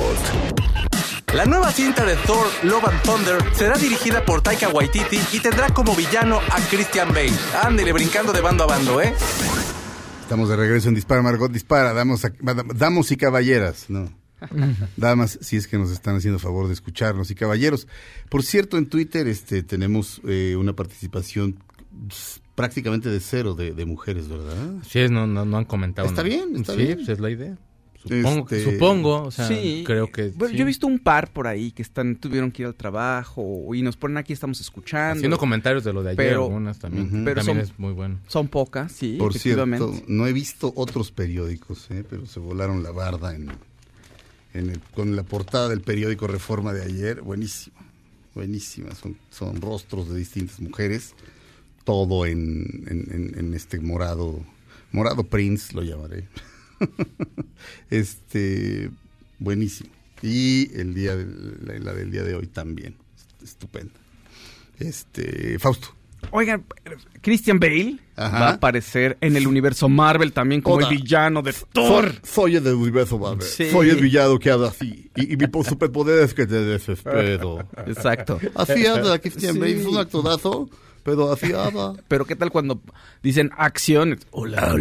[1.33, 5.69] La nueva cinta de Thor, Love and Thunder, será dirigida por Taika Waititi y tendrá
[5.73, 7.33] como villano a Christian Bale.
[7.63, 9.15] Ándele brincando de bando a bando, ¿eh?
[10.25, 12.33] Estamos de regreso en Dispara Margot Dispara, damos, a-
[12.75, 14.09] damos y caballeras, ¿no?
[14.97, 17.87] Damas, si es que nos están haciendo favor de escucharnos y caballeros.
[18.29, 21.59] Por cierto, en Twitter este, tenemos eh, una participación
[22.09, 24.73] s- prácticamente de cero de, de mujeres, ¿verdad?
[24.87, 26.07] Sí, es, no, no, no han comentado.
[26.07, 26.35] Está nada.
[26.35, 26.95] bien, está sí, bien.
[26.97, 27.57] pues es la idea.
[28.07, 29.83] Supongo, Este- supongo o sea, Sí.
[29.85, 30.57] creo que Bueno, sí.
[30.57, 33.81] Yo he visto un par por ahí que están tuvieron que ir al trabajo y
[33.81, 35.17] nos ponen aquí, estamos escuchando.
[35.17, 37.09] Haciendo comentarios de lo de ayer, Pero- algunas también.
[37.25, 38.19] Pero también son- es muy bueno.
[38.27, 39.85] Son pocas, sí, Por efectivamente.
[39.87, 42.03] cierto, no he visto otros periódicos, ¿eh?
[42.09, 43.49] pero se volaron la barda en,
[44.53, 47.21] en el- con la portada del periódico Reforma de ayer.
[47.21, 47.75] Buenísima,
[48.35, 48.93] buenísima.
[48.95, 51.15] Son, son rostros de distintas mujeres,
[51.83, 54.39] todo en, en- en- en este morado,
[54.91, 56.27] morado Prince, lo llamaré.
[57.89, 58.89] este,
[59.39, 59.89] buenísimo.
[60.21, 61.25] Y el día de-
[61.65, 62.95] la, la del día de hoy también,
[63.43, 63.93] estupenda.
[64.79, 65.89] Este, Fausto.
[66.31, 66.65] Oigan,
[67.21, 68.39] Christian Bale Ajá.
[68.39, 70.89] va a aparecer en el universo Marvel también como Oda.
[70.89, 72.11] el villano de Thor.
[72.11, 73.45] Soy, soy el del universo Marvel.
[73.45, 73.69] Sí.
[73.69, 75.11] Soy el villano que habla así.
[75.15, 77.59] Y, y mi po- superpoder es que te desespero.
[77.85, 78.39] Exacto.
[78.55, 79.59] Así habla Christian Sí.
[79.59, 79.79] Bale.
[79.79, 80.67] Es un actorazo,
[81.03, 81.93] pero así habla.
[82.07, 82.81] Pero qué tal cuando
[83.21, 84.17] dicen acción.
[84.31, 84.75] Hola.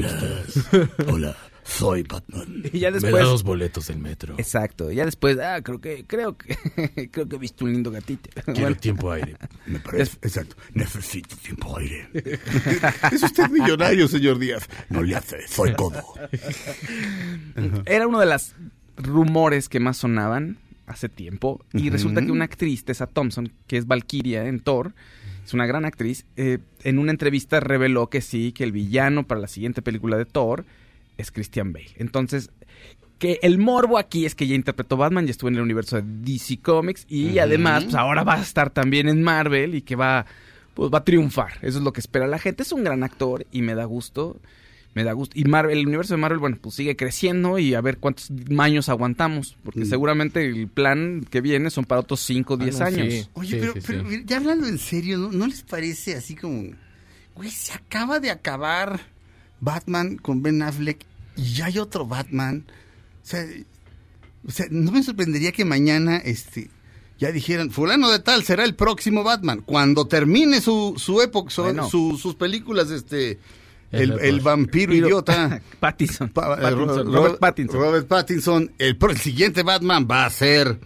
[1.09, 2.63] Hola, soy Batman.
[2.73, 3.43] Y ya después.
[3.43, 4.35] boletos del metro.
[4.39, 4.93] Exacto.
[4.93, 8.31] Ya después, ah, creo que, creo que, creo que he visto un lindo gatito.
[8.47, 9.37] Bueno, tiempo aire.
[9.67, 10.57] Me parece, exacto.
[10.73, 12.09] Necesito tiempo aire.
[13.13, 14.69] es usted millonario, señor Díaz.
[14.91, 16.03] No le hace, soy codo.
[17.87, 18.55] era uno de los
[18.97, 21.65] rumores que más sonaban hace tiempo.
[21.73, 24.95] Y resulta que una actriz, Tessa Thompson, que es Valkyria en Thor,
[25.45, 29.41] es una gran actriz, eh, en una entrevista reveló que sí, que el villano para
[29.41, 30.65] la siguiente película de Thor
[31.19, 31.91] es Christian Bale.
[31.97, 32.51] Entonces,
[33.19, 36.03] que el morbo aquí es que ya interpretó Batman, ya estuvo en el universo de
[36.05, 40.27] DC Comics y además, pues ahora va a estar también en Marvel y que va,
[40.75, 41.53] pues va a triunfar.
[41.63, 42.63] Eso es lo que espera la gente.
[42.65, 44.41] Es un gran actor y me da gusto.
[44.95, 45.37] Me da gusto.
[45.37, 48.89] Y Marvel, el universo de Marvel, bueno, pues sigue creciendo y a ver cuántos años
[48.89, 49.57] aguantamos.
[49.65, 49.87] Porque Mm.
[49.87, 53.13] seguramente el plan que viene son para otros 5 o 10 Ah, no, años.
[53.15, 53.29] sí.
[53.35, 56.71] Oye, pero, pero ya hablando en serio, ¿no, ¿no les parece así como,
[57.35, 59.01] güey, se acaba de acabar
[59.65, 61.05] Batman con Ben Affleck
[61.37, 62.65] y ya hay otro Batman?
[63.23, 63.45] O sea,
[64.47, 66.71] o sea, no me sorprendería que mañana, este,
[67.19, 69.63] ya dijeran, fulano de tal será el próximo Batman.
[69.65, 71.89] Cuando termine su, su época, su- Bueno.
[71.89, 73.39] su- sus películas, este,
[73.91, 75.63] El el, vampiro idiota.
[75.81, 76.29] Pattinson.
[76.29, 77.81] Pa- eh, Pattinson, Robert Ro- Pattinson.
[77.81, 78.73] Robert Pattinson.
[78.79, 80.79] El, el siguiente Batman va a ser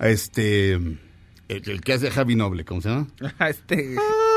[0.00, 0.74] este
[1.48, 3.06] el, que hace Javi Noble, ¿cómo se llama?
[3.48, 3.96] este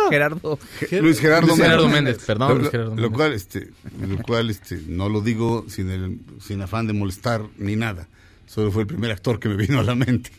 [0.10, 0.60] Gerardo.
[1.02, 2.04] Luis Gerardo, Luis Gerardo Méndez.
[2.04, 3.16] Méndez, perdón, Lo, Luis lo- Gerardo lo Méndez.
[3.18, 3.70] cual, este,
[4.08, 8.08] lo cual, este, no lo digo sin el- sin afán de molestar ni nada,
[8.48, 10.32] Solo fue el primer actor que me vino a la mente.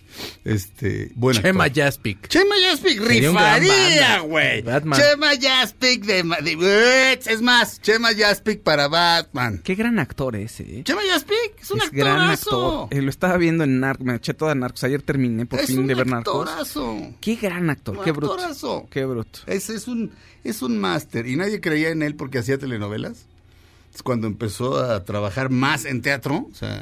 [0.44, 1.40] Este, bueno.
[1.42, 2.26] Chema Jaspic.
[2.26, 4.62] Chema Jaspic rifaría, güey.
[4.64, 6.22] Chema Jaspic de,
[6.56, 9.60] de- Es más, Chema Jaspic para Batman.
[9.62, 10.84] Qué gran actor ese, ¿eh?
[10.84, 12.82] Chema Jaspic es un Es gran actorazo.
[12.84, 12.98] actor.
[12.98, 14.82] Eh, lo estaba viendo en Narcos, me eché toda Narcos.
[14.84, 16.48] Ayer terminé por Es fin de ver Narcos.
[16.48, 16.96] actorazo.
[17.20, 18.32] Qué gran actor, Un qué bruto.
[18.34, 18.88] actorazo.
[18.90, 19.40] Qué bruto.
[19.46, 20.12] Es, es un,
[20.44, 23.26] es un máster y nadie creía en él porque hacía telenovelas.
[23.94, 26.80] Es cuando empezó a trabajar más en teatro, o sea,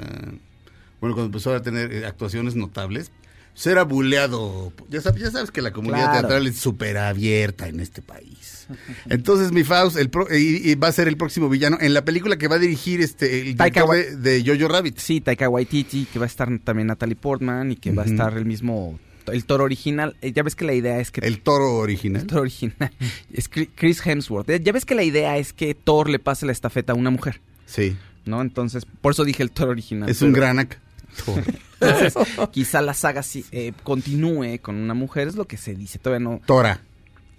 [1.00, 3.10] bueno, cuando empezó a tener eh, actuaciones notables,
[3.54, 4.72] pues era buleado.
[4.90, 6.20] Ya sabes, ya sabes que la comunidad Claro.
[6.28, 8.66] teatral es súper abierta en este país.
[9.08, 12.04] Entonces, mi Faust el pro- y, y va a ser el próximo villano en la
[12.04, 14.98] película que va a dirigir este el Taika director de, de Jojo Rabbit.
[14.98, 18.36] Sí, Taika Waititi, que va a estar también Natalie Portman y que va a estar
[18.36, 18.98] el mismo,
[19.32, 20.16] el toro original.
[20.20, 21.20] Eh, ya ves que la idea es que...
[21.24, 22.22] El toro original.
[22.22, 22.90] El toro original.
[23.32, 24.50] Es Chris Hemsworth.
[24.50, 27.10] Eh, Ya ves que la idea es que Thor le pase la estafeta a una
[27.10, 27.96] mujer, Sí.
[28.24, 28.42] ¿no?
[28.42, 30.08] Entonces, por eso dije el toro original.
[30.10, 30.80] Es un gran actor.
[31.80, 32.14] Entonces,
[32.52, 35.98] quizá la saga sí, eh, continúe con una mujer, es lo que se dice.
[35.98, 36.40] Todavía no...
[36.46, 36.80] Tora.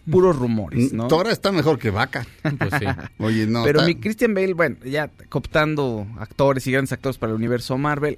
[0.10, 1.08] Puros rumores, ¿no?
[1.10, 2.26] Tora está mejor que Vaca.
[2.42, 2.86] Pues sí.
[3.18, 3.64] Oye, no.
[3.66, 7.78] Pero está- mi Christian Bale, bueno, ya cooptando actores y grandes actores para el universo
[7.78, 8.18] Marvel,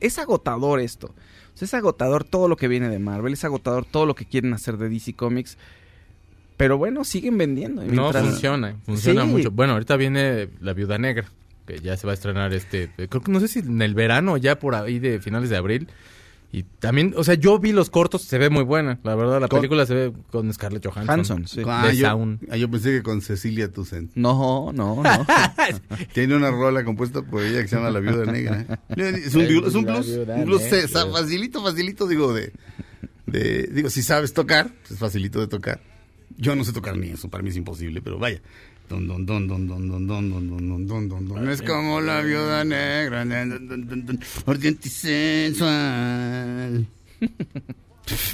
[0.00, 1.06] es agotador esto.
[1.54, 4.26] O sea, es agotador todo lo que viene de Marvel, es agotador todo lo que
[4.26, 5.56] quieren hacer de DC Comics.
[6.58, 7.82] Pero bueno, siguen vendiendo.
[7.84, 9.28] No, funciona, funciona Sí.
[9.28, 9.50] mucho.
[9.50, 11.26] Bueno, ahorita viene La Viuda Negra,
[11.66, 13.94] que ya se va a estrenar este, eh, creo que no sé si en el
[13.94, 15.88] verano, ya por ahí de finales de abril.
[16.54, 19.48] Y también, o sea, yo vi los cortos, se ve muy buena, la verdad, la
[19.48, 21.20] Con- película se ve con Scarlett Johansson.
[21.20, 21.62] Hanson, sí.
[21.66, 22.46] Ah, De yo, Sound.
[22.50, 24.10] ah, yo pensé que con Cecilia Toussaint.
[24.16, 25.26] No, no, no.
[26.12, 28.66] Tiene una rola compuesta por ella que se llama La Viuda Negra.
[28.90, 30.08] Es un, es un blues.
[30.08, 30.78] Un blues Negra.
[30.78, 32.52] eh, facilito, facilito, digo, de,
[33.26, 33.70] de...
[33.72, 35.80] Digo, si sabes tocar, pues es facilito de tocar.
[36.36, 38.42] Yo no sé tocar ni eso, para mí es imposible, pero vaya.
[38.92, 41.48] Don, don, don, don, don, don, don, don, don, don, don, don, don.
[41.48, 43.22] Es como la viuda negra,
[44.46, 46.86] ardiente y sensual.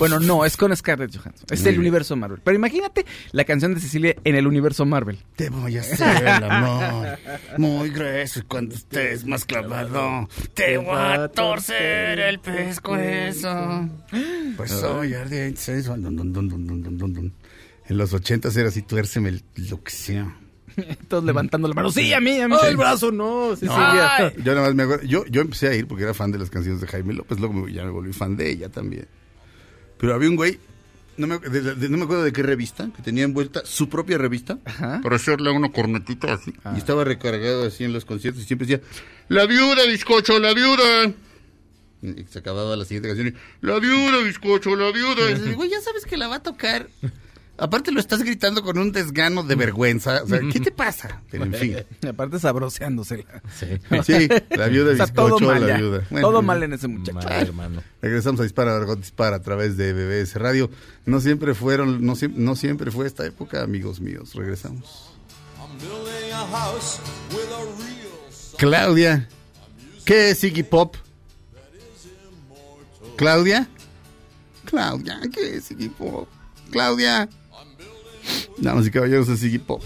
[0.01, 1.47] bueno, no, es con Scarlett Johansson.
[1.51, 1.80] Es Muy el bien.
[1.82, 2.40] universo Marvel.
[2.43, 5.18] Pero imagínate la canción de Cecilia en el universo Marvel.
[5.36, 7.18] Te voy a hacer el amor
[7.59, 13.89] muy grueso y cuando estés más clavado te voy a torcer el pescuezo.
[14.56, 16.02] Pues soy ardiente sensual.
[16.02, 17.32] Dun, dun, dun.
[17.86, 20.35] En los ochentas era así, tuérceme el- lo que sea.
[21.09, 21.90] Todos levantando la mano.
[21.90, 22.55] Sí, a mí, a mí.
[22.61, 23.51] ¡Oh, el brazo no!
[23.70, 24.32] Ay.
[24.45, 26.51] Yo nada más me acuerdo, yo, yo empecé a ir porque era fan de las
[26.51, 29.07] canciones de Jaime López, luego me- ya me volví fan de ella también.
[29.99, 30.59] Pero había un güey,
[31.16, 34.19] no me, de- de- no me acuerdo de qué revista, que tenía envuelta su propia
[34.19, 35.01] revista Ajá.
[35.03, 36.53] para hacerle una cornetita así.
[36.74, 38.86] Y estaba recargado así en los conciertos y siempre decía,
[39.28, 41.12] la viuda, bizcocho, la viuda.
[42.01, 45.32] Y se acababa la siguiente canción y, la viuda, bizcocho, la viuda.
[45.51, 46.89] Y güey, ya sabes que la va a tocar.
[47.60, 50.22] Aparte lo estás gritando con un desgano de vergüenza.
[50.22, 51.22] O sea, ¿qué te pasa?
[51.28, 51.76] Pero en fin.
[52.02, 53.43] Y aparte sabroseándosela.
[54.05, 56.02] Sí, la viuda, O sea, bizcocho, todo mal la viuda.
[56.20, 57.14] Todo mal en ese muchacho.
[57.18, 57.82] Mal, hermano.
[58.01, 60.70] Regresamos a Dispara, Margot Dispara a través de BBS Radio.
[61.05, 64.35] No siempre fueron, no, siem- no siempre fue esta época, amigos míos.
[64.35, 65.12] Regresamos.
[68.56, 69.28] Claudia,
[70.05, 70.97] ¿qué es Iggy Pop?
[73.16, 73.68] Claudia,
[74.64, 76.28] Claudia, ¿qué es Iggy Pop?
[76.70, 77.28] Claudia.
[78.60, 79.82] Damas y caballeros de Ziggy Pop.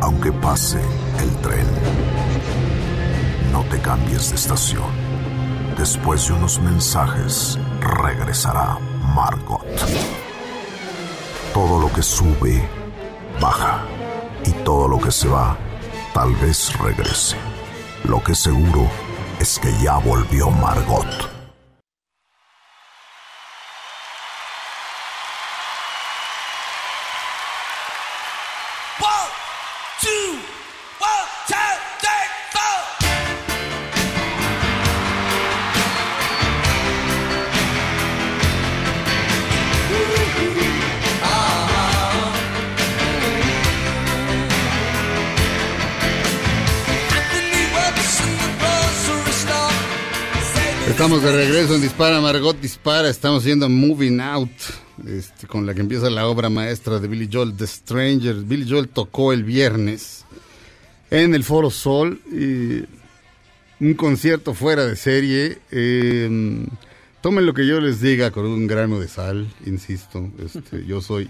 [0.00, 0.80] Aunque pase
[1.20, 1.66] el tren,
[3.52, 4.92] no te cambies de estación.
[5.78, 8.78] Después de unos mensajes, regresará
[9.14, 9.64] Margot.
[11.52, 12.68] Todo lo que sube,
[13.40, 13.84] baja
[14.46, 15.56] y todo lo que se va,
[16.12, 17.36] tal vez regrese.
[18.04, 18.88] Lo que seguro
[19.40, 21.33] es que ya volvió Margot.
[51.04, 53.10] Estamos de regreso en Dispara, Margot Dispara.
[53.10, 54.48] Estamos haciendo Moving Out,
[55.06, 58.36] este, con la que empieza la obra maestra de Billy Joel, The Stranger.
[58.36, 60.24] Billy Joel tocó el viernes
[61.10, 62.22] en el Foro Sol.
[63.80, 65.58] un concierto fuera de serie.
[65.70, 66.66] eh,
[67.20, 70.32] tomen lo que yo les diga con un grano de sal, insisto.
[70.42, 71.28] Este, yo soy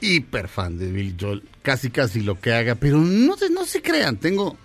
[0.00, 1.42] hiper fan de Billy Joel.
[1.62, 4.18] Casi, casi lo que haga, pero no no se crean.
[4.18, 4.56] Tengo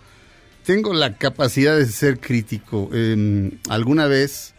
[0.70, 2.92] tengo la capacidad de ser crítico.
[2.94, 4.54] Eh, alguna vez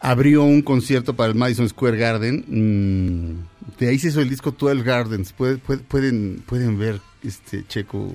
[0.00, 2.44] abrió un concierto para el Madison Square Garden.
[2.48, 5.32] mm, de ahí se hizo el disco 12 Gardens.
[5.32, 8.12] Puede- puede- pueden, pueden ver, este Checo,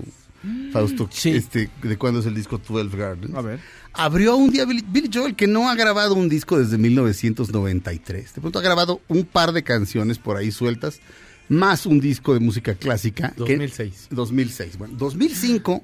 [0.74, 3.34] Fausto, este, de cuándo es el disco 12 Gardens.
[3.34, 3.60] A ver.
[3.94, 8.34] Abrió un día Billy, Billy Joel que no ha grabado un disco desde 1993.
[8.36, 11.00] De pronto ha grabado un par de canciones por ahí sueltas,
[11.48, 13.30] más un disco de música clásica.
[13.30, 14.08] que- 2006.
[14.12, 14.78] 2006.
[14.78, 15.82] Bueno, 2005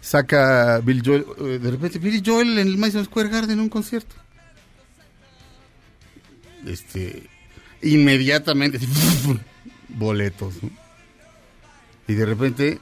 [0.00, 3.68] saca Bill Joel, eh, de repente Billy Joel en el Madison Square Garden en un
[3.68, 4.14] concierto.
[6.66, 7.28] Este,
[7.82, 8.78] inmediatamente,
[9.88, 10.54] boletos.
[12.06, 12.80] Y de repente,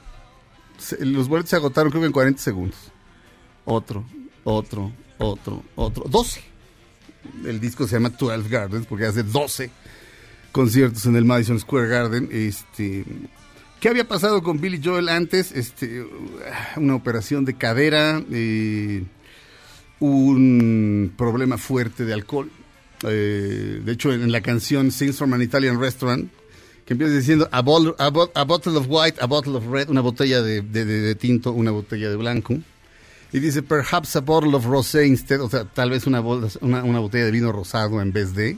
[0.99, 2.91] los boletos se agotaron creo que en 40 segundos.
[3.65, 4.05] Otro,
[4.43, 6.05] otro, otro, otro.
[6.09, 6.43] 12.
[7.45, 9.69] El disco se llama 12 Gardens porque hace 12
[10.51, 12.29] conciertos en el Madison Square Garden.
[12.31, 13.05] Este,
[13.79, 15.51] ¿Qué había pasado con Billy Joel antes?
[15.53, 16.05] Este,
[16.75, 19.03] una operación de cadera, eh,
[19.99, 22.49] un problema fuerte de alcohol.
[23.07, 26.29] Eh, de hecho, en la canción Sings from an Italian Restaurant,
[26.85, 30.01] que empieza diciendo a, bottle- a a bottle of white, a bottle of red, una
[30.01, 30.61] botella de,
[31.15, 32.55] tinto, una botella de blanco.
[33.31, 37.25] Y dice, perhaps a bottle of rosé instead, o sea, tal vez bol- una botella
[37.25, 38.57] de vino rosado en vez de.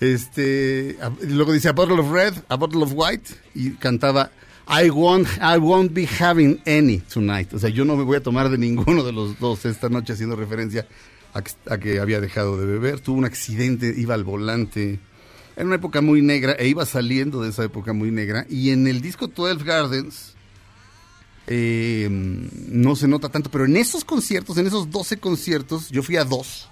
[0.00, 4.30] Este, luego dice a bottle of red, a bottle of white, y cantaba
[4.66, 7.52] I won't, I won't be having any tonight.
[7.52, 10.14] O sea, yo no me voy a tomar de ninguno de los dos esta noche,
[10.14, 10.86] haciendo referencia
[11.34, 13.00] a que, a que había dejado de beber.
[13.00, 15.00] Tuvo un accidente, iba al volante.
[15.54, 18.46] Era una época muy negra, e iba saliendo de esa época muy negra.
[18.48, 20.34] Y en el disco 12 Gardens,
[21.46, 26.16] eh, no se nota tanto, pero en esos conciertos, en esos 12 conciertos, yo fui
[26.16, 26.70] a dos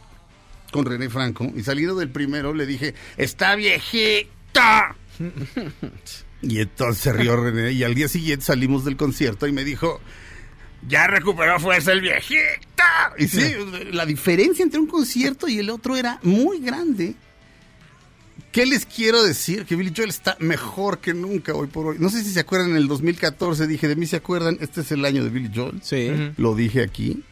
[0.73, 4.97] con René Franco y saliendo del primero le dije, está viejita.
[6.45, 10.01] Y entonces se rió René y al día siguiente salimos del concierto y me dijo,
[10.89, 13.15] ya recuperó fuerza el viejita.
[13.17, 13.55] Y sí,
[13.93, 17.15] la diferencia entre un concierto y el otro era muy grande.
[18.51, 19.65] ¿Qué les quiero decir?
[19.65, 21.97] Que Billy Joel está mejor que nunca hoy por hoy.
[21.99, 24.93] No sé si se acuerdan, en el 2014 dije, de mí se acuerdan, este es
[24.93, 25.81] el año de Billy Joel.
[25.83, 26.11] Sí.
[26.37, 27.23] Lo dije aquí.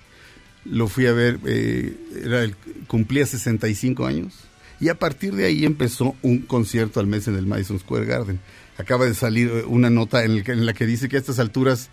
[0.65, 2.55] Lo fui a ver, eh, era el-
[2.87, 4.35] cumplía 65 años.
[4.81, 8.41] Y a partir de ahí empezó un concierto al mes en el Madison Square Garden.
[8.79, 11.91] Acaba de salir eh, una nota en, la que dice que a estas alturas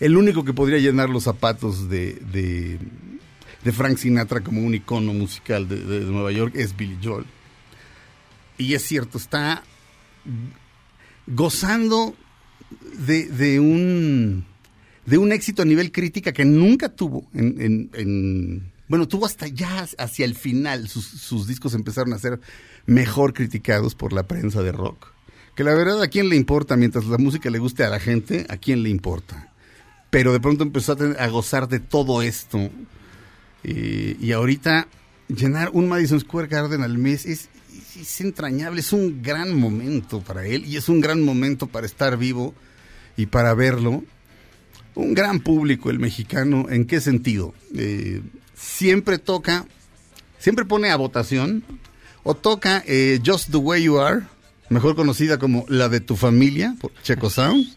[0.00, 5.68] el único que podría llenar los zapatos de, de, Frank Sinatra como un icono musical
[5.68, 7.26] de, de Nueva York es Billy Joel.
[8.56, 9.62] Y es cierto, está
[11.26, 12.14] gozando
[12.98, 14.44] de un
[15.08, 19.46] de un éxito a nivel crítica que nunca tuvo en, en- en- bueno tuvo hasta
[19.48, 20.88] ya hacia el final.
[20.88, 22.40] Sus, discos empezaron a ser
[22.86, 25.08] mejor criticados por la prensa de rock.
[25.54, 28.46] Que la verdad a quién le importa mientras la música le guste a la gente
[28.48, 29.52] a quién le importa
[30.10, 32.70] pero de pronto empezó a, gozar de todo esto.
[33.62, 34.88] Y ahorita
[35.28, 40.20] llenar un Madison Square Garden al mes es, es- es entrañable, es un gran momento
[40.22, 42.54] para él y es un gran momento para estar vivo
[43.18, 44.02] y para verlo.
[44.98, 47.54] Un gran público el mexicano, ¿en qué sentido?
[47.76, 48.20] Eh,
[48.56, 49.64] siempre toca,
[50.40, 51.62] siempre pone a votación
[52.24, 54.22] o toca eh, Just the Way You Are,
[54.70, 57.76] mejor conocida como la de tu familia, por Checo Sound,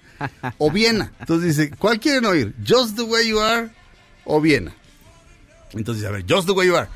[0.57, 1.13] o Viena.
[1.19, 2.55] Entonces dice, ¿cuál quieren oír?
[2.67, 3.69] Just the Way You Are
[4.25, 4.75] o Viena.
[5.73, 6.89] Entonces, a ver, Just the Way You Are.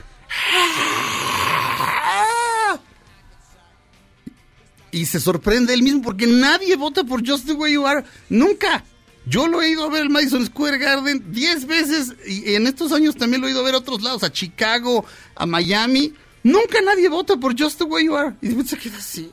[4.89, 8.03] Y se sorprende él mismo porque nadie vota por Just the Way You Are.
[8.27, 8.83] Nunca.
[9.27, 12.91] Yo lo he ido a ver el Madison Square Garden 10 veces y en estos
[12.91, 16.13] años también lo he ido a ver a otros lados, a Chicago, a Miami.
[16.43, 18.35] Nunca nadie vota por Just the Way You Are.
[18.41, 19.31] Y después se queda así.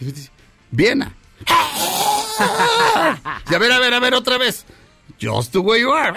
[0.00, 0.30] Y después dice,
[0.70, 1.14] Viena.
[3.50, 4.64] Y a ver, a ver, a ver, otra vez.
[5.20, 6.16] Just the Way You Are.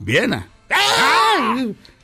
[0.00, 0.48] Viena.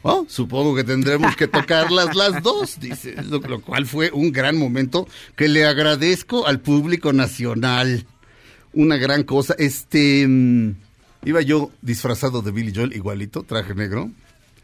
[0.02, 4.58] Oh, supongo que tendremos que tocarlas las dos, dice, lo, lo cual fue un gran
[4.58, 8.04] momento que le agradezco al público nacional.
[8.74, 9.54] Una gran cosa.
[9.58, 10.74] Este, mm,
[11.24, 14.10] iba yo disfrazado de Billy Joel, igualito, traje negro,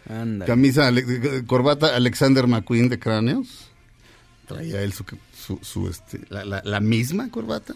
[0.09, 0.47] Anda.
[0.47, 3.70] camisa, ale- corbata Alexander McQueen de cráneos.
[4.47, 5.05] Traía él su,
[5.36, 7.74] su, su, este, la, la- la misma corbata.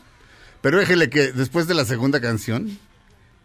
[0.62, 2.78] Pero déjele que después de la segunda canción,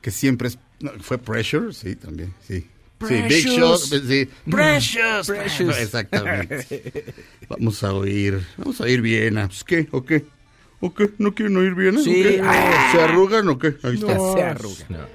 [0.01, 2.65] que siempre es, no, fue Pressure, sí, también, sí.
[3.07, 4.07] Sí, Big Shot, Precious.
[4.07, 4.29] sí.
[4.49, 5.27] Precious.
[5.27, 5.77] Precious.
[5.77, 7.13] Exactamente.
[7.49, 9.47] Vamos a oír, vamos a oír Viena.
[9.47, 9.87] Pues, ¿Qué?
[9.91, 10.25] ¿O qué?
[10.79, 11.09] ¿O qué?
[11.17, 11.99] ¿No quieren oír Viena?
[11.99, 12.23] ¿O Sí.
[12.23, 13.75] ¿Se arrugan o qué?
[13.83, 14.15] Ahí está.
[14.15, 14.33] No.
[14.33, 14.85] Se arruga.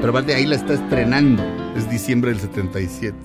[0.00, 1.42] Pero aparte ahí la está estrenando.
[1.76, 3.16] Es diciembre del 77.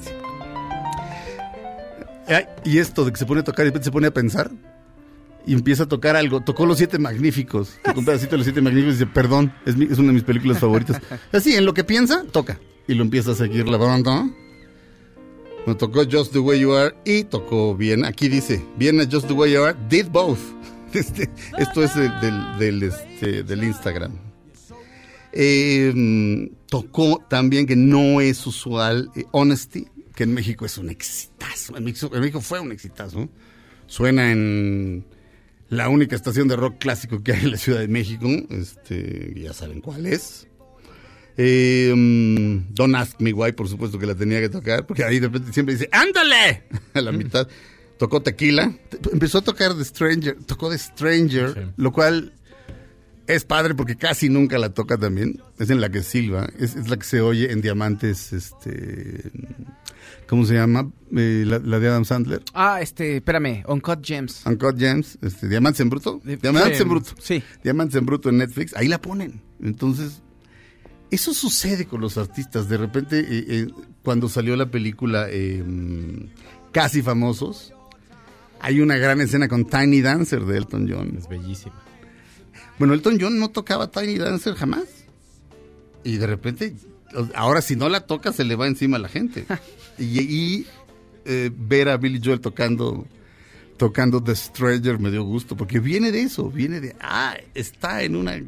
[2.27, 4.51] Ay, Y esto de que se pone a tocar y después se pone a pensar
[5.45, 6.41] y empieza a tocar algo.
[6.41, 7.77] Tocó Los Siete Magníficos.
[7.83, 10.13] Tocó un pedacito de Los Siete Magníficos y dice, perdón, es, mi- es una de
[10.13, 11.01] mis películas favoritas.
[11.31, 12.59] Así, en lo que piensa, toca.
[12.87, 14.27] y lo empieza a seguir la banda.
[15.67, 18.03] Me tocó Just the Way You Are y tocó bien.
[18.03, 20.39] Aquí dice, Viena Just the Way You Are, did both.
[20.93, 24.11] Este, esto es del, del, este, Instagram.
[25.33, 31.77] Mm, tocó también, que no es usual, eh, Honesty, que en México es un exitazo.
[31.77, 33.29] En México, en México fue un exitazo.
[33.87, 35.05] Suena en
[35.69, 38.27] la única estación de rock clásico que hay en la Ciudad de México.
[38.49, 40.45] Este, ya saben cuál es.
[41.43, 45.19] Eh, mm, Don't Ask Me Why, por supuesto que la tenía que tocar, porque ahí
[45.19, 46.63] de repente siempre dice, ¡ándale!
[46.93, 47.47] A la mitad.
[47.97, 48.71] Tocó Tequila.
[49.11, 50.35] Empezó a tocar The Stranger.
[50.45, 52.33] Tocó The Stranger, lo cual
[53.27, 55.41] es padre porque casi nunca la toca también.
[55.59, 56.49] Es en la que silba.
[56.59, 59.31] Es, es la que se oye en Diamantes, este...
[60.27, 60.89] ¿Cómo se llama?
[61.15, 62.41] Eh, la, la de Adam Sandler.
[62.53, 64.43] Ah, este, espérame, Uncut Gems.
[64.45, 66.21] Uncut Gems, este, Diamantes en Bruto.
[66.23, 67.11] De- Diamantes sí, en Bruto.
[67.19, 67.43] sí.
[67.63, 68.73] Diamantes en Bruto en Netflix.
[68.75, 69.41] Ahí la ponen.
[69.61, 70.21] Entonces,
[71.11, 72.67] eso sucede con los artistas.
[72.67, 73.67] De repente, eh, eh,
[74.03, 75.63] cuando salió la película eh,
[76.71, 77.73] Casi Famosos,
[78.59, 81.15] hay una gran escena con Tiny Dancer de Elton John.
[81.17, 81.75] Es bellísima.
[82.79, 84.85] Bueno, Elton John no tocaba Tiny Dancer jamás.
[86.03, 86.75] Y de repente,
[87.35, 89.45] ahora si no la toca, se le va encima a la gente.
[89.99, 90.65] y y,
[91.25, 93.05] eh, ver a Billy Joel tocando
[93.77, 98.15] tocando The Stranger me dio gusto, porque viene de eso, viene de, ah, está en
[98.15, 98.39] una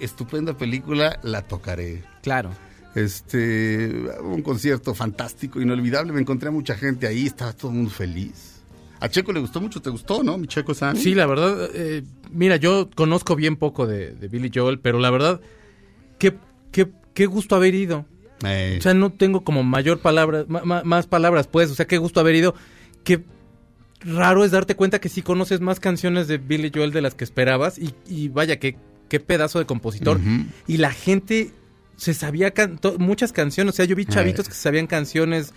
[0.00, 2.02] estupenda película, la tocaré.
[2.22, 2.50] Claro.
[2.94, 3.88] Este,
[4.22, 8.56] un concierto fantástico, inolvidable, me encontré a mucha gente ahí, estaba todo el mundo feliz.
[9.00, 10.36] A Checo le gustó mucho, ¿te gustó, no?
[10.38, 10.96] Mi Checo San.
[10.96, 12.02] Sí, la verdad, eh,
[12.32, 15.40] mira, yo conozco bien poco de, de Billy Joel, pero la verdad,
[16.18, 16.34] qué,
[16.72, 18.04] qué, qué gusto haber ido.
[18.44, 21.70] Eh, O sea, no tengo como mayor palabra, ma- más palabras, pues.
[21.70, 22.54] O sea, qué gusto haber ido.
[23.04, 23.22] Qué
[24.00, 27.22] raro es darte cuenta que sí conoces más canciones de Billy Joel de las que
[27.24, 27.78] esperabas.
[27.78, 28.76] Y, y vaya, qué,
[29.08, 30.20] qué pedazo de compositor.
[30.66, 31.50] Y la gente
[31.96, 33.74] se sabía can- muchas canciones.
[33.74, 35.52] O sea, yo vi chavitos que sabían canciones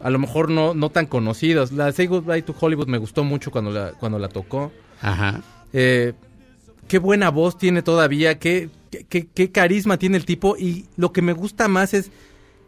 [0.00, 1.70] a lo mejor no, no tan conocidas.
[1.70, 4.72] La Say Goodbye to Hollywood me gustó mucho cuando la, cuando la tocó.
[5.00, 5.42] Ajá.
[5.72, 6.12] Eh,
[6.88, 11.12] qué buena voz tiene todavía, qué, qué- qué, qué carisma tiene el tipo y lo
[11.12, 12.10] que me gusta más es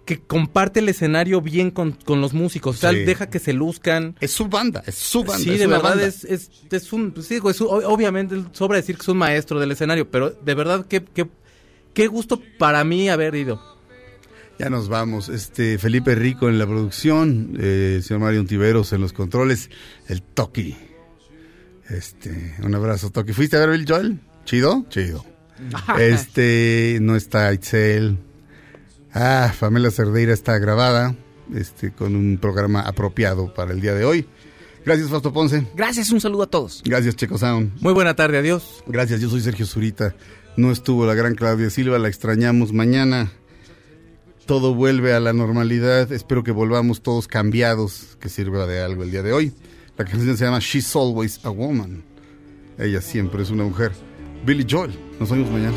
[0.05, 3.01] que comparte el escenario bien con, con los músicos, o sea, Sí.
[3.05, 4.17] deja que se luzcan.
[4.21, 5.39] Es su banda, es su banda.
[5.43, 6.07] Sí, es de verdad banda.
[6.07, 9.09] es, es, es un, pues sí, digo, es un- o- obviamente sobra decir que es
[9.09, 11.27] un maestro del escenario, pero de verdad qué, qué,
[11.95, 13.61] qué gusto para mí haber ido.
[14.59, 15.29] Ya nos vamos.
[15.31, 19.69] Este Felipe Rico en la producción, eh, señor Mario Ontiveros en los controles,
[20.07, 20.77] el Toki.
[21.89, 23.33] Este, un abrazo, Toki.
[23.33, 24.21] ¿Fuiste a ver Bill Joel?
[24.45, 24.87] ¿Chido?
[24.91, 25.25] Chido.
[25.99, 28.19] Este, no está Itzel.
[29.15, 31.15] Ah, Pamela Cerdeira está grabada,
[31.55, 34.27] este, con un programa apropiado para el día de hoy.
[34.85, 35.67] Gracias, Fausto Ponce.
[35.75, 36.83] Gracias, un saludo a todos.
[36.85, 37.81] Gracias, Checo Sound.
[37.81, 38.83] Muy buena tarde, adiós.
[38.87, 40.15] Gracias, yo soy Sergio Zurita.
[40.57, 43.33] No estuvo la gran Claudia Silva, la extrañamos mañana.
[44.47, 46.13] Todo vuelve a la normalidad.
[46.13, 49.53] Espero que volvamos todos cambiados, que sirva de algo el día de hoy.
[49.97, 52.03] La canción se llama She's Always a Woman.
[52.79, 53.93] Ella siempre es una mujer.
[54.45, 54.93] Billy Joel.
[55.19, 55.77] Nos vemos mañana.